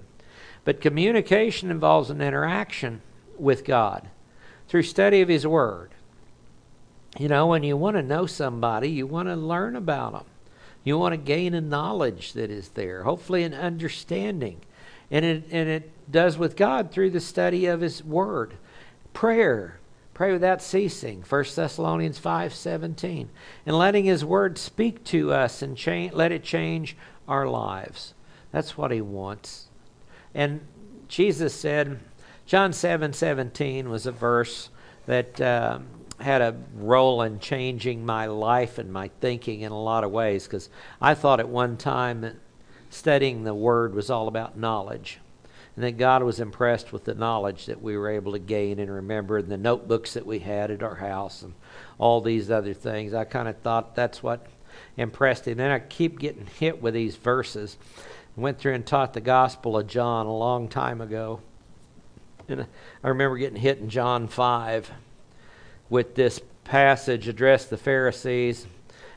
But 0.64 0.80
communication 0.80 1.70
involves 1.70 2.10
an 2.10 2.20
interaction 2.20 3.02
with 3.38 3.64
God 3.64 4.08
through 4.68 4.82
study 4.82 5.20
of 5.20 5.28
His 5.28 5.46
Word. 5.46 5.90
You 7.18 7.28
know, 7.28 7.46
when 7.46 7.62
you 7.62 7.76
want 7.76 7.96
to 7.96 8.02
know 8.02 8.26
somebody, 8.26 8.88
you 8.88 9.06
want 9.06 9.28
to 9.28 9.36
learn 9.36 9.76
about 9.76 10.12
them. 10.12 10.24
You 10.84 10.98
want 10.98 11.12
to 11.12 11.18
gain 11.18 11.54
a 11.54 11.60
knowledge 11.60 12.32
that 12.32 12.50
is 12.50 12.70
there, 12.70 13.04
hopefully 13.04 13.44
an 13.44 13.54
understanding. 13.54 14.60
And 15.10 15.24
it, 15.24 15.44
and 15.50 15.68
it 15.68 16.10
does 16.10 16.38
with 16.38 16.56
God 16.56 16.90
through 16.90 17.10
the 17.10 17.20
study 17.20 17.66
of 17.66 17.80
His 17.80 18.02
Word. 18.02 18.54
Prayer. 19.12 19.78
Pray 20.14 20.32
without 20.32 20.62
ceasing. 20.62 21.22
1 21.22 21.56
Thessalonians 21.56 22.18
5:17. 22.18 23.28
And 23.66 23.78
letting 23.78 24.04
his 24.04 24.24
word 24.24 24.58
speak 24.58 25.04
to 25.04 25.32
us 25.32 25.62
and 25.62 25.78
let 26.14 26.32
it 26.32 26.42
change 26.42 26.96
our 27.26 27.46
lives. 27.46 28.14
That's 28.50 28.76
what 28.76 28.90
he 28.90 29.00
wants. 29.00 29.68
And 30.34 30.60
Jesus 31.08 31.54
said, 31.54 32.00
John 32.46 32.72
7 32.72 33.12
17 33.12 33.88
was 33.88 34.06
a 34.06 34.12
verse 34.12 34.68
that 35.06 35.40
uh, 35.40 35.78
had 36.20 36.40
a 36.40 36.56
role 36.74 37.22
in 37.22 37.38
changing 37.38 38.04
my 38.04 38.26
life 38.26 38.78
and 38.78 38.92
my 38.92 39.10
thinking 39.20 39.62
in 39.62 39.72
a 39.72 39.82
lot 39.82 40.04
of 40.04 40.10
ways 40.10 40.44
because 40.44 40.68
I 41.00 41.14
thought 41.14 41.40
at 41.40 41.48
one 41.48 41.76
time 41.76 42.20
that 42.20 42.36
studying 42.90 43.44
the 43.44 43.54
Word 43.54 43.94
was 43.94 44.10
all 44.10 44.28
about 44.28 44.56
knowledge 44.56 45.18
and 45.74 45.84
that 45.84 45.96
God 45.96 46.22
was 46.22 46.40
impressed 46.40 46.92
with 46.92 47.04
the 47.04 47.14
knowledge 47.14 47.66
that 47.66 47.80
we 47.80 47.96
were 47.96 48.10
able 48.10 48.32
to 48.32 48.38
gain 48.38 48.78
and 48.78 48.90
remember, 48.90 49.38
and 49.38 49.48
the 49.48 49.56
notebooks 49.56 50.14
that 50.14 50.26
we 50.26 50.40
had 50.40 50.70
at 50.70 50.82
our 50.82 50.96
house, 50.96 51.42
and 51.42 51.54
all 51.98 52.20
these 52.20 52.50
other 52.50 52.74
things. 52.74 53.14
I 53.14 53.24
kind 53.24 53.48
of 53.48 53.56
thought 53.58 53.94
that's 53.94 54.22
what 54.22 54.46
impressed 54.96 55.48
him. 55.48 55.58
Then 55.58 55.70
I 55.70 55.78
keep 55.78 56.18
getting 56.18 56.46
hit 56.46 56.82
with 56.82 56.94
these 56.94 57.16
verses. 57.16 57.78
Went 58.36 58.58
through 58.58 58.74
and 58.74 58.86
taught 58.86 59.12
the 59.12 59.20
Gospel 59.20 59.78
of 59.78 59.86
John 59.86 60.26
a 60.26 60.36
long 60.36 60.68
time 60.68 61.00
ago. 61.00 61.40
And 62.48 62.66
I 63.04 63.08
remember 63.08 63.36
getting 63.36 63.60
hit 63.60 63.78
in 63.78 63.88
John 63.88 64.28
5 64.28 64.90
with 65.88 66.14
this 66.14 66.40
passage 66.64 67.28
addressed 67.28 67.70
the 67.70 67.76
Pharisees. 67.76 68.66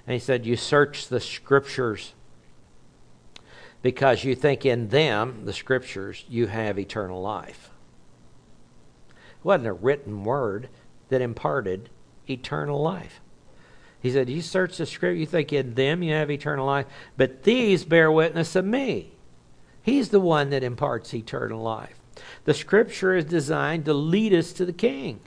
And 0.06 0.14
he 0.14 0.20
said, 0.20 0.45
You 0.45 0.56
search 0.56 1.08
the 1.08 1.20
scriptures 1.20 2.14
because 3.86 4.24
you 4.24 4.34
think 4.34 4.66
in 4.66 4.88
them, 4.88 5.42
the 5.46 5.54
scriptures, 5.54 6.26
you 6.28 6.48
have 6.48 6.80
eternal 6.80 7.22
life. 7.22 7.70
It 9.10 9.46
wasn't 9.46 9.68
a 9.68 9.74
written 9.74 10.24
word 10.24 10.70
that 11.10 11.22
imparted 11.22 11.92
eternal 12.28 12.82
life. 12.82 13.22
He 14.02 14.10
said, 14.10 14.28
You 14.28 14.42
search 14.42 14.78
the 14.78 14.88
scripture, 14.88 15.14
you 15.14 15.28
think 15.28 15.54
in 15.54 15.76
them 15.76 16.02
you 16.02 16.16
have 16.16 16.32
eternal 16.32 16.66
life, 16.66 16.88
but 17.16 17.44
these 17.44 17.86
bear 17.86 18.12
witness 18.12 18.56
of 18.56 18.66
me. 18.66 19.12
He's 19.84 20.10
the 20.10 20.20
one 20.20 20.50
that 20.50 20.64
imparts 20.64 21.14
eternal 21.14 21.62
life. 21.62 22.00
The 22.46 22.56
scripture 22.56 23.16
is 23.16 23.26
designed 23.26 23.86
to 23.86 23.94
lead 23.94 24.34
us 24.34 24.52
to 24.54 24.66
the 24.66 24.74
king. 24.74 25.20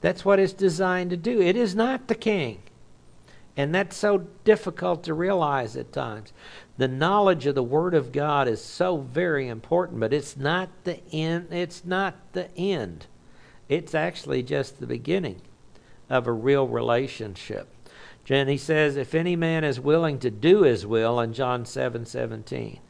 That's 0.00 0.24
what 0.24 0.38
it's 0.38 0.54
designed 0.54 1.10
to 1.10 1.18
do. 1.18 1.42
It 1.42 1.54
is 1.54 1.74
not 1.74 2.08
the 2.08 2.14
king. 2.14 2.62
And 3.58 3.74
that's 3.74 3.94
so 3.94 4.26
difficult 4.44 5.04
to 5.04 5.12
realize 5.12 5.76
at 5.76 5.92
times 5.92 6.32
the 6.80 6.88
knowledge 6.88 7.44
of 7.44 7.54
the 7.54 7.62
Word 7.62 7.92
of 7.92 8.10
God 8.10 8.48
is 8.48 8.64
so 8.64 8.96
very 8.96 9.48
important, 9.48 10.00
but 10.00 10.14
it's 10.14 10.34
not 10.34 10.70
the 10.84 10.98
end. 11.12 11.48
It's 11.50 11.84
not 11.84 12.14
the 12.32 12.50
end. 12.56 13.06
It's 13.68 13.94
actually 13.94 14.42
just 14.42 14.80
the 14.80 14.86
beginning 14.86 15.42
of 16.08 16.26
a 16.26 16.32
real 16.32 16.66
relationship. 16.66 17.68
And 18.30 18.48
he 18.48 18.56
says, 18.56 18.96
if 18.96 19.14
any 19.14 19.36
man 19.36 19.62
is 19.62 19.78
willing 19.78 20.18
to 20.20 20.30
do 20.30 20.62
his 20.62 20.86
will 20.86 21.20
in 21.20 21.34
John 21.34 21.66
7 21.66 22.06
17, 22.06 22.80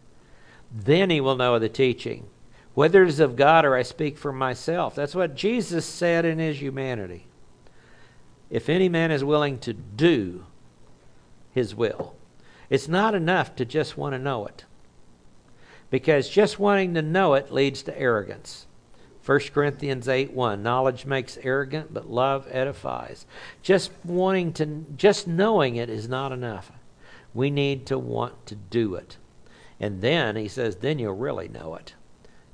then 0.71 1.11
he 1.11 1.21
will 1.21 1.35
know 1.35 1.57
of 1.57 1.61
the 1.61 1.69
teaching, 1.69 2.29
whether 2.75 3.03
it 3.03 3.09
is 3.09 3.19
of 3.19 3.35
God 3.35 3.65
or 3.65 3.75
I 3.75 3.83
speak 3.83 4.17
for 4.17 4.33
myself. 4.33 4.95
That's 4.95 5.17
what 5.17 5.35
Jesus 5.35 5.85
said 5.85 6.25
in 6.25 6.39
his 6.39 6.63
humanity. 6.63 7.27
If 8.51 8.69
any 8.69 8.89
man 8.89 9.11
is 9.11 9.25
willing 9.25 9.59
to 9.61 9.73
do 9.73 10.47
his 11.51 11.75
will, 11.75 12.15
it's 12.71 12.89
not 12.89 13.17
enough 13.17 13.57
to 13.57 13.65
just 13.65 13.99
want 13.99 14.15
to 14.15 14.19
know 14.19 14.47
it. 14.47 14.65
Because 15.91 16.29
just 16.29 16.61
wanting 16.61 16.95
to 16.95 17.03
know 17.03 17.35
it 17.35 17.53
leads 17.53 17.83
to 17.83 17.99
arrogance. 17.99 18.67
1 19.27 19.41
Corinthians 19.53 20.09
8 20.09 20.33
1 20.33 20.63
Knowledge 20.63 21.05
makes 21.05 21.37
arrogant, 21.43 21.93
but 21.93 22.09
love 22.09 22.47
edifies. 22.51 23.27
Just 23.61 23.91
wanting 24.05 24.53
to, 24.55 24.87
just 24.97 25.27
knowing 25.27 25.77
it 25.77 25.91
is 25.91 26.09
not 26.09 26.33
enough. 26.33 26.73
We 27.35 27.51
need 27.51 27.87
to 27.87 27.99
want 27.99 28.47
to 28.47 28.55
do 28.55 28.95
it. 28.95 29.19
And 29.79 30.01
then, 30.01 30.37
he 30.37 30.49
says, 30.49 30.77
then 30.77 30.99
you'll 30.99 31.15
really 31.15 31.49
know 31.49 31.75
it. 31.75 31.95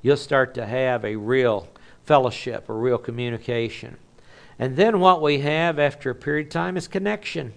You'll 0.01 0.17
start 0.17 0.53
to 0.55 0.65
have 0.65 1.03
a 1.03 1.15
real 1.15 1.67
fellowship, 2.05 2.69
a 2.69 2.73
real 2.73 2.97
communication. 2.97 3.97
And 4.57 4.75
then 4.75 4.99
what 4.99 5.21
we 5.21 5.39
have 5.39 5.77
after 5.77 6.09
a 6.09 6.15
period 6.15 6.47
of 6.47 6.53
time 6.53 6.77
is 6.77 6.87
connection 6.87 7.53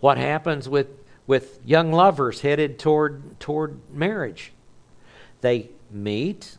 what 0.00 0.18
happens 0.18 0.68
with, 0.68 0.88
with 1.26 1.60
young 1.64 1.92
lovers 1.92 2.40
headed 2.40 2.78
toward, 2.78 3.38
toward 3.40 3.78
marriage. 3.92 4.52
They 5.40 5.70
meet, 5.90 6.56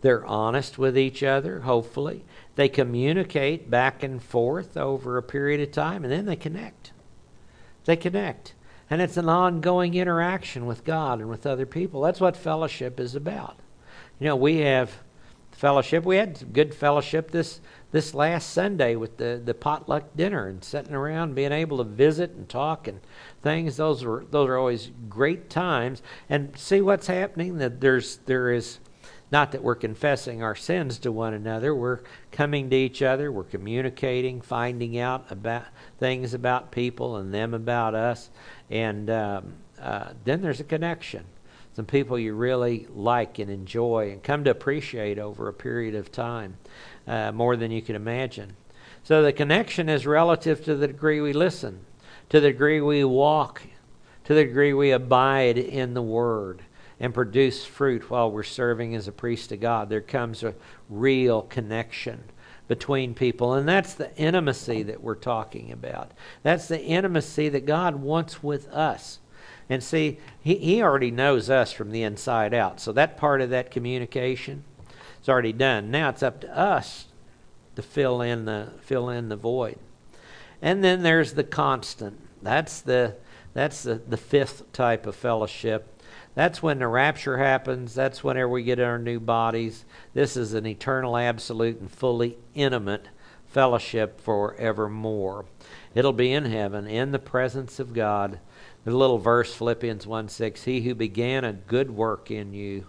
they're 0.00 0.24
honest 0.24 0.78
with 0.78 0.96
each 0.96 1.22
other, 1.22 1.60
hopefully. 1.60 2.24
They 2.56 2.68
communicate 2.68 3.70
back 3.70 4.02
and 4.02 4.22
forth 4.22 4.76
over 4.76 5.16
a 5.16 5.22
period 5.22 5.60
of 5.60 5.72
time, 5.72 6.04
and 6.04 6.12
then 6.12 6.26
they 6.26 6.36
connect. 6.36 6.92
They 7.84 7.96
connect. 7.96 8.54
And 8.88 9.00
it's 9.00 9.16
an 9.16 9.28
ongoing 9.28 9.94
interaction 9.94 10.66
with 10.66 10.84
God 10.84 11.20
and 11.20 11.28
with 11.28 11.46
other 11.46 11.66
people. 11.66 12.02
That's 12.02 12.20
what 12.20 12.36
fellowship 12.36 12.98
is 12.98 13.14
about. 13.14 13.56
You 14.18 14.26
know, 14.26 14.36
we 14.36 14.58
have 14.58 14.98
fellowship. 15.52 16.04
We 16.04 16.16
had 16.16 16.52
good 16.52 16.74
fellowship 16.74 17.30
this 17.30 17.60
this 17.92 18.14
last 18.14 18.50
Sunday 18.50 18.94
with 18.94 19.16
the, 19.16 19.40
the 19.44 19.54
potluck 19.54 20.16
dinner 20.16 20.46
and 20.46 20.62
sitting 20.62 20.94
around, 20.94 21.34
being 21.34 21.52
able 21.52 21.78
to 21.78 21.84
visit 21.84 22.30
and 22.32 22.48
talk 22.48 22.86
and 22.86 23.00
things. 23.42 23.76
Those 23.76 24.04
are 24.04 24.24
those 24.30 24.48
are 24.48 24.56
always 24.56 24.90
great 25.08 25.50
times. 25.50 26.02
And 26.28 26.56
see 26.56 26.80
what's 26.80 27.08
happening. 27.08 27.58
That 27.58 27.80
there's 27.80 28.18
there 28.26 28.52
is 28.52 28.78
not 29.32 29.52
that 29.52 29.62
we're 29.62 29.76
confessing 29.76 30.42
our 30.42 30.56
sins 30.56 30.98
to 30.98 31.12
one 31.12 31.34
another. 31.34 31.74
We're 31.74 32.00
coming 32.32 32.70
to 32.70 32.76
each 32.76 33.02
other. 33.02 33.30
We're 33.30 33.44
communicating, 33.44 34.40
finding 34.40 34.98
out 34.98 35.30
about 35.30 35.66
things 35.98 36.34
about 36.34 36.72
people 36.72 37.16
and 37.16 37.32
them 37.32 37.54
about 37.54 37.94
us, 37.94 38.30
and 38.70 39.10
um, 39.10 39.54
uh, 39.80 40.12
then 40.24 40.42
there's 40.42 40.60
a 40.60 40.64
connection. 40.64 41.24
Some 41.80 41.86
people 41.86 42.18
you 42.18 42.34
really 42.34 42.86
like 42.94 43.38
and 43.38 43.50
enjoy 43.50 44.10
and 44.10 44.22
come 44.22 44.44
to 44.44 44.50
appreciate 44.50 45.18
over 45.18 45.48
a 45.48 45.54
period 45.54 45.94
of 45.94 46.12
time 46.12 46.58
uh, 47.06 47.32
more 47.32 47.56
than 47.56 47.70
you 47.70 47.80
can 47.80 47.96
imagine. 47.96 48.54
So 49.02 49.22
the 49.22 49.32
connection 49.32 49.88
is 49.88 50.06
relative 50.06 50.62
to 50.66 50.74
the 50.74 50.88
degree 50.88 51.22
we 51.22 51.32
listen, 51.32 51.80
to 52.28 52.38
the 52.38 52.48
degree 52.48 52.82
we 52.82 53.02
walk, 53.02 53.62
to 54.24 54.34
the 54.34 54.44
degree 54.44 54.74
we 54.74 54.90
abide 54.90 55.56
in 55.56 55.94
the 55.94 56.02
Word 56.02 56.60
and 57.00 57.14
produce 57.14 57.64
fruit 57.64 58.10
while 58.10 58.30
we're 58.30 58.42
serving 58.42 58.94
as 58.94 59.08
a 59.08 59.12
priest 59.12 59.48
to 59.48 59.56
God. 59.56 59.88
There 59.88 60.02
comes 60.02 60.42
a 60.42 60.54
real 60.90 61.40
connection 61.40 62.24
between 62.68 63.14
people. 63.14 63.54
And 63.54 63.66
that's 63.66 63.94
the 63.94 64.14
intimacy 64.18 64.82
that 64.82 65.02
we're 65.02 65.14
talking 65.14 65.72
about. 65.72 66.12
That's 66.42 66.68
the 66.68 66.84
intimacy 66.84 67.48
that 67.48 67.64
God 67.64 67.96
wants 67.96 68.42
with 68.42 68.68
us. 68.68 69.20
And 69.70 69.82
see, 69.84 70.18
he, 70.42 70.56
he 70.56 70.82
already 70.82 71.12
knows 71.12 71.48
us 71.48 71.72
from 71.72 71.92
the 71.92 72.02
inside 72.02 72.52
out. 72.52 72.80
So 72.80 72.90
that 72.92 73.16
part 73.16 73.40
of 73.40 73.50
that 73.50 73.70
communication 73.70 74.64
is 75.22 75.28
already 75.28 75.52
done. 75.52 75.92
Now 75.92 76.08
it's 76.08 76.24
up 76.24 76.40
to 76.40 76.58
us 76.58 77.06
to 77.76 77.82
fill 77.82 78.20
in 78.20 78.44
the 78.46 78.72
fill 78.82 79.08
in 79.08 79.28
the 79.28 79.36
void. 79.36 79.78
And 80.60 80.82
then 80.82 81.02
there's 81.02 81.34
the 81.34 81.44
constant. 81.44 82.20
That's 82.42 82.80
the 82.80 83.16
that's 83.54 83.84
the, 83.84 83.94
the 83.94 84.16
fifth 84.16 84.72
type 84.72 85.06
of 85.06 85.14
fellowship. 85.14 85.86
That's 86.34 86.62
when 86.62 86.80
the 86.80 86.88
rapture 86.88 87.38
happens. 87.38 87.94
That's 87.94 88.24
whenever 88.24 88.48
we 88.48 88.64
get 88.64 88.80
our 88.80 88.98
new 88.98 89.20
bodies. 89.20 89.84
This 90.14 90.36
is 90.36 90.52
an 90.52 90.66
eternal, 90.66 91.16
absolute, 91.16 91.80
and 91.80 91.90
fully 91.90 92.38
intimate 92.54 93.06
fellowship 93.46 94.20
forevermore. 94.20 95.44
It'll 95.94 96.12
be 96.12 96.32
in 96.32 96.44
heaven, 96.44 96.86
in 96.86 97.10
the 97.10 97.18
presence 97.18 97.80
of 97.80 97.92
God. 97.92 98.38
The 98.84 98.96
little 98.96 99.18
verse, 99.18 99.54
Philippians 99.54 100.06
1 100.06 100.28
6 100.28 100.64
He 100.64 100.80
who 100.82 100.94
began 100.94 101.44
a 101.44 101.52
good 101.52 101.90
work 101.90 102.30
in 102.30 102.54
you 102.54 102.86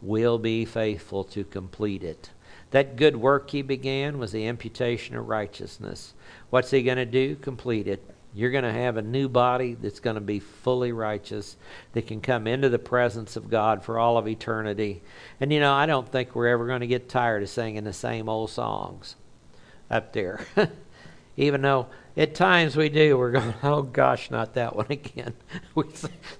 will 0.00 0.38
be 0.38 0.64
faithful 0.64 1.24
to 1.24 1.44
complete 1.44 2.02
it. 2.02 2.30
That 2.70 2.96
good 2.96 3.16
work 3.16 3.50
he 3.50 3.62
began 3.62 4.18
was 4.18 4.32
the 4.32 4.46
imputation 4.46 5.16
of 5.16 5.28
righteousness. 5.28 6.14
What's 6.50 6.70
he 6.70 6.82
going 6.82 6.96
to 6.96 7.06
do? 7.06 7.36
Complete 7.36 7.86
it. 7.86 8.02
You're 8.34 8.50
going 8.50 8.64
to 8.64 8.72
have 8.72 8.96
a 8.98 9.02
new 9.02 9.28
body 9.28 9.74
that's 9.74 10.00
going 10.00 10.16
to 10.16 10.20
be 10.20 10.40
fully 10.40 10.92
righteous, 10.92 11.56
that 11.92 12.06
can 12.06 12.20
come 12.20 12.46
into 12.46 12.68
the 12.68 12.78
presence 12.78 13.36
of 13.36 13.48
God 13.48 13.82
for 13.82 13.98
all 13.98 14.18
of 14.18 14.28
eternity. 14.28 15.02
And 15.40 15.52
you 15.52 15.60
know, 15.60 15.72
I 15.72 15.86
don't 15.86 16.10
think 16.10 16.34
we're 16.34 16.48
ever 16.48 16.66
going 16.66 16.80
to 16.80 16.86
get 16.86 17.08
tired 17.08 17.42
of 17.42 17.48
singing 17.48 17.84
the 17.84 17.94
same 17.94 18.28
old 18.28 18.50
songs 18.50 19.16
up 19.90 20.12
there. 20.12 20.40
Even 21.38 21.62
though 21.62 21.86
at 22.16 22.34
times 22.34 22.76
we 22.76 22.88
do, 22.88 23.18
we're 23.18 23.32
going, 23.32 23.54
oh 23.62 23.82
gosh, 23.82 24.30
not 24.30 24.54
that 24.54 24.74
one 24.74 24.86
again. 24.90 25.34
we're 25.74 25.84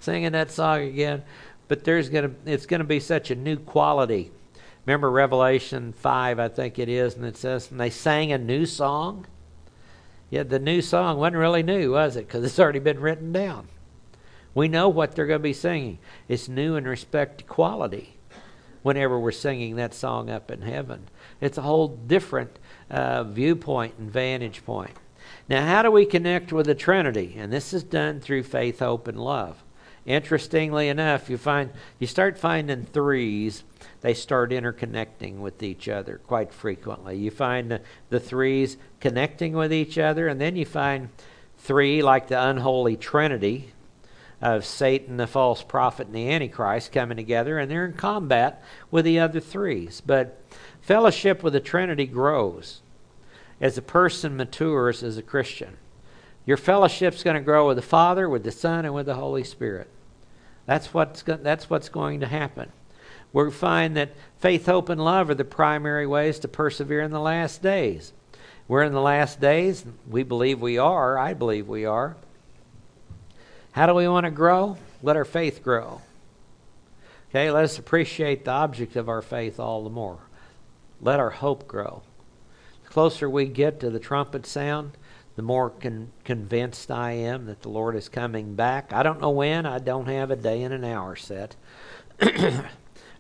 singing 0.01 0.33
that 0.33 0.51
song 0.51 0.83
again. 0.83 1.23
But 1.69 1.85
there's 1.85 2.09
to, 2.11 2.33
it's 2.45 2.67
to 2.67 2.85
be 2.85 3.01
such 3.01 3.31
a 3.31 3.35
new 3.35 3.57
quality. 3.57 4.31
Remember 4.87 5.11
Revelation 5.11 5.93
5, 5.93 6.39
I 6.39 6.49
think 6.49 6.79
it 6.79 6.89
is, 6.89 7.17
and 7.17 7.25
it 7.25 7.37
says, 7.37 7.71
and 7.71 7.81
they 7.81 7.91
sang 7.91 8.31
a 8.31 8.39
new 8.39 8.67
song 8.67 9.27
yeah, 10.31 10.43
the 10.43 10.59
new 10.59 10.83
song 10.83 11.19
wasn't 11.19 11.37
really 11.37 11.63
new, 11.63 11.93
was 11.93 12.17
it? 12.17 12.27
Because 12.27 12.45
it's 12.45 12.59
already 12.59 12.81
been 12.81 13.01
written 13.01 13.33
down. 13.33 13.69
We 14.55 14.69
know 14.69 14.89
what 14.89 15.15
they're 15.15 15.27
going 15.27 15.39
to 15.39 15.43
be 15.43 15.53
singing. 15.53 15.99
It's 16.29 16.49
new 16.49 16.77
in 16.77 16.85
respect 16.87 17.39
to 17.39 17.45
quality 17.45 18.17
whenever 18.83 19.19
we're 19.19 19.33
singing 19.33 19.77
that 19.77 19.95
song 19.95 20.31
up 20.31 20.51
in 20.51 20.63
heaven. 20.63 21.09
It's 21.41 21.59
a 21.59 21.63
whole 21.63 21.89
different 21.89 22.59
uh, 22.91 23.25
viewpoint 23.25 23.95
and 23.99 24.11
vantage 24.11 24.65
point. 24.65 24.93
Now, 25.49 25.65
how 25.65 25.83
do 25.83 25.91
we 25.91 26.07
connect 26.07 26.53
with 26.53 26.67
the 26.67 26.75
Trinity? 26.75 27.37
And 27.39 27.53
this 27.53 27.73
is 27.73 27.85
done 27.85 28.21
through 28.21 28.43
faith, 28.43 28.81
hope, 28.81 29.07
and 29.07 29.19
love. 29.19 29.63
Interestingly 30.05 30.89
enough, 30.89 31.29
you 31.29 31.37
find 31.37 31.71
you 31.99 32.07
start 32.07 32.39
finding 32.39 32.85
threes 32.85 33.65
they 34.01 34.15
start 34.15 34.51
interconnecting 34.51 35.39
with 35.39 35.63
each 35.63 35.89
other 35.89 36.21
quite 36.27 36.53
frequently. 36.53 37.17
You 37.17 37.31
find 37.31 37.71
the, 37.71 37.81
the 38.09 38.21
threes 38.21 38.77
connecting 39.01 39.55
with 39.55 39.73
each 39.73 39.99
other, 39.99 40.29
and 40.29 40.41
then 40.41 40.55
you 40.55 40.65
find 40.65 41.09
three 41.59 42.03
like 42.03 42.29
the 42.29 42.41
unholy 42.41 42.97
trinity 42.97 43.73
of 44.41 44.65
Satan, 44.65 45.17
the 45.17 45.27
false 45.27 45.63
prophet, 45.63 46.07
and 46.07 46.15
the 46.15 46.31
Antichrist 46.31 46.93
coming 46.93 47.17
together, 47.17 47.59
and 47.59 47.71
they're 47.71 47.87
in 47.87 47.95
combat 47.95 48.63
with 48.91 49.05
the 49.05 49.19
other 49.19 49.41
threes. 49.41 50.03
But 50.05 50.41
fellowship 50.83 51.43
with 51.43 51.55
the 51.55 51.61
Trinity 51.61 52.07
grows 52.07 52.83
as 53.61 53.79
a 53.79 53.83
person 53.83 54.37
matures 54.37 55.03
as 55.03 55.17
a 55.17 55.23
Christian. 55.23 55.77
Your 56.45 56.57
fellowship's 56.57 57.23
going 57.23 57.37
to 57.37 57.43
grow 57.43 57.67
with 57.69 57.77
the 57.77 57.83
Father, 57.83 58.29
with 58.29 58.45
the 58.45 58.53
Son, 58.53 58.85
and 58.85 58.95
with 58.95 59.07
the 59.07 59.15
Holy 59.15 59.45
Spirit. 59.45 59.89
That's 60.67 60.93
what's, 60.95 61.23
go- 61.23 61.39
that's 61.43 61.69
what's 61.71 61.89
going 61.89 62.21
to 62.21 62.27
happen 62.27 62.71
we 63.45 63.51
find 63.51 63.97
that 63.97 64.11
faith, 64.39 64.67
hope, 64.67 64.89
and 64.89 65.03
love 65.03 65.29
are 65.29 65.35
the 65.35 65.45
primary 65.45 66.07
ways 66.07 66.39
to 66.41 66.49
persevere 66.49 67.03
in 67.03 67.11
the 67.11 67.21
last 67.21 67.63
days. 67.63 68.13
We're 68.67 68.83
in 68.83 68.93
the 68.93 69.01
last 69.01 69.41
days. 69.41 69.85
We 70.09 70.23
believe 70.23 70.61
we 70.61 70.79
are. 70.79 71.19
I 71.19 71.35
believe 71.35 71.69
we 71.69 71.85
are. 71.85 72.17
How 73.73 73.87
do 73.87 73.95
we 73.95 74.09
want 74.09 74.25
to 74.25 74.31
grow? 74.31 74.79
Let 75.03 75.17
our 75.17 75.25
faith 75.25 75.63
grow. 75.63 76.01
Okay, 77.31 77.51
let 77.51 77.65
us 77.65 77.79
appreciate 77.79 78.45
the 78.47 78.53
object 78.53 78.97
of 78.97 79.09
our 79.09 79.21
faith 79.21 79.61
all 79.61 79.85
the 79.85 79.91
more. 79.91 80.19
Let 81.03 81.21
our 81.21 81.31
hope 81.31 81.69
grow. 81.69 82.03
Closer 82.97 83.29
we 83.29 83.45
get 83.45 83.79
to 83.81 83.91
the 83.91 83.99
trumpet 83.99 84.47
sound, 84.47 84.93
the 85.35 85.43
more 85.43 85.69
con- 85.69 86.13
convinced 86.25 86.91
I 86.91 87.11
am 87.11 87.45
that 87.45 87.61
the 87.61 87.69
Lord 87.69 87.95
is 87.95 88.09
coming 88.09 88.55
back. 88.55 88.91
I 88.91 89.03
don't 89.03 89.21
know 89.21 89.29
when, 89.29 89.67
I 89.67 89.81
don't 89.81 90.09
have 90.09 90.31
a 90.31 90.35
day 90.35 90.63
and 90.63 90.73
an 90.73 90.83
hour 90.83 91.15
set. 91.15 91.57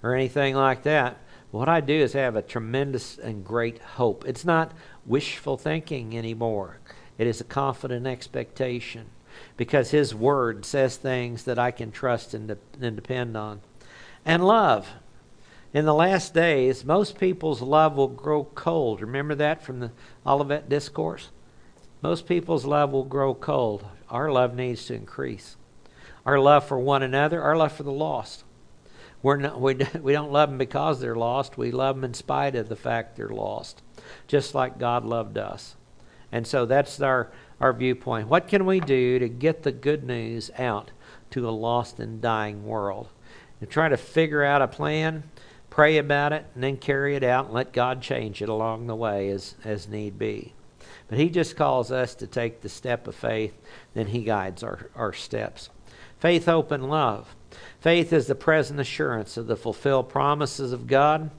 or 0.02 0.14
anything 0.14 0.54
like 0.54 0.82
that. 0.84 1.18
What 1.50 1.68
I 1.68 1.82
do 1.82 1.92
is 1.92 2.14
have 2.14 2.36
a 2.36 2.40
tremendous 2.40 3.18
and 3.18 3.44
great 3.44 3.78
hope. 3.80 4.24
It's 4.26 4.46
not 4.46 4.72
wishful 5.04 5.58
thinking 5.58 6.16
anymore, 6.16 6.78
it 7.18 7.26
is 7.26 7.42
a 7.42 7.44
confident 7.44 8.06
expectation 8.06 9.10
because 9.58 9.90
His 9.90 10.14
Word 10.14 10.64
says 10.64 10.96
things 10.96 11.44
that 11.44 11.58
I 11.58 11.70
can 11.70 11.92
trust 11.92 12.32
and, 12.32 12.48
de- 12.48 12.56
and 12.80 12.96
depend 12.96 13.36
on. 13.36 13.60
And 14.24 14.42
love. 14.42 14.88
In 15.72 15.84
the 15.84 15.94
last 15.94 16.32
days, 16.32 16.84
most 16.84 17.18
people's 17.18 17.60
love 17.60 17.96
will 17.96 18.08
grow 18.08 18.44
cold. 18.44 19.00
Remember 19.00 19.34
that 19.34 19.62
from 19.62 19.80
the 19.80 19.90
Olivet 20.26 20.68
Discourse? 20.68 21.30
Most 22.02 22.26
people's 22.26 22.64
love 22.64 22.92
will 22.92 23.04
grow 23.04 23.34
cold. 23.34 23.84
Our 24.08 24.30
love 24.30 24.54
needs 24.54 24.86
to 24.86 24.94
increase. 24.94 25.56
Our 26.24 26.38
love 26.38 26.66
for 26.66 26.78
one 26.78 27.02
another, 27.02 27.42
our 27.42 27.56
love 27.56 27.72
for 27.72 27.82
the 27.82 27.92
lost. 27.92 28.44
We're 29.22 29.36
not, 29.36 29.60
we, 29.60 29.74
we 30.00 30.12
don't 30.12 30.32
love 30.32 30.50
them 30.50 30.58
because 30.58 31.00
they're 31.00 31.16
lost. 31.16 31.58
We 31.58 31.70
love 31.72 31.96
them 31.96 32.04
in 32.04 32.14
spite 32.14 32.54
of 32.54 32.68
the 32.68 32.76
fact 32.76 33.16
they're 33.16 33.28
lost, 33.28 33.82
just 34.26 34.54
like 34.54 34.78
God 34.78 35.04
loved 35.04 35.38
us. 35.38 35.76
And 36.32 36.46
so 36.46 36.66
that's 36.66 37.00
our, 37.00 37.30
our 37.60 37.72
viewpoint. 37.72 38.28
What 38.28 38.48
can 38.48 38.66
we 38.66 38.80
do 38.80 39.18
to 39.18 39.28
get 39.28 39.62
the 39.62 39.72
good 39.72 40.04
news 40.04 40.50
out 40.58 40.90
to 41.30 41.48
a 41.48 41.50
lost 41.50 41.98
and 41.98 42.20
dying 42.20 42.64
world? 42.66 43.08
And 43.60 43.70
try 43.70 43.88
to 43.88 43.96
figure 43.96 44.44
out 44.44 44.62
a 44.62 44.68
plan, 44.68 45.24
pray 45.76 45.98
about 45.98 46.32
it, 46.32 46.46
and 46.54 46.64
then 46.64 46.74
carry 46.78 47.16
it 47.16 47.22
out 47.22 47.44
and 47.44 47.54
let 47.54 47.70
God 47.70 48.00
change 48.00 48.40
it 48.40 48.48
along 48.48 48.86
the 48.86 48.96
way 48.96 49.28
as, 49.28 49.56
as 49.62 49.86
need 49.86 50.18
be. 50.18 50.54
But 51.06 51.18
He 51.18 51.28
just 51.28 51.54
calls 51.54 51.92
us 51.92 52.14
to 52.14 52.26
take 52.26 52.62
the 52.62 52.70
step 52.70 53.06
of 53.06 53.14
faith, 53.14 53.52
then 53.92 54.06
He 54.06 54.22
guides 54.22 54.62
our, 54.62 54.88
our 54.94 55.12
steps. 55.12 55.68
Faith, 56.18 56.46
hope, 56.46 56.70
and 56.70 56.88
love. 56.88 57.36
Faith 57.78 58.10
is 58.14 58.26
the 58.26 58.34
present 58.34 58.80
assurance 58.80 59.36
of 59.36 59.48
the 59.48 59.56
fulfilled 59.56 60.08
promises 60.08 60.72
of 60.72 60.86
God. 60.86 61.30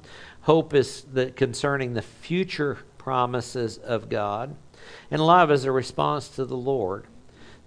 Hope 0.42 0.76
is 0.76 1.02
the, 1.12 1.32
concerning 1.32 1.96
the 1.96 2.04
future 2.04 2.78
promises 3.00 3.80
of 3.80 4.08
God. 4.08 4.56
And 5.10 5.26
love 5.26 5.50
is 5.50 5.66
a 5.66 5.72
response 5.72 6.30
to 6.30 6.46
the 6.46 6.56
Lord 6.56 7.06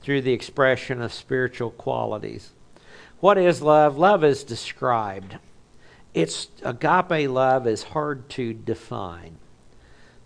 through 0.03 0.23
the 0.23 0.33
expression 0.33 1.03
of 1.03 1.13
spiritual 1.13 1.73
qualities. 1.73 2.53
What 3.19 3.39
is 3.39 3.61
love? 3.61 3.99
Love 3.99 4.23
is 4.23 4.45
described. 4.45 5.39
It's 6.13 6.49
agape 6.63 7.31
love 7.31 7.67
is 7.67 7.83
hard 7.83 8.29
to 8.31 8.53
define. 8.53 9.37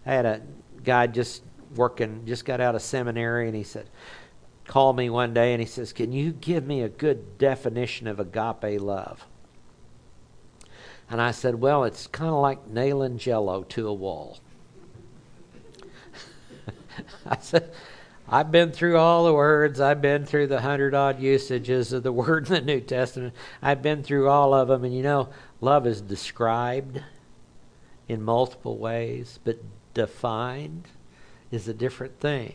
I 0.07 0.13
had 0.13 0.27
a 0.27 0.43
guy 0.83 1.07
just 1.07 1.43
working, 1.75 2.25
just 2.27 2.45
got 2.45 2.61
out 2.61 2.75
of 2.75 2.83
seminary, 2.83 3.47
and 3.47 3.57
he 3.57 3.63
said, 3.63 3.89
called 4.67 4.97
me 4.97 5.11
one 5.11 5.35
day 5.35 5.53
and 5.53 5.61
he 5.61 5.67
says, 5.67 5.93
Can 5.93 6.13
you 6.13 6.33
give 6.33 6.67
me 6.67 6.83
a 6.83 6.89
good 6.89 7.39
definition 7.39 8.07
of 8.07 8.19
agape 8.19 8.81
love? 8.81 9.27
And 11.11 11.21
I 11.21 11.33
said, 11.33 11.57
Well, 11.57 11.85
it's 11.85 12.07
kind 12.07 12.31
of 12.31 12.41
like 12.41 12.69
nailing 12.69 13.19
jello 13.19 13.63
to 13.65 13.89
a 13.89 13.95
wall. 13.95 14.39
I 17.27 17.37
said, 17.41 17.73
I've 18.27 18.51
been 18.51 18.73
through 18.73 18.97
all 18.97 19.27
the 19.27 19.35
words. 19.35 19.81
I've 19.81 20.01
been 20.01 20.25
through 20.25 20.47
the 20.47 20.63
hundred 20.63 20.95
odd 20.95 21.21
usages 21.21 21.93
of 21.93 22.03
the 22.03 22.13
word 22.13 22.49
in 22.49 22.55
the 22.55 22.61
New 22.63 22.81
Testament. 22.81 23.35
I've 23.61 23.83
been 23.83 24.03
through 24.03 24.29
all 24.29 24.55
of 24.55 24.69
them. 24.69 24.85
And 24.85 24.95
you 24.95 25.03
know, 25.03 25.29
love 25.65 25.87
is 25.87 26.01
described 26.03 27.03
in 28.07 28.23
multiple 28.23 28.77
ways, 28.77 29.39
but 29.45 29.59
defined 29.95 30.89
is 31.51 31.67
a 31.67 31.75
different 31.75 32.21
thing. 32.21 32.55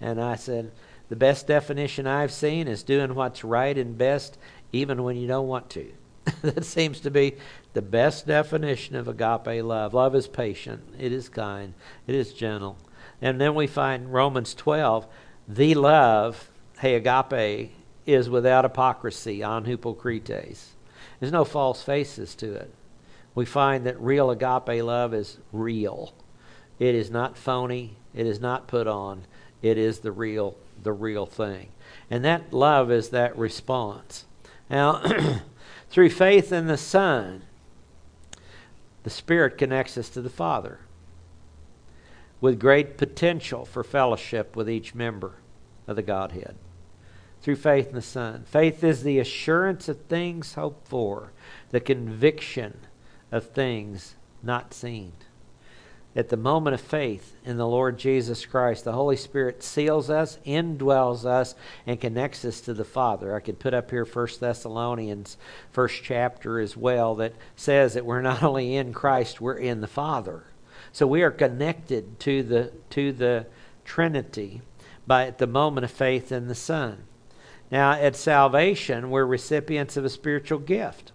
And 0.00 0.20
I 0.20 0.36
said, 0.36 0.72
the 1.10 1.16
best 1.16 1.46
definition 1.46 2.06
I've 2.06 2.32
seen 2.32 2.66
is 2.66 2.82
doing 2.82 3.14
what's 3.14 3.44
right 3.44 3.76
and 3.76 3.98
best 3.98 4.38
even 4.72 5.02
when 5.02 5.16
you 5.16 5.26
don't 5.26 5.48
want 5.48 5.68
to. 5.70 5.92
that 6.42 6.64
seems 6.64 7.00
to 7.00 7.10
be 7.10 7.34
the 7.74 7.82
best 7.82 8.26
definition 8.26 8.96
of 8.96 9.06
agape 9.06 9.62
love. 9.62 9.92
Love 9.92 10.14
is 10.14 10.26
patient, 10.26 10.82
it 10.98 11.12
is 11.12 11.28
kind, 11.28 11.74
it 12.06 12.14
is 12.14 12.32
gentle. 12.32 12.78
And 13.20 13.40
then 13.40 13.54
we 13.54 13.66
find 13.66 14.12
Romans 14.12 14.54
12, 14.54 15.06
the 15.46 15.74
love, 15.74 16.50
hey, 16.78 16.94
agape, 16.94 17.72
is 18.06 18.30
without 18.30 18.64
hypocrisy, 18.64 19.42
an 19.42 19.64
hypocrites. 19.64 20.73
There's 21.20 21.32
no 21.32 21.44
false 21.44 21.82
faces 21.82 22.34
to 22.36 22.54
it. 22.54 22.72
We 23.34 23.44
find 23.44 23.84
that 23.86 24.00
real 24.00 24.30
agape 24.30 24.82
love 24.82 25.12
is 25.12 25.38
real. 25.52 26.14
It 26.78 26.94
is 26.94 27.10
not 27.10 27.36
phony. 27.36 27.96
It 28.14 28.26
is 28.26 28.40
not 28.40 28.68
put 28.68 28.86
on. 28.86 29.26
It 29.62 29.78
is 29.78 30.00
the 30.00 30.12
real, 30.12 30.56
the 30.82 30.92
real 30.92 31.26
thing. 31.26 31.68
And 32.10 32.24
that 32.24 32.52
love 32.52 32.90
is 32.90 33.08
that 33.10 33.36
response. 33.36 34.24
Now, 34.70 35.02
through 35.90 36.10
faith 36.10 36.52
in 36.52 36.66
the 36.66 36.76
Son, 36.76 37.42
the 39.02 39.10
Spirit 39.10 39.58
connects 39.58 39.98
us 39.98 40.08
to 40.10 40.22
the 40.22 40.30
Father 40.30 40.80
with 42.40 42.60
great 42.60 42.98
potential 42.98 43.64
for 43.64 43.82
fellowship 43.82 44.54
with 44.54 44.68
each 44.68 44.94
member 44.94 45.36
of 45.86 45.96
the 45.96 46.02
Godhead. 46.02 46.56
Through 47.44 47.56
faith 47.56 47.90
in 47.90 47.94
the 47.94 48.02
Son. 48.02 48.44
Faith 48.44 48.82
is 48.82 49.02
the 49.02 49.20
assurance 49.20 49.88
of 49.88 50.00
things 50.06 50.54
hoped 50.54 50.88
for, 50.88 51.30
the 51.70 51.78
conviction 51.78 52.78
of 53.30 53.50
things 53.50 54.16
not 54.42 54.74
seen 54.74 55.12
at 56.16 56.28
the 56.28 56.36
moment 56.36 56.74
of 56.74 56.80
faith 56.80 57.34
in 57.44 57.56
the 57.56 57.66
Lord 57.66 57.98
Jesus 57.98 58.46
Christ, 58.46 58.84
the 58.84 58.92
Holy 58.92 59.16
Spirit 59.16 59.62
seals 59.62 60.10
us, 60.10 60.38
indwells 60.46 61.24
us, 61.24 61.56
and 61.86 62.00
connects 62.00 62.44
us 62.44 62.60
to 62.62 62.74
the 62.74 62.84
Father. 62.84 63.34
I 63.34 63.40
could 63.40 63.58
put 63.58 63.74
up 63.74 63.90
here 63.90 64.04
1 64.04 64.28
Thessalonians, 64.38 65.36
first 65.72 66.02
chapter 66.04 66.60
as 66.60 66.76
well, 66.76 67.16
that 67.16 67.34
says 67.56 67.94
that 67.94 68.06
we're 68.06 68.22
not 68.22 68.42
only 68.42 68.76
in 68.76 68.92
Christ, 68.92 69.40
we're 69.40 69.54
in 69.54 69.80
the 69.80 69.88
Father. 69.88 70.44
So 70.92 71.06
we 71.06 71.22
are 71.22 71.32
connected 71.32 72.20
to 72.20 72.42
the 72.44 72.72
to 72.90 73.10
the 73.10 73.46
Trinity 73.84 74.62
by 75.06 75.26
at 75.26 75.38
the 75.38 75.46
moment 75.46 75.84
of 75.84 75.90
faith 75.90 76.30
in 76.30 76.46
the 76.46 76.54
Son. 76.54 77.04
Now 77.74 77.90
at 77.90 78.14
salvation, 78.14 79.10
we're 79.10 79.26
recipients 79.26 79.96
of 79.96 80.04
a 80.04 80.08
spiritual 80.08 80.60
gift 80.60 81.10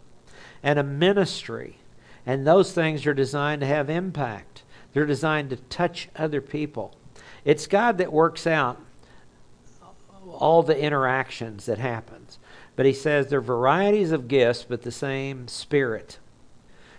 and 0.61 0.77
a 0.77 0.83
ministry. 0.83 1.77
And 2.25 2.45
those 2.45 2.73
things 2.73 3.07
are 3.07 3.13
designed 3.13 3.61
to 3.61 3.67
have 3.67 3.89
impact. 3.89 4.63
They're 4.91 5.05
designed 5.05 5.51
to 5.51 5.55
touch 5.55 6.09
other 6.17 6.41
people. 6.41 6.97
It's 7.45 7.65
God 7.65 7.97
that 7.99 8.11
works 8.11 8.45
out 8.45 8.77
all 10.33 10.61
the 10.61 10.77
interactions 10.77 11.65
that 11.67 11.77
happens. 11.77 12.39
But 12.75 12.85
he 12.85 12.91
says 12.91 13.27
there 13.27 13.39
are 13.39 13.41
varieties 13.41 14.11
of 14.11 14.27
gifts, 14.27 14.65
but 14.67 14.81
the 14.81 14.91
same 14.91 15.47
spirit. 15.47 16.19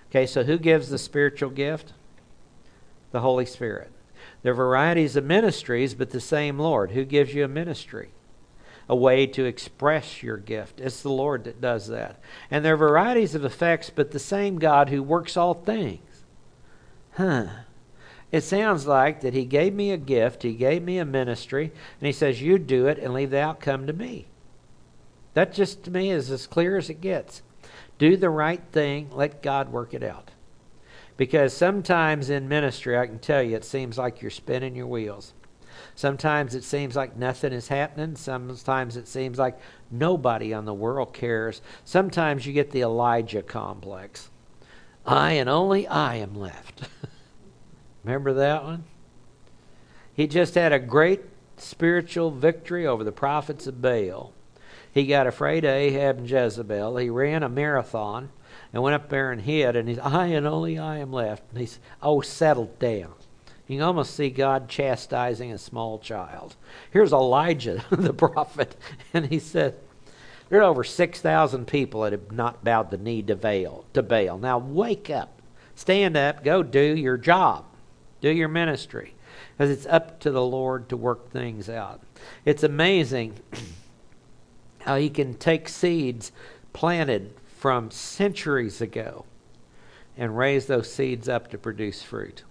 Okay, 0.08 0.24
so 0.24 0.42
who 0.42 0.56
gives 0.56 0.88
the 0.88 0.96
spiritual 0.96 1.50
gift? 1.50 1.92
The 3.10 3.20
Holy 3.20 3.44
Spirit. 3.44 3.92
There 4.42 4.52
are 4.52 4.56
varieties 4.56 5.16
of 5.16 5.24
ministries, 5.26 5.92
but 5.92 6.12
the 6.12 6.18
same 6.18 6.58
Lord. 6.58 6.92
Who 6.92 7.04
gives 7.04 7.34
you 7.34 7.44
a 7.44 7.48
ministry? 7.48 8.12
A 8.90 8.96
way 8.96 9.24
to 9.28 9.44
express 9.44 10.20
your 10.20 10.36
gift. 10.36 10.80
It's 10.80 11.00
the 11.00 11.10
Lord 11.10 11.44
that 11.44 11.60
does 11.60 11.86
that. 11.86 12.18
And 12.50 12.64
there 12.64 12.74
are 12.74 12.78
varieties 12.78 13.36
of 13.36 13.44
effects, 13.44 13.88
but 13.88 14.10
the 14.10 14.18
same 14.18 14.58
God 14.58 14.88
who 14.88 15.00
works 15.00 15.36
all 15.36 15.54
things. 15.54 16.24
Huh. 17.12 17.46
It 18.32 18.42
sounds 18.42 18.88
like 18.88 19.20
that 19.20 19.32
he 19.32 19.44
gave 19.44 19.74
me 19.74 19.92
a 19.92 19.96
gift, 19.96 20.42
he 20.42 20.54
gave 20.54 20.82
me 20.82 20.98
a 20.98 21.04
ministry, 21.04 21.66
and 22.00 22.06
he 22.06 22.12
says, 22.12 22.42
You 22.42 22.58
do 22.58 22.88
it 22.88 22.98
and 22.98 23.14
leave 23.14 23.30
the 23.30 23.40
outcome 23.40 23.86
to 23.86 23.92
me. 23.92 24.26
That 25.34 25.52
just 25.52 25.84
to 25.84 25.92
me 25.92 26.10
is 26.10 26.28
as 26.28 26.48
clear 26.48 26.76
as 26.76 26.90
it 26.90 27.00
gets. 27.00 27.42
Do 27.96 28.16
the 28.16 28.30
right 28.30 28.62
thing, 28.72 29.10
let 29.12 29.40
God 29.40 29.70
work 29.70 29.94
it 29.94 30.02
out. 30.02 30.32
Because 31.16 31.52
sometimes 31.52 32.28
in 32.28 32.48
ministry, 32.48 32.98
I 32.98 33.06
can 33.06 33.20
tell 33.20 33.42
you, 33.42 33.54
it 33.54 33.64
seems 33.64 33.98
like 33.98 34.20
you're 34.20 34.32
spinning 34.32 34.74
your 34.74 34.88
wheels. 34.88 35.34
Sometimes 35.94 36.54
it 36.54 36.64
seems 36.64 36.96
like 36.96 37.16
nothing 37.16 37.52
is 37.52 37.68
happening. 37.68 38.16
Sometimes 38.16 38.96
it 38.96 39.08
seems 39.08 39.38
like 39.38 39.58
nobody 39.90 40.54
on 40.54 40.64
the 40.64 40.74
world 40.74 41.12
cares. 41.12 41.60
Sometimes 41.84 42.46
you 42.46 42.52
get 42.52 42.70
the 42.70 42.82
Elijah 42.82 43.42
complex. 43.42 44.30
I 45.04 45.32
and 45.32 45.48
only 45.48 45.86
I 45.86 46.16
am 46.16 46.34
left. 46.34 46.88
Remember 48.04 48.32
that 48.34 48.64
one? 48.64 48.84
He 50.14 50.26
just 50.26 50.54
had 50.54 50.72
a 50.72 50.78
great 50.78 51.22
spiritual 51.56 52.30
victory 52.30 52.86
over 52.86 53.04
the 53.04 53.12
prophets 53.12 53.66
of 53.66 53.82
Baal. 53.82 54.32
He 54.92 55.06
got 55.06 55.26
afraid 55.26 55.64
of 55.64 55.70
Ahab 55.70 56.18
and 56.18 56.30
Jezebel. 56.30 56.96
He 56.96 57.10
ran 57.10 57.42
a 57.42 57.48
marathon 57.48 58.30
and 58.72 58.82
went 58.82 58.94
up 58.94 59.08
there 59.08 59.30
and 59.30 59.40
hid, 59.42 59.76
and 59.76 59.88
he's, 59.88 59.98
I 59.98 60.26
and 60.26 60.46
only 60.46 60.78
I 60.78 60.98
am 60.98 61.12
left. 61.12 61.44
And 61.50 61.58
he 61.58 61.64
he's, 61.64 61.78
oh, 62.02 62.20
settled 62.20 62.78
down. 62.78 63.14
You 63.70 63.76
can 63.76 63.84
almost 63.84 64.16
see 64.16 64.30
God 64.30 64.68
chastising 64.68 65.52
a 65.52 65.58
small 65.58 66.00
child. 66.00 66.56
Here's 66.90 67.12
Elijah, 67.12 67.84
the 67.90 68.12
prophet, 68.12 68.74
and 69.14 69.26
he 69.26 69.38
said, 69.38 69.76
there 70.48 70.58
are 70.58 70.64
over 70.64 70.82
6,000 70.82 71.68
people 71.68 72.00
that 72.00 72.10
have 72.10 72.32
not 72.32 72.64
bowed 72.64 72.90
the 72.90 72.98
knee 72.98 73.22
to 73.22 73.36
Baal. 73.36 73.84
To 73.92 74.02
Baal. 74.02 74.38
Now 74.38 74.58
wake 74.58 75.08
up. 75.08 75.40
Stand 75.76 76.16
up. 76.16 76.42
Go 76.42 76.64
do 76.64 76.80
your 76.80 77.16
job. 77.16 77.64
Do 78.20 78.32
your 78.32 78.48
ministry. 78.48 79.14
Because 79.56 79.70
it's 79.70 79.86
up 79.86 80.18
to 80.18 80.32
the 80.32 80.44
Lord 80.44 80.88
to 80.88 80.96
work 80.96 81.30
things 81.30 81.70
out. 81.70 82.00
It's 82.44 82.64
amazing 82.64 83.38
how 84.80 84.96
He 84.96 85.10
can 85.10 85.34
take 85.34 85.68
seeds 85.68 86.32
planted 86.72 87.34
from 87.56 87.92
centuries 87.92 88.80
ago 88.80 89.26
and 90.16 90.36
raise 90.36 90.66
those 90.66 90.92
seeds 90.92 91.28
up 91.28 91.52
to 91.52 91.58
produce 91.58 92.02
fruit. 92.02 92.42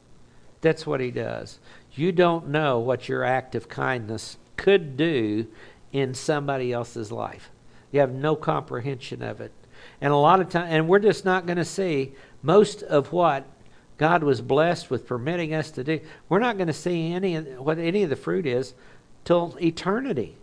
That's 0.61 0.85
what 0.85 0.99
He 0.99 1.11
does. 1.11 1.59
You 1.93 2.11
don't 2.11 2.49
know 2.49 2.79
what 2.79 3.09
your 3.09 3.23
act 3.23 3.55
of 3.55 3.69
kindness 3.69 4.37
could 4.57 4.97
do 4.97 5.47
in 5.91 6.13
somebody 6.13 6.71
else's 6.71 7.11
life. 7.11 7.49
You 7.91 8.01
have 8.01 8.13
no 8.13 8.35
comprehension 8.35 9.21
of 9.21 9.41
it. 9.41 9.51
And 10.01 10.13
a 10.13 10.17
lot 10.17 10.39
of 10.39 10.49
time 10.49 10.67
and 10.69 10.87
we're 10.87 10.99
just 10.99 11.25
not 11.25 11.45
going 11.45 11.57
to 11.57 11.65
see 11.65 12.13
most 12.41 12.83
of 12.83 13.11
what 13.11 13.45
God 13.97 14.23
was 14.23 14.41
blessed 14.41 14.89
with 14.89 15.07
permitting 15.07 15.53
us 15.53 15.71
to 15.71 15.83
do. 15.83 15.99
We're 16.29 16.39
not 16.39 16.57
going 16.57 16.67
to 16.67 16.73
see 16.73 17.11
any 17.11 17.35
what 17.35 17.79
any 17.79 18.03
of 18.03 18.09
the 18.09 18.15
fruit 18.15 18.45
is 18.45 18.73
till 19.25 19.57
eternity. 19.61 20.35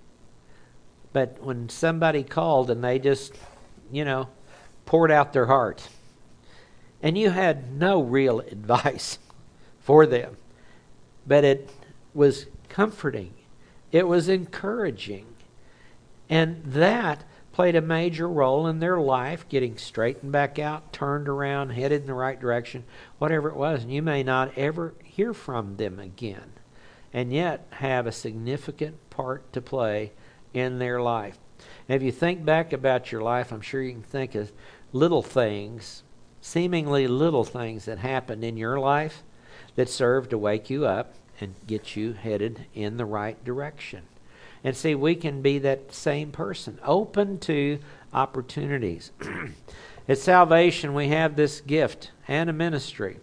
But 1.12 1.42
when 1.42 1.68
somebody 1.68 2.22
called 2.22 2.70
and 2.70 2.84
they 2.84 2.98
just, 2.98 3.34
you 3.90 4.04
know, 4.04 4.28
poured 4.84 5.10
out 5.10 5.32
their 5.32 5.46
heart, 5.46 5.88
and 7.02 7.16
you 7.16 7.30
had 7.30 7.72
no 7.72 8.02
real 8.02 8.40
advice 8.52 9.18
for 9.86 10.04
them, 10.04 10.36
but 11.28 11.44
it 11.44 11.70
was 12.12 12.46
comforting, 12.68 13.32
it 13.92 14.08
was 14.08 14.28
encouraging, 14.28 15.26
and 16.28 16.60
that 16.64 17.22
played 17.52 17.76
a 17.76 17.80
major 17.80 18.28
role 18.28 18.66
in 18.66 18.80
their 18.80 18.98
life, 18.98 19.48
getting 19.48 19.78
straightened 19.78 20.32
back 20.32 20.58
out, 20.58 20.92
turned 20.92 21.28
around, 21.28 21.70
headed 21.70 22.00
in 22.00 22.08
the 22.08 22.14
right 22.14 22.40
direction, 22.40 22.82
whatever 23.18 23.48
it 23.48 23.54
was. 23.54 23.84
And 23.84 23.92
you 23.92 24.02
may 24.02 24.24
not 24.24 24.58
ever 24.58 24.92
hear 25.04 25.32
from 25.32 25.76
them 25.76 26.00
again, 26.00 26.50
and 27.12 27.32
yet 27.32 27.68
have 27.70 28.08
a 28.08 28.12
significant 28.12 28.96
part 29.08 29.52
to 29.52 29.60
play 29.62 30.12
in 30.52 30.80
their 30.80 31.00
life. 31.00 31.38
And 31.88 31.94
if 31.94 32.02
you 32.02 32.10
think 32.10 32.44
back 32.44 32.72
about 32.72 33.12
your 33.12 33.22
life, 33.22 33.52
I'm 33.52 33.60
sure 33.60 33.82
you 33.82 33.92
can 33.92 34.02
think 34.02 34.34
of 34.34 34.50
little 34.92 35.22
things, 35.22 36.02
seemingly 36.40 37.06
little 37.06 37.44
things 37.44 37.84
that 37.84 37.98
happened 37.98 38.42
in 38.42 38.56
your 38.56 38.80
life 38.80 39.22
that 39.76 39.88
serve 39.88 40.28
to 40.30 40.38
wake 40.38 40.68
you 40.68 40.86
up 40.86 41.14
and 41.40 41.54
get 41.66 41.96
you 41.96 42.12
headed 42.12 42.66
in 42.74 42.96
the 42.96 43.04
right 43.04 43.42
direction. 43.44 44.02
And 44.64 44.76
see, 44.76 44.94
we 44.94 45.14
can 45.14 45.42
be 45.42 45.58
that 45.60 45.94
same 45.94 46.32
person, 46.32 46.80
open 46.84 47.38
to 47.40 47.78
opportunities. 48.12 49.12
At 50.08 50.18
salvation, 50.18 50.94
we 50.94 51.08
have 51.08 51.36
this 51.36 51.60
gift 51.60 52.10
and 52.26 52.50
a 52.50 52.52
ministry. 52.52 53.18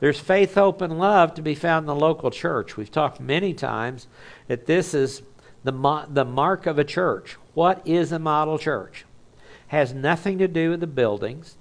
There's 0.00 0.18
faith, 0.18 0.54
hope, 0.54 0.80
and 0.80 0.98
love 0.98 1.34
to 1.34 1.42
be 1.42 1.54
found 1.54 1.84
in 1.84 1.86
the 1.86 1.94
local 1.94 2.30
church. 2.30 2.76
We've 2.76 2.90
talked 2.90 3.20
many 3.20 3.52
times 3.52 4.06
that 4.48 4.66
this 4.66 4.94
is 4.94 5.22
the, 5.62 5.72
mo- 5.72 6.06
the 6.08 6.24
mark 6.24 6.66
of 6.66 6.78
a 6.78 6.84
church. 6.84 7.36
What 7.54 7.86
is 7.86 8.12
a 8.12 8.18
model 8.18 8.58
church? 8.58 9.04
Has 9.68 9.92
nothing 9.92 10.38
to 10.38 10.48
do 10.48 10.70
with 10.70 10.80
the 10.80 10.86
buildings. 10.86 11.56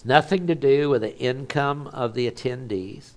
It's 0.00 0.06
nothing 0.06 0.46
to 0.46 0.54
do 0.54 0.88
with 0.88 1.02
the 1.02 1.14
income 1.18 1.86
of 1.88 2.14
the 2.14 2.30
attendees. 2.30 3.10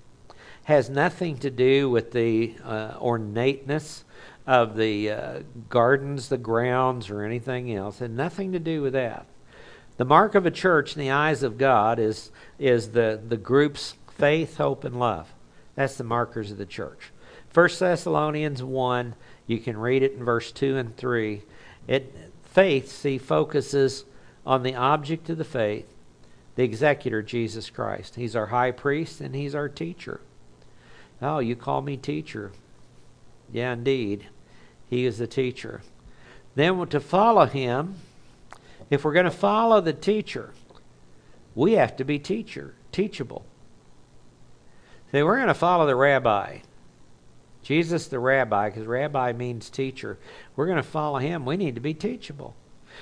Has 0.66 0.90
nothing 0.90 1.38
to 1.38 1.50
do 1.50 1.90
with 1.90 2.12
the 2.12 2.56
uh, 2.62 2.96
ornateness 3.00 4.04
of 4.46 4.76
the 4.76 5.10
uh, 5.10 5.40
gardens, 5.70 6.28
the 6.28 6.38
grounds, 6.38 7.10
or 7.10 7.24
anything 7.24 7.74
else. 7.74 8.00
Had 8.00 8.12
nothing 8.12 8.52
to 8.52 8.60
do 8.60 8.82
with 8.82 8.92
that. 8.92 9.28
The 9.96 10.04
mark 10.04 10.36
of 10.36 10.46
a 10.46 10.52
church 10.52 10.94
in 10.94 11.00
the 11.00 11.12
eyes 11.12 11.42
of 11.42 11.58
God 11.58 12.00
is, 12.00 12.32
is 12.60 12.90
the, 12.90 13.18
the 13.30 13.38
group's 13.38 13.96
faith, 14.10 14.58
hope, 14.58 14.84
and 14.84 15.00
love. 15.00 15.34
That's 15.76 15.96
the 15.96 16.04
markers 16.04 16.52
of 16.52 16.58
the 16.58 16.66
church. 16.66 17.14
1 17.54 17.70
Thessalonians 17.80 18.62
1, 18.62 19.16
you 19.48 19.60
can 19.60 19.78
read 19.78 20.04
it 20.04 20.16
in 20.16 20.26
verse 20.26 20.52
2 20.52 20.76
and 20.76 20.98
3. 20.98 21.44
It, 21.88 22.14
faith, 22.44 22.92
see, 22.92 23.18
focuses 23.18 24.04
on 24.46 24.64
the 24.64 24.76
object 24.76 25.30
of 25.30 25.38
the 25.38 25.46
faith, 25.46 25.93
the 26.56 26.64
executor, 26.64 27.22
Jesus 27.22 27.70
Christ. 27.70 28.16
He's 28.16 28.36
our 28.36 28.48
high 28.48 28.72
priest 28.72 29.22
and 29.22 29.36
he's 29.36 29.56
our 29.56 29.70
teacher. 29.70 30.22
Oh, 31.22 31.40
you 31.40 31.56
call 31.56 31.82
me 31.82 31.98
teacher. 31.98 32.52
Yeah, 33.52 33.74
indeed. 33.74 34.28
He 34.90 35.06
is 35.06 35.18
the 35.18 35.28
teacher. 35.28 35.82
Then 36.56 36.86
to 36.88 37.00
follow 37.00 37.46
him, 37.46 37.96
if 38.90 39.04
we're 39.04 39.14
going 39.14 39.26
to 39.26 39.32
follow 39.32 39.82
the 39.82 39.94
teacher, 39.94 40.54
we 41.56 41.74
have 41.74 41.96
to 41.98 42.04
be 42.04 42.20
teacher, 42.20 42.76
teachable. 42.92 43.46
See, 45.12 45.24
we're 45.24 45.38
going 45.38 45.48
to 45.48 45.54
follow 45.54 45.86
the 45.86 45.96
rabbi. 45.96 46.60
Jesus 47.64 48.08
the 48.08 48.20
rabbi, 48.20 48.70
because 48.70 48.86
rabbi 48.86 49.32
means 49.32 49.70
teacher. 49.70 50.18
We're 50.56 50.66
going 50.66 50.78
to 50.78 50.84
follow 50.84 51.20
him. 51.20 51.46
We 51.46 51.58
need 51.58 51.76
to 51.76 51.82
be 51.82 51.94
teachable. 51.94 52.56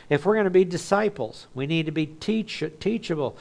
If 0.10 0.26
we're 0.26 0.36
going 0.36 0.45
to 0.45 0.49
be 0.49 0.66
disciples, 0.66 1.47
we 1.54 1.68
need 1.68 1.86
to 1.86 1.91
be 1.91 2.06
teach, 2.06 2.64
teachable. 2.80 3.38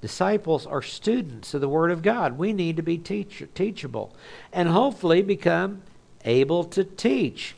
Disciples 0.00 0.66
are 0.66 0.82
students 0.82 1.54
of 1.54 1.60
the 1.60 1.68
Word 1.68 1.90
of 1.90 2.02
God. 2.02 2.36
We 2.36 2.52
need 2.52 2.76
to 2.76 2.82
be 2.82 2.98
teach, 2.98 3.42
teachable 3.54 4.14
and 4.52 4.68
hopefully 4.68 5.22
become 5.22 5.82
able 6.24 6.64
to 6.64 6.84
teach. 6.84 7.54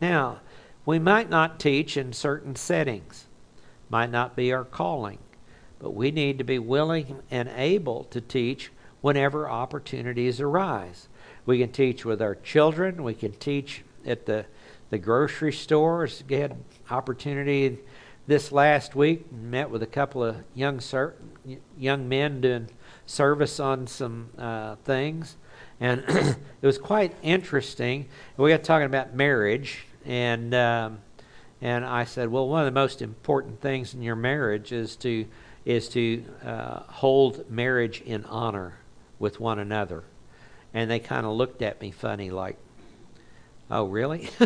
Now, 0.00 0.40
we 0.84 0.98
might 0.98 1.30
not 1.30 1.60
teach 1.60 1.96
in 1.96 2.12
certain 2.12 2.56
settings, 2.56 3.26
might 3.88 4.10
not 4.10 4.34
be 4.34 4.52
our 4.52 4.64
calling, 4.64 5.18
but 5.78 5.94
we 5.94 6.10
need 6.10 6.38
to 6.38 6.44
be 6.44 6.58
willing 6.58 7.22
and 7.30 7.48
able 7.54 8.04
to 8.04 8.20
teach 8.20 8.72
whenever 9.00 9.48
opportunities 9.48 10.40
arise. 10.40 11.08
We 11.44 11.58
can 11.58 11.70
teach 11.70 12.04
with 12.04 12.22
our 12.22 12.34
children, 12.36 13.02
we 13.02 13.14
can 13.14 13.32
teach 13.32 13.82
at 14.06 14.26
the, 14.26 14.46
the 14.92 14.98
grocery 14.98 15.54
stores. 15.54 16.22
Had 16.28 16.54
opportunity 16.90 17.78
this 18.26 18.52
last 18.52 18.94
week, 18.94 19.24
and 19.30 19.50
met 19.50 19.70
with 19.70 19.82
a 19.82 19.86
couple 19.86 20.22
of 20.22 20.36
young 20.54 20.80
ser- 20.80 21.14
young 21.78 22.10
men 22.10 22.42
doing 22.42 22.68
service 23.06 23.58
on 23.58 23.86
some 23.86 24.28
uh, 24.36 24.76
things, 24.84 25.36
and 25.80 26.04
it 26.08 26.36
was 26.66 26.76
quite 26.76 27.14
interesting. 27.22 28.06
We 28.36 28.50
got 28.50 28.64
talking 28.64 28.84
about 28.84 29.14
marriage, 29.14 29.86
and 30.04 30.54
um, 30.54 30.98
and 31.62 31.86
I 31.86 32.04
said, 32.04 32.28
well, 32.28 32.46
one 32.46 32.60
of 32.60 32.66
the 32.66 32.78
most 32.78 33.00
important 33.00 33.62
things 33.62 33.94
in 33.94 34.02
your 34.02 34.16
marriage 34.16 34.72
is 34.72 34.94
to 34.96 35.26
is 35.64 35.88
to 35.88 36.22
uh, 36.44 36.80
hold 36.80 37.50
marriage 37.50 38.02
in 38.02 38.26
honor 38.26 38.74
with 39.18 39.40
one 39.40 39.58
another. 39.58 40.04
And 40.74 40.90
they 40.90 40.98
kind 40.98 41.24
of 41.24 41.32
looked 41.32 41.62
at 41.62 41.80
me 41.80 41.92
funny, 41.92 42.30
like, 42.30 42.58
"Oh, 43.70 43.84
really? 43.84 44.28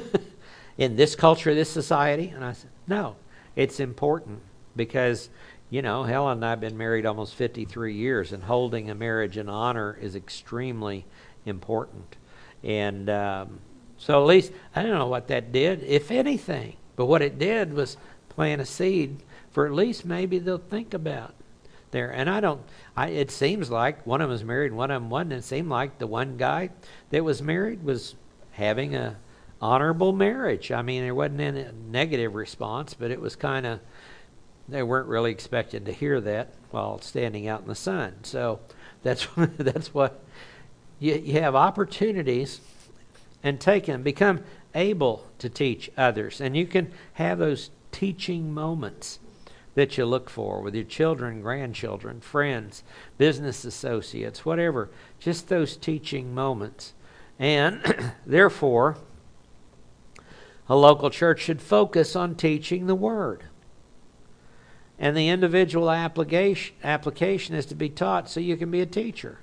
in 0.78 0.96
this 0.96 1.14
culture, 1.14 1.54
this 1.54 1.70
society?" 1.70 2.32
And 2.34 2.44
I 2.44 2.52
said, 2.52 2.70
"No, 2.86 3.16
it's 3.54 3.80
important 3.80 4.40
because." 4.74 5.28
You 5.68 5.82
know, 5.82 6.04
Helen 6.04 6.38
and 6.38 6.44
I 6.44 6.50
have 6.50 6.60
been 6.60 6.78
married 6.78 7.06
almost 7.06 7.34
53 7.34 7.92
years, 7.92 8.32
and 8.32 8.44
holding 8.44 8.88
a 8.88 8.94
marriage 8.94 9.36
in 9.36 9.48
honor 9.48 9.98
is 10.00 10.14
extremely 10.14 11.04
important. 11.44 12.14
And 12.62 13.10
um, 13.10 13.58
so 13.98 14.20
at 14.20 14.26
least, 14.26 14.52
I 14.76 14.82
don't 14.82 14.98
know 14.98 15.08
what 15.08 15.26
that 15.26 15.50
did, 15.50 15.82
if 15.82 16.12
anything. 16.12 16.76
But 16.96 17.06
what 17.06 17.22
it 17.22 17.38
did 17.38 17.72
was 17.72 17.96
plant 18.28 18.60
a 18.60 18.64
seed 18.66 19.22
for 19.50 19.66
at 19.66 19.72
least 19.72 20.04
maybe 20.04 20.38
they'll 20.38 20.58
think 20.58 20.92
about 20.92 21.34
there. 21.90 22.10
And 22.10 22.28
I 22.28 22.40
don't, 22.40 22.60
I, 22.96 23.08
it 23.08 23.30
seems 23.30 23.70
like 23.70 24.06
one 24.06 24.20
of 24.20 24.28
them 24.28 24.34
was 24.34 24.44
married 24.44 24.72
one 24.72 24.90
of 24.90 25.00
them 25.00 25.10
wasn't. 25.10 25.32
It 25.32 25.44
seemed 25.44 25.68
like 25.68 25.98
the 25.98 26.06
one 26.06 26.36
guy 26.36 26.70
that 27.10 27.24
was 27.24 27.40
married 27.40 27.82
was 27.82 28.16
having 28.52 28.94
a 28.94 29.16
honorable 29.60 30.12
marriage. 30.12 30.70
I 30.70 30.82
mean, 30.82 31.02
there 31.02 31.14
wasn't 31.14 31.40
any 31.40 31.66
negative 31.88 32.34
response, 32.34 32.94
but 32.94 33.10
it 33.10 33.20
was 33.20 33.36
kind 33.36 33.66
of, 33.66 33.80
they 34.68 34.82
weren't 34.82 35.08
really 35.08 35.30
expected 35.30 35.86
to 35.86 35.92
hear 35.92 36.20
that 36.20 36.54
while 36.70 37.00
standing 37.00 37.48
out 37.48 37.62
in 37.62 37.68
the 37.68 37.74
sun. 37.74 38.14
So 38.22 38.60
that's, 39.02 39.26
that's 39.56 39.94
what, 39.94 40.22
you, 40.98 41.14
you 41.14 41.40
have 41.40 41.54
opportunities 41.54 42.60
and 43.42 43.60
take 43.60 43.86
them. 43.86 44.02
Become 44.02 44.42
able 44.74 45.26
to 45.38 45.48
teach 45.48 45.90
others. 45.96 46.40
And 46.40 46.56
you 46.56 46.66
can 46.66 46.92
have 47.14 47.38
those 47.38 47.70
teaching 47.92 48.52
moments 48.52 49.18
that 49.74 49.98
you 49.98 50.06
look 50.06 50.30
for 50.30 50.62
with 50.62 50.74
your 50.74 50.84
children, 50.84 51.42
grandchildren, 51.42 52.20
friends, 52.20 52.82
business 53.18 53.64
associates, 53.64 54.44
whatever. 54.44 54.90
Just 55.18 55.48
those 55.48 55.76
teaching 55.76 56.34
moments. 56.34 56.94
And 57.38 58.14
therefore, 58.26 58.96
a 60.68 60.76
local 60.76 61.10
church 61.10 61.40
should 61.40 61.62
focus 61.62 62.16
on 62.16 62.34
teaching 62.34 62.86
the 62.86 62.94
Word. 62.94 63.44
And 64.98 65.16
the 65.16 65.28
individual 65.28 65.90
application, 65.90 66.74
application 66.82 67.54
is 67.54 67.66
to 67.66 67.74
be 67.74 67.88
taught 67.88 68.28
so 68.28 68.40
you 68.40 68.56
can 68.56 68.70
be 68.70 68.80
a 68.80 68.86
teacher. 68.86 69.38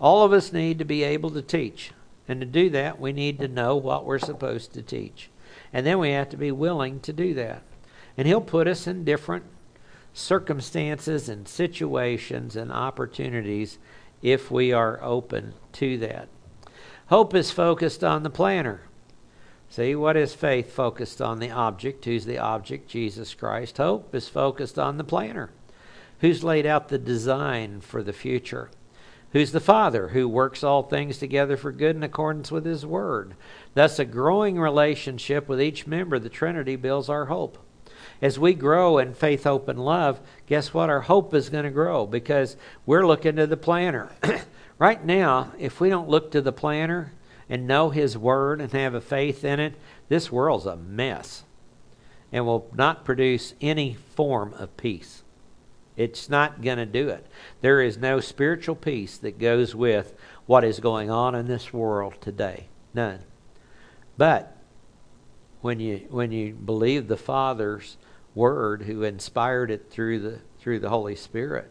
All 0.00 0.24
of 0.24 0.32
us 0.32 0.52
need 0.52 0.78
to 0.80 0.84
be 0.84 1.02
able 1.02 1.30
to 1.30 1.42
teach. 1.42 1.92
And 2.26 2.40
to 2.40 2.46
do 2.46 2.70
that, 2.70 3.00
we 3.00 3.12
need 3.12 3.38
to 3.38 3.48
know 3.48 3.76
what 3.76 4.04
we're 4.04 4.18
supposed 4.18 4.72
to 4.72 4.82
teach. 4.82 5.30
And 5.72 5.86
then 5.86 5.98
we 5.98 6.10
have 6.10 6.28
to 6.30 6.36
be 6.36 6.50
willing 6.50 7.00
to 7.00 7.12
do 7.12 7.34
that. 7.34 7.62
And 8.16 8.26
He'll 8.26 8.40
put 8.40 8.66
us 8.66 8.86
in 8.86 9.04
different 9.04 9.44
circumstances 10.12 11.28
and 11.28 11.46
situations 11.46 12.56
and 12.56 12.72
opportunities 12.72 13.78
if 14.22 14.50
we 14.50 14.72
are 14.72 15.02
open 15.02 15.54
to 15.72 15.98
that. 15.98 16.28
Hope 17.08 17.34
is 17.34 17.50
focused 17.50 18.02
on 18.02 18.22
the 18.22 18.30
planner. 18.30 18.82
See, 19.74 19.96
what 19.96 20.16
is 20.16 20.34
faith 20.34 20.70
focused 20.70 21.20
on? 21.20 21.40
The 21.40 21.50
object. 21.50 22.04
Who's 22.04 22.26
the 22.26 22.38
object? 22.38 22.88
Jesus 22.88 23.34
Christ. 23.34 23.78
Hope 23.78 24.14
is 24.14 24.28
focused 24.28 24.78
on 24.78 24.98
the 24.98 25.02
planner. 25.02 25.50
Who's 26.20 26.44
laid 26.44 26.64
out 26.64 26.90
the 26.90 26.96
design 26.96 27.80
for 27.80 28.00
the 28.00 28.12
future? 28.12 28.70
Who's 29.32 29.50
the 29.50 29.58
Father? 29.58 30.10
Who 30.10 30.28
works 30.28 30.62
all 30.62 30.84
things 30.84 31.18
together 31.18 31.56
for 31.56 31.72
good 31.72 31.96
in 31.96 32.04
accordance 32.04 32.52
with 32.52 32.64
His 32.64 32.86
Word. 32.86 33.34
Thus, 33.74 33.98
a 33.98 34.04
growing 34.04 34.60
relationship 34.60 35.48
with 35.48 35.60
each 35.60 35.88
member 35.88 36.14
of 36.14 36.22
the 36.22 36.28
Trinity 36.28 36.76
builds 36.76 37.08
our 37.08 37.24
hope 37.24 37.58
as 38.22 38.38
we 38.38 38.54
grow 38.54 38.98
in 38.98 39.12
faith, 39.12 39.42
hope, 39.42 39.66
and 39.66 39.84
love, 39.84 40.20
guess 40.46 40.72
what? 40.72 40.88
Our 40.88 41.00
hope 41.00 41.34
is 41.34 41.48
going 41.48 41.64
to 41.64 41.70
grow 41.70 42.06
because 42.06 42.56
we're 42.86 43.08
looking 43.08 43.34
to 43.34 43.48
the 43.48 43.56
planner. 43.56 44.12
right 44.78 45.04
now, 45.04 45.50
if 45.58 45.80
we 45.80 45.88
don't 45.88 46.08
look 46.08 46.30
to 46.30 46.40
the 46.40 46.52
planner 46.52 47.12
and 47.48 47.66
know 47.66 47.90
his 47.90 48.16
word 48.16 48.60
and 48.60 48.72
have 48.72 48.94
a 48.94 49.00
faith 49.00 49.44
in 49.44 49.60
it, 49.60 49.74
this 50.08 50.32
world's 50.32 50.66
a 50.66 50.76
mess 50.76 51.44
and 52.32 52.46
will 52.46 52.70
not 52.74 53.04
produce 53.04 53.54
any 53.60 53.94
form 53.94 54.54
of 54.54 54.76
peace. 54.76 55.22
It's 55.96 56.28
not 56.28 56.62
going 56.62 56.78
to 56.78 56.86
do 56.86 57.08
it. 57.08 57.26
There 57.60 57.80
is 57.80 57.96
no 57.96 58.18
spiritual 58.18 58.74
peace 58.74 59.16
that 59.18 59.38
goes 59.38 59.74
with 59.74 60.14
what 60.46 60.64
is 60.64 60.80
going 60.80 61.10
on 61.10 61.34
in 61.34 61.46
this 61.46 61.72
world 61.72 62.14
today. 62.20 62.66
None. 62.92 63.20
But 64.16 64.56
when 65.60 65.80
you 65.80 66.06
when 66.10 66.32
you 66.32 66.52
believe 66.52 67.08
the 67.08 67.16
Father's 67.16 67.96
word 68.34 68.82
who 68.82 69.02
inspired 69.02 69.70
it 69.70 69.88
through 69.90 70.18
the 70.18 70.40
through 70.58 70.80
the 70.80 70.88
Holy 70.88 71.14
Spirit. 71.14 71.70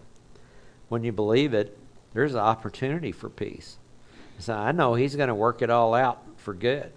When 0.88 1.04
you 1.04 1.12
believe 1.12 1.54
it, 1.54 1.78
there's 2.14 2.34
an 2.34 2.40
opportunity 2.40 3.12
for 3.12 3.30
peace. 3.30 3.78
So 4.40 4.54
I 4.54 4.72
know 4.72 4.94
he's 4.94 5.16
going 5.16 5.30
to 5.30 5.36
work 5.36 5.62
it 5.62 5.70
all 5.70 5.94
out 5.94 6.22
for 6.38 6.54
good. 6.54 6.92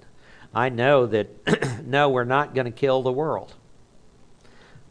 I 0.55 0.69
know 0.69 1.07
that 1.07 1.85
no, 1.87 2.09
we're 2.09 2.25
not 2.25 2.55
going 2.55 2.65
to 2.65 2.71
kill 2.71 3.03
the 3.03 3.13
world. 3.13 3.55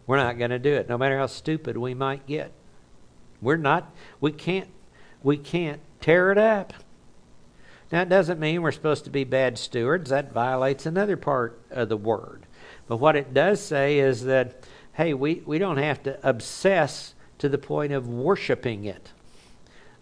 We're 0.07 0.17
not 0.17 0.37
going 0.37 0.51
to 0.51 0.59
do 0.59 0.73
it, 0.73 0.87
no 0.87 0.97
matter 0.97 1.17
how 1.17 1.27
stupid 1.27 1.77
we 1.77 1.93
might 1.93 2.27
get. 2.27 2.51
We're 3.41 3.57
not. 3.57 3.91
We 4.21 4.31
can't. 4.31 4.69
We 5.23 5.37
can't 5.37 5.81
tear 6.01 6.31
it 6.31 6.37
up. 6.37 6.73
Now, 7.91 8.01
it 8.01 8.09
doesn't 8.09 8.39
mean 8.39 8.61
we're 8.61 8.71
supposed 8.71 9.05
to 9.05 9.09
be 9.09 9.23
bad 9.23 9.57
stewards. 9.57 10.09
That 10.09 10.31
violates 10.31 10.85
another 10.85 11.17
part 11.17 11.59
of 11.71 11.89
the 11.89 11.97
word. 11.97 12.45
But 12.87 12.97
what 12.97 13.15
it 13.15 13.33
does 13.33 13.61
say 13.61 13.99
is 13.99 14.23
that, 14.25 14.63
hey, 14.93 15.13
we, 15.13 15.41
we 15.45 15.57
don't 15.57 15.77
have 15.77 16.03
to 16.03 16.19
obsess 16.27 17.15
to 17.39 17.49
the 17.49 17.57
point 17.57 17.93
of 17.93 18.07
worshiping 18.07 18.85
it. 18.85 19.11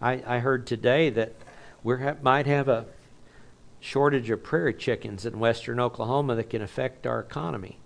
I, 0.00 0.22
I 0.26 0.38
heard 0.38 0.66
today 0.66 1.10
that 1.10 1.34
we 1.84 2.02
ha- 2.02 2.16
might 2.22 2.46
have 2.46 2.66
a 2.66 2.86
shortage 3.78 4.30
of 4.30 4.42
prairie 4.42 4.74
chickens 4.74 5.24
in 5.26 5.38
western 5.38 5.78
Oklahoma 5.78 6.34
that 6.34 6.50
can 6.50 6.62
affect 6.62 7.06
our 7.06 7.20
economy. 7.20 7.78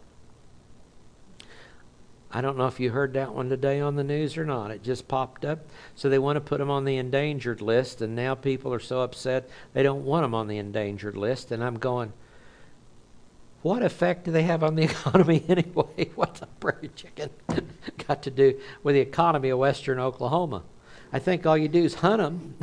I 2.30 2.40
don't 2.40 2.58
know 2.58 2.66
if 2.66 2.78
you 2.78 2.90
heard 2.90 3.14
that 3.14 3.34
one 3.34 3.48
today 3.48 3.80
on 3.80 3.96
the 3.96 4.04
news 4.04 4.36
or 4.36 4.44
not. 4.44 4.70
It 4.70 4.82
just 4.82 5.08
popped 5.08 5.44
up. 5.44 5.60
So 5.94 6.08
they 6.08 6.18
want 6.18 6.36
to 6.36 6.40
put 6.40 6.58
them 6.58 6.70
on 6.70 6.84
the 6.84 6.96
endangered 6.96 7.60
list, 7.60 8.02
and 8.02 8.14
now 8.14 8.34
people 8.34 8.72
are 8.72 8.78
so 8.78 9.00
upset 9.00 9.48
they 9.72 9.82
don't 9.82 10.04
want 10.04 10.24
them 10.24 10.34
on 10.34 10.46
the 10.46 10.58
endangered 10.58 11.16
list. 11.16 11.50
And 11.50 11.64
I'm 11.64 11.78
going, 11.78 12.12
what 13.62 13.82
effect 13.82 14.24
do 14.24 14.30
they 14.30 14.42
have 14.42 14.62
on 14.62 14.76
the 14.76 14.82
economy 14.90 15.42
anyway? 15.48 16.10
What's 16.14 16.42
a 16.42 16.46
prairie 16.46 16.90
chicken 16.94 17.30
got 18.06 18.22
to 18.24 18.30
do 18.30 18.60
with 18.82 18.94
the 18.94 19.00
economy 19.00 19.48
of 19.48 19.58
western 19.58 19.98
Oklahoma? 19.98 20.62
I 21.12 21.18
think 21.18 21.46
all 21.46 21.56
you 21.56 21.68
do 21.68 21.82
is 21.82 21.94
hunt 21.94 22.18
them 22.18 22.54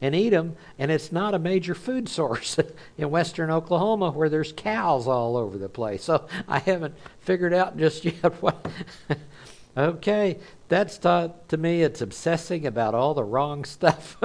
and 0.00 0.14
eat 0.14 0.30
them, 0.30 0.56
and 0.78 0.90
it's 0.90 1.10
not 1.10 1.34
a 1.34 1.38
major 1.38 1.74
food 1.74 2.08
source 2.08 2.58
in 2.98 3.10
western 3.10 3.50
Oklahoma 3.50 4.10
where 4.10 4.28
there's 4.28 4.52
cows 4.52 5.06
all 5.06 5.36
over 5.36 5.58
the 5.58 5.68
place. 5.68 6.04
So 6.04 6.26
I 6.48 6.58
haven't 6.58 6.94
figured 7.20 7.54
out 7.54 7.76
just 7.76 8.04
yet 8.04 8.42
what. 8.42 8.66
okay, 9.76 10.38
that's 10.68 10.98
to, 10.98 11.32
to 11.48 11.56
me, 11.56 11.82
it's 11.82 12.00
obsessing 12.00 12.66
about 12.66 12.94
all 12.94 13.14
the 13.14 13.24
wrong 13.24 13.64
stuff. 13.64 14.16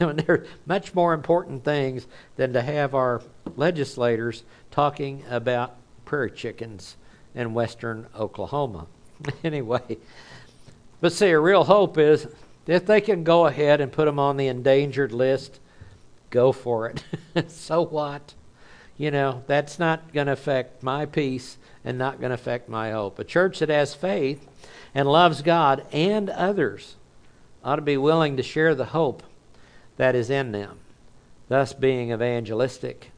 and 0.00 0.18
there 0.20 0.34
are 0.34 0.46
much 0.66 0.94
more 0.94 1.14
important 1.14 1.64
things 1.64 2.06
than 2.36 2.52
to 2.52 2.62
have 2.62 2.94
our 2.94 3.22
legislators 3.56 4.42
talking 4.70 5.24
about 5.30 5.76
prairie 6.04 6.30
chickens 6.30 6.96
in 7.34 7.54
western 7.54 8.06
Oklahoma. 8.16 8.86
anyway, 9.44 9.98
but 11.00 11.12
see, 11.12 11.28
a 11.28 11.40
real 11.40 11.64
hope 11.64 11.98
is 11.98 12.26
if 12.66 12.86
they 12.86 13.00
can 13.00 13.24
go 13.24 13.46
ahead 13.46 13.80
and 13.80 13.92
put 13.92 14.06
them 14.06 14.18
on 14.18 14.36
the 14.36 14.48
endangered 14.48 15.12
list, 15.12 15.60
go 16.30 16.52
for 16.52 16.88
it. 16.88 17.04
so 17.50 17.82
what? 17.82 18.34
You 18.96 19.10
know, 19.10 19.42
that's 19.46 19.78
not 19.78 20.12
going 20.12 20.26
to 20.26 20.32
affect 20.32 20.82
my 20.82 21.06
peace 21.06 21.58
and 21.84 21.98
not 21.98 22.18
going 22.18 22.30
to 22.30 22.34
affect 22.34 22.68
my 22.68 22.90
hope. 22.90 23.18
A 23.18 23.24
church 23.24 23.58
that 23.58 23.68
has 23.68 23.94
faith 23.94 24.46
and 24.94 25.06
loves 25.06 25.42
God 25.42 25.86
and 25.92 26.30
others 26.30 26.96
ought 27.62 27.76
to 27.76 27.82
be 27.82 27.96
willing 27.96 28.36
to 28.36 28.42
share 28.42 28.74
the 28.74 28.86
hope 28.86 29.22
that 29.96 30.14
is 30.14 30.30
in 30.30 30.52
them, 30.52 30.78
thus 31.48 31.72
being 31.72 32.12
evangelistic. 32.12 33.10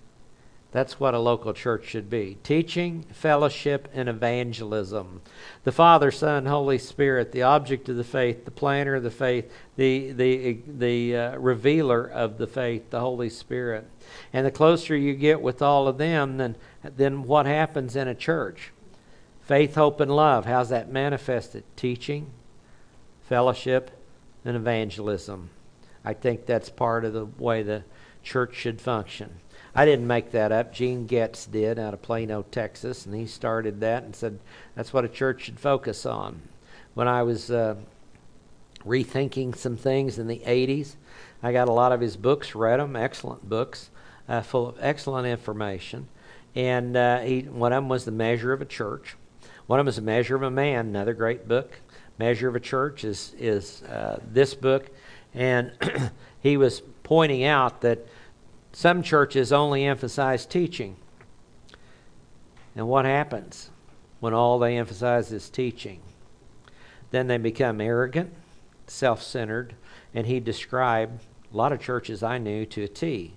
That's 0.70 1.00
what 1.00 1.14
a 1.14 1.18
local 1.18 1.54
church 1.54 1.86
should 1.86 2.10
be 2.10 2.36
teaching, 2.42 3.04
fellowship, 3.10 3.88
and 3.94 4.06
evangelism. 4.06 5.22
The 5.64 5.72
Father, 5.72 6.10
Son, 6.10 6.44
Holy 6.44 6.76
Spirit, 6.76 7.32
the 7.32 7.42
object 7.42 7.88
of 7.88 7.96
the 7.96 8.04
faith, 8.04 8.44
the 8.44 8.50
planner 8.50 8.94
of 8.94 9.02
the 9.02 9.10
faith, 9.10 9.50
the, 9.76 10.12
the, 10.12 10.58
the 10.66 11.16
uh, 11.16 11.38
revealer 11.38 12.04
of 12.04 12.36
the 12.36 12.46
faith, 12.46 12.90
the 12.90 13.00
Holy 13.00 13.30
Spirit. 13.30 13.88
And 14.30 14.44
the 14.44 14.50
closer 14.50 14.94
you 14.94 15.14
get 15.14 15.40
with 15.40 15.62
all 15.62 15.88
of 15.88 15.96
them, 15.96 16.36
then, 16.36 16.56
then 16.82 17.22
what 17.22 17.46
happens 17.46 17.96
in 17.96 18.06
a 18.06 18.14
church? 18.14 18.72
Faith, 19.40 19.74
hope, 19.74 20.00
and 20.00 20.14
love. 20.14 20.44
How's 20.44 20.68
that 20.68 20.92
manifested? 20.92 21.64
Teaching, 21.76 22.30
fellowship, 23.22 23.90
and 24.44 24.54
evangelism. 24.54 25.48
I 26.04 26.12
think 26.12 26.44
that's 26.44 26.68
part 26.68 27.06
of 27.06 27.14
the 27.14 27.24
way 27.24 27.62
the 27.62 27.84
church 28.22 28.54
should 28.54 28.82
function. 28.82 29.40
I 29.78 29.84
didn't 29.84 30.08
make 30.08 30.32
that 30.32 30.50
up. 30.50 30.72
Gene 30.72 31.06
Getz 31.06 31.46
did 31.46 31.78
out 31.78 31.94
of 31.94 32.02
Plano, 32.02 32.44
Texas, 32.50 33.06
and 33.06 33.14
he 33.14 33.28
started 33.28 33.78
that 33.78 34.02
and 34.02 34.16
said 34.16 34.40
that's 34.74 34.92
what 34.92 35.04
a 35.04 35.08
church 35.08 35.42
should 35.42 35.60
focus 35.60 36.04
on. 36.04 36.42
When 36.94 37.06
I 37.06 37.22
was 37.22 37.48
uh, 37.48 37.76
rethinking 38.84 39.54
some 39.54 39.76
things 39.76 40.18
in 40.18 40.26
the 40.26 40.40
80s, 40.40 40.96
I 41.44 41.52
got 41.52 41.68
a 41.68 41.72
lot 41.72 41.92
of 41.92 42.00
his 42.00 42.16
books, 42.16 42.56
read 42.56 42.80
them, 42.80 42.96
excellent 42.96 43.48
books, 43.48 43.90
uh, 44.28 44.40
full 44.40 44.66
of 44.66 44.78
excellent 44.80 45.28
information. 45.28 46.08
And 46.56 46.96
uh, 46.96 47.20
he, 47.20 47.42
one 47.42 47.72
of 47.72 47.76
them 47.76 47.88
was 47.88 48.04
The 48.04 48.10
Measure 48.10 48.52
of 48.52 48.60
a 48.60 48.64
Church. 48.64 49.14
One 49.68 49.78
of 49.78 49.86
them 49.86 49.90
is 49.90 49.94
The 49.94 50.02
Measure 50.02 50.34
of 50.34 50.42
a 50.42 50.50
Man, 50.50 50.88
another 50.88 51.14
great 51.14 51.46
book. 51.46 51.78
Measure 52.18 52.48
of 52.48 52.56
a 52.56 52.60
Church 52.60 53.04
is, 53.04 53.32
is 53.38 53.84
uh, 53.84 54.18
this 54.28 54.54
book. 54.54 54.90
And 55.34 55.70
he 56.40 56.56
was 56.56 56.82
pointing 57.04 57.44
out 57.44 57.82
that 57.82 58.04
some 58.78 59.02
churches 59.02 59.52
only 59.52 59.84
emphasize 59.84 60.46
teaching. 60.46 60.94
And 62.76 62.86
what 62.86 63.06
happens 63.06 63.70
when 64.20 64.32
all 64.32 64.60
they 64.60 64.76
emphasize 64.76 65.32
is 65.32 65.50
teaching? 65.50 66.00
Then 67.10 67.26
they 67.26 67.38
become 67.38 67.80
arrogant, 67.80 68.32
self 68.86 69.20
centered, 69.20 69.74
and 70.14 70.28
he 70.28 70.38
described 70.38 71.24
a 71.52 71.56
lot 71.56 71.72
of 71.72 71.80
churches 71.80 72.22
I 72.22 72.38
knew 72.38 72.64
to 72.66 72.84
a 72.84 72.86
T. 72.86 73.34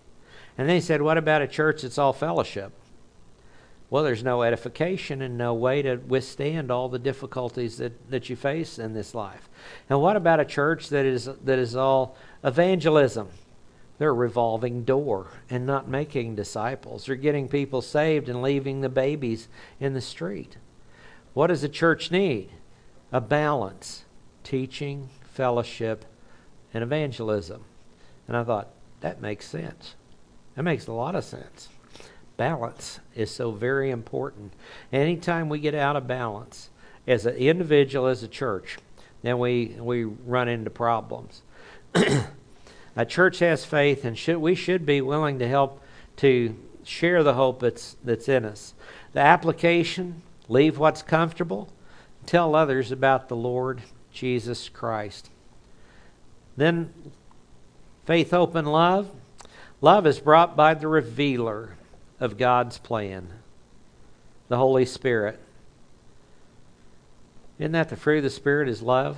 And 0.60 0.70
then 0.70 0.76
he 0.76 0.80
said, 0.82 1.02
What 1.02 1.18
about 1.18 1.42
a 1.42 1.48
church 1.48 1.82
that's 1.82 1.98
all 1.98 2.14
fellowship? 2.14 2.72
well, 3.90 4.04
there's 4.04 4.24
no 4.24 4.44
edification 4.44 5.24
and 5.24 5.40
no 5.40 5.56
way 5.56 5.82
to 5.82 5.96
withstand 5.96 6.70
all 6.70 6.88
the 6.88 7.00
difficulties 7.00 7.78
that, 7.80 8.12
that 8.12 8.30
you 8.30 8.36
face 8.36 8.78
in 8.78 8.94
this 8.94 9.16
life. 9.16 9.50
And 9.90 10.00
what 10.00 10.16
about 10.16 10.40
a 10.40 10.46
church 10.46 10.90
that 10.90 11.08
is 11.08 11.26
that 11.26 11.58
is 11.58 11.76
all 11.76 12.16
evangelism? 12.44 13.30
They're 14.02 14.16
revolving 14.16 14.84
door 14.84 15.28
and 15.48 15.68
not 15.68 15.88
making 15.88 16.34
disciples. 16.34 17.06
They're 17.06 17.16
getting 17.16 17.48
people 17.48 17.84
saved 17.84 18.30
and 18.30 18.42
leaving 18.42 18.82
the 18.82 18.90
babies 18.90 19.48
in 19.80 19.94
the 19.94 20.02
street. 20.02 20.58
What 21.36 21.48
does 21.48 21.64
a 21.64 21.70
church 21.70 22.10
need? 22.10 22.50
A 23.12 23.22
balance 23.22 24.06
teaching, 24.44 25.10
fellowship, 25.22 26.06
and 26.74 26.84
evangelism. 26.84 27.64
And 28.28 28.36
I 28.36 28.44
thought, 28.44 28.70
that 29.02 29.22
makes 29.22 29.46
sense. 29.46 29.94
That 30.56 30.64
makes 30.64 30.88
a 30.88 30.94
lot 30.94 31.14
of 31.14 31.24
sense 31.24 31.70
balance 32.38 33.00
is 33.14 33.30
so 33.30 33.52
very 33.52 33.92
important. 33.92 34.52
Anytime 34.92 35.48
we 35.48 35.60
get 35.60 35.76
out 35.76 35.96
of 35.96 36.08
balance, 36.08 36.72
as 37.06 37.28
an 37.28 37.36
individual, 37.36 38.08
as 38.08 38.24
a 38.24 38.28
church, 38.28 38.80
then 39.22 39.38
we, 39.38 39.78
we 39.80 40.06
run 40.06 40.48
into 40.48 40.72
problems. 40.72 41.44
a 42.96 43.06
church 43.06 43.40
has 43.40 43.66
faith, 43.66 44.04
and 44.06 44.18
should, 44.18 44.38
we 44.38 44.56
should 44.56 44.86
be 44.86 45.02
willing 45.02 45.40
to 45.40 45.48
help 45.48 45.82
to 46.18 46.56
share 46.84 47.24
the 47.24 47.34
hope 47.34 47.60
that's, 47.60 47.96
that's 48.04 48.28
in 48.28 48.46
us. 48.46 48.74
The 49.14 49.20
application 49.20 50.22
leave 50.48 50.78
what's 50.78 51.02
comfortable, 51.02 51.70
tell 52.26 52.56
others 52.56 52.92
about 52.92 53.30
the 53.30 53.36
Lord 53.36 53.82
Jesus 54.12 54.70
Christ. 54.70 55.30
Then, 56.58 56.94
faith, 58.06 58.32
hope, 58.32 58.56
and 58.56 58.72
love. 58.72 59.10
Love 59.80 60.06
is 60.06 60.20
brought 60.20 60.56
by 60.56 60.74
the 60.74 60.88
revealer 60.88 61.76
of 62.20 62.38
God's 62.38 62.78
plan 62.78 63.30
the 64.52 64.58
Holy 64.58 64.86
Spirit. 64.86 65.40
Isn't 67.58 67.72
that 67.72 67.88
the 67.88 67.96
fruit 67.96 68.18
of 68.18 68.24
the 68.24 68.30
Spirit 68.30 68.68
is 68.68 68.82
love? 68.82 69.18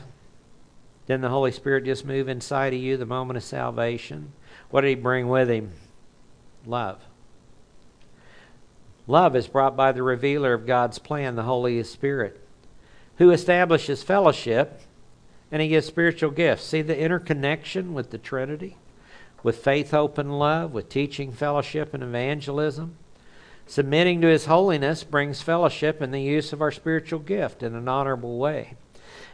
Didn't 1.08 1.22
the 1.22 1.30
Holy 1.30 1.52
Spirit 1.52 1.86
just 1.86 2.06
move 2.06 2.30
inside 2.30 2.74
of 2.74 2.80
you 2.80 2.98
the 2.98 3.06
moment 3.06 3.38
of 3.38 3.44
salvation? 3.44 4.34
What 4.70 4.82
did 4.82 4.90
He 4.90 4.96
bring 4.96 5.28
with 5.28 5.50
Him? 5.50 5.72
Love. 6.66 7.02
Love 9.06 9.36
is 9.36 9.48
brought 9.48 9.76
by 9.76 9.92
the 9.92 10.04
revealer 10.04 10.54
of 10.54 10.66
God's 10.66 10.98
plan, 10.98 11.36
the 11.36 11.44
Holy 11.44 11.82
Spirit, 11.84 12.40
who 13.18 13.32
establishes 13.32 14.02
fellowship 14.02 14.82
and 15.52 15.62
He 15.62 15.68
gives 15.68 15.86
spiritual 15.86 16.32
gifts. 16.32 16.64
See 16.64 16.82
the 16.82 16.98
interconnection 16.98 17.94
with 17.94 18.12
the 18.12 18.18
Trinity? 18.18 18.78
with 19.44 19.58
faith, 19.58 19.92
hope, 19.92 20.18
and 20.18 20.40
love, 20.40 20.72
with 20.72 20.90
teaching, 20.90 21.32
fellowship, 21.32 21.94
and 21.94 22.02
evangelism. 22.02 22.96
Submitting 23.68 24.22
to 24.22 24.28
His 24.28 24.46
holiness 24.46 25.04
brings 25.04 25.42
fellowship 25.42 26.02
and 26.02 26.14
the 26.14 26.22
use 26.22 26.54
of 26.54 26.62
our 26.62 26.72
spiritual 26.72 27.20
gift 27.20 27.62
in 27.62 27.76
an 27.76 27.88
honorable 27.88 28.38
way. 28.38 28.76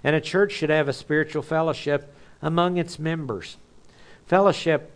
And 0.04 0.16
a 0.16 0.22
church 0.22 0.54
should 0.54 0.70
have 0.70 0.88
a 0.88 0.94
spiritual 0.94 1.42
fellowship 1.42 2.14
among 2.42 2.78
its 2.78 3.00
members. 3.00 3.58
Fellowship, 4.26 4.92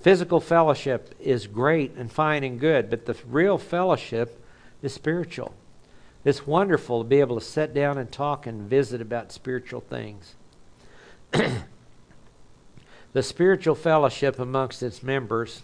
physical 0.00 0.40
fellowship, 0.40 1.14
is 1.20 1.46
great 1.46 1.94
and 1.96 2.10
fine 2.10 2.42
and 2.42 2.58
good, 2.58 2.90
but 2.90 3.06
the 3.06 3.16
real 3.28 3.58
fellowship 3.58 4.42
is 4.82 4.92
spiritual. 4.92 5.54
It's 6.24 6.46
wonderful 6.46 7.02
to 7.02 7.08
be 7.08 7.20
able 7.20 7.38
to 7.38 7.44
sit 7.44 7.74
down 7.74 7.98
and 7.98 8.10
talk 8.10 8.46
and 8.46 8.68
visit 8.68 9.00
about 9.00 9.32
spiritual 9.32 9.80
things. 9.80 10.34
the 13.12 13.22
spiritual 13.22 13.74
fellowship 13.74 14.38
amongst 14.38 14.82
its 14.82 15.02
members, 15.02 15.62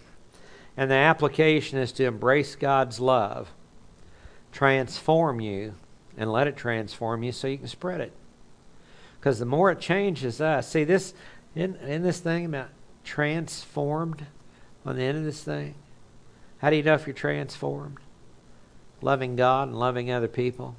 and 0.75 0.91
the 0.91 0.95
application 0.95 1.79
is 1.79 1.91
to 1.93 2.05
embrace 2.05 2.55
God's 2.55 2.99
love, 2.99 3.49
transform 4.51 5.39
you, 5.39 5.75
and 6.17 6.31
let 6.31 6.47
it 6.47 6.57
transform 6.57 7.23
you 7.23 7.31
so 7.31 7.47
you 7.47 7.57
can 7.57 7.67
spread 7.67 8.01
it. 8.01 8.11
Because 9.19 9.39
the 9.39 9.45
more 9.45 9.71
it 9.71 9.79
changes 9.79 10.39
us, 10.39 10.69
see 10.69 10.83
this 10.83 11.13
in, 11.55 11.75
in 11.77 12.03
this 12.03 12.19
thing 12.19 12.45
about 12.45 12.69
transformed 13.03 14.25
on 14.85 14.95
the 14.95 15.03
end 15.03 15.17
of 15.17 15.23
this 15.23 15.43
thing. 15.43 15.75
How 16.59 16.69
do 16.69 16.75
you 16.75 16.83
know 16.83 16.93
if 16.93 17.07
you're 17.07 17.13
transformed? 17.13 17.97
Loving 19.01 19.35
God 19.35 19.69
and 19.69 19.77
loving 19.77 20.11
other 20.11 20.27
people. 20.27 20.75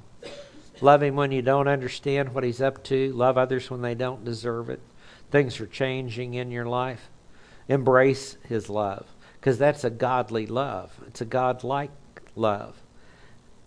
Love 0.79 1.03
Him 1.03 1.15
when 1.15 1.31
you 1.31 1.41
don't 1.41 1.67
understand 1.67 2.33
what 2.33 2.43
He's 2.43 2.61
up 2.61 2.83
to. 2.85 3.11
Love 3.13 3.37
others 3.37 3.69
when 3.69 3.81
they 3.81 3.95
don't 3.95 4.25
deserve 4.25 4.69
it 4.69 4.81
things 5.31 5.59
are 5.61 5.67
changing 5.67 6.33
in 6.33 6.51
your 6.51 6.65
life, 6.65 7.09
embrace 7.67 8.37
His 8.47 8.69
love 8.69 9.07
because 9.39 9.57
that's 9.57 9.83
a 9.83 9.89
godly 9.89 10.45
love. 10.45 10.93
It's 11.07 11.21
a 11.21 11.25
God-like 11.25 11.91
love. 12.35 12.79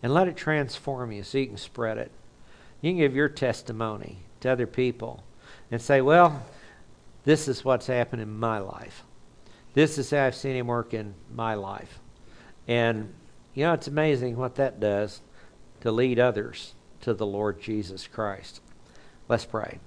And 0.02 0.12
let 0.12 0.28
it 0.28 0.36
transform 0.36 1.10
you 1.10 1.22
so 1.22 1.38
you 1.38 1.46
can 1.46 1.56
spread 1.56 1.98
it. 1.98 2.12
You 2.80 2.90
can 2.90 2.98
give 2.98 3.16
your 3.16 3.30
testimony 3.30 4.18
to 4.45 4.53
other 4.53 4.66
people 4.66 5.24
and 5.70 5.80
say, 5.80 6.01
well, 6.01 6.45
this 7.24 7.49
is 7.49 7.64
what's 7.64 7.86
happened 7.86 8.22
in 8.22 8.38
my 8.38 8.59
life. 8.59 9.03
This 9.72 9.99
is 9.99 10.11
how 10.11 10.24
I've 10.24 10.34
seen 10.34 10.55
Him 10.55 10.66
work 10.66 10.95
in 10.95 11.14
my 11.34 11.55
life. 11.55 11.99
And, 12.68 13.12
you 13.55 13.64
know, 13.64 13.72
it's 13.72 13.88
amazing 13.88 14.36
what 14.36 14.55
that 14.57 14.80
does 14.80 15.22
to 15.80 15.90
lead 15.90 16.18
others 16.18 16.74
to 17.01 17.14
the 17.14 17.26
Lord 17.26 17.61
Jesus 17.61 18.07
Christ. 18.07 18.61
Let's 19.28 19.47
pray. 19.47 19.80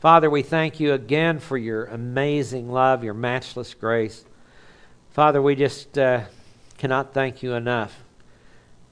Father, 0.00 0.28
we 0.28 0.42
thank 0.42 0.80
you 0.80 0.92
again 0.92 1.38
for 1.38 1.56
your 1.56 1.84
amazing 1.84 2.70
love, 2.70 3.04
your 3.04 3.14
matchless 3.14 3.74
grace. 3.74 4.24
Father, 5.10 5.40
we 5.40 5.54
just 5.54 5.96
uh, 5.96 6.22
cannot 6.78 7.14
thank 7.14 7.42
you 7.44 7.54
enough. 7.54 8.02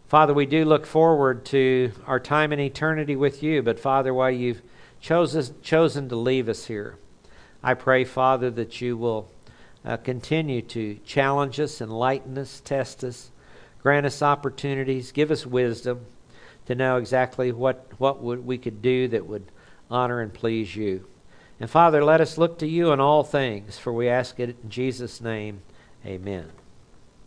Father, 0.07 0.33
we 0.33 0.47
do 0.47 0.65
look 0.65 0.87
forward 0.87 1.45
to 1.47 1.91
our 2.07 2.21
time 2.21 2.53
in 2.53 2.61
eternity 2.61 3.17
with 3.17 3.43
you, 3.43 3.63
but 3.63 3.81
Father, 3.81 4.15
while 4.15 4.31
you've 4.31 4.63
chosen, 5.01 5.55
chosen 5.63 6.09
to 6.09 6.17
leave 6.17 6.49
us 6.49 6.67
here, 6.67 6.97
I 7.63 7.75
pray, 7.75 8.05
Father, 8.05 8.51
that 8.51 8.81
you 8.81 8.97
will 8.97 9.31
uh, 9.85 9.97
continue 9.97 10.63
to 10.63 10.99
challenge 11.05 11.59
us, 11.59 11.81
enlighten 11.81 12.39
us, 12.39 12.61
test 12.61 13.03
us, 13.03 13.31
grant 13.83 14.07
us 14.07 14.23
opportunities, 14.23 15.13
give 15.13 15.31
us 15.31 15.47
wisdom 15.47 16.07
to 16.67 16.75
know 16.75 16.99
exactly 16.99 17.51
what, 17.51 17.87
what 17.99 18.23
would, 18.23 18.45
we 18.45 18.59
could 18.59 18.83
do 18.83 19.09
that 19.09 19.27
would 19.27 19.51
honor 19.91 20.21
and 20.21 20.33
please 20.33 20.77
you. 20.77 21.07
And 21.59 21.69
Father, 21.69 22.05
let 22.05 22.21
us 22.21 22.39
look 22.39 22.59
to 22.59 22.69
you 22.69 22.93
in 22.93 23.01
all 23.01 23.25
things, 23.25 23.79
for 23.79 23.93
we 23.93 24.09
ask 24.09 24.39
it 24.39 24.57
in 24.63 24.71
Jesus' 24.71 25.21
name. 25.21 25.63
Amen. 26.07 26.49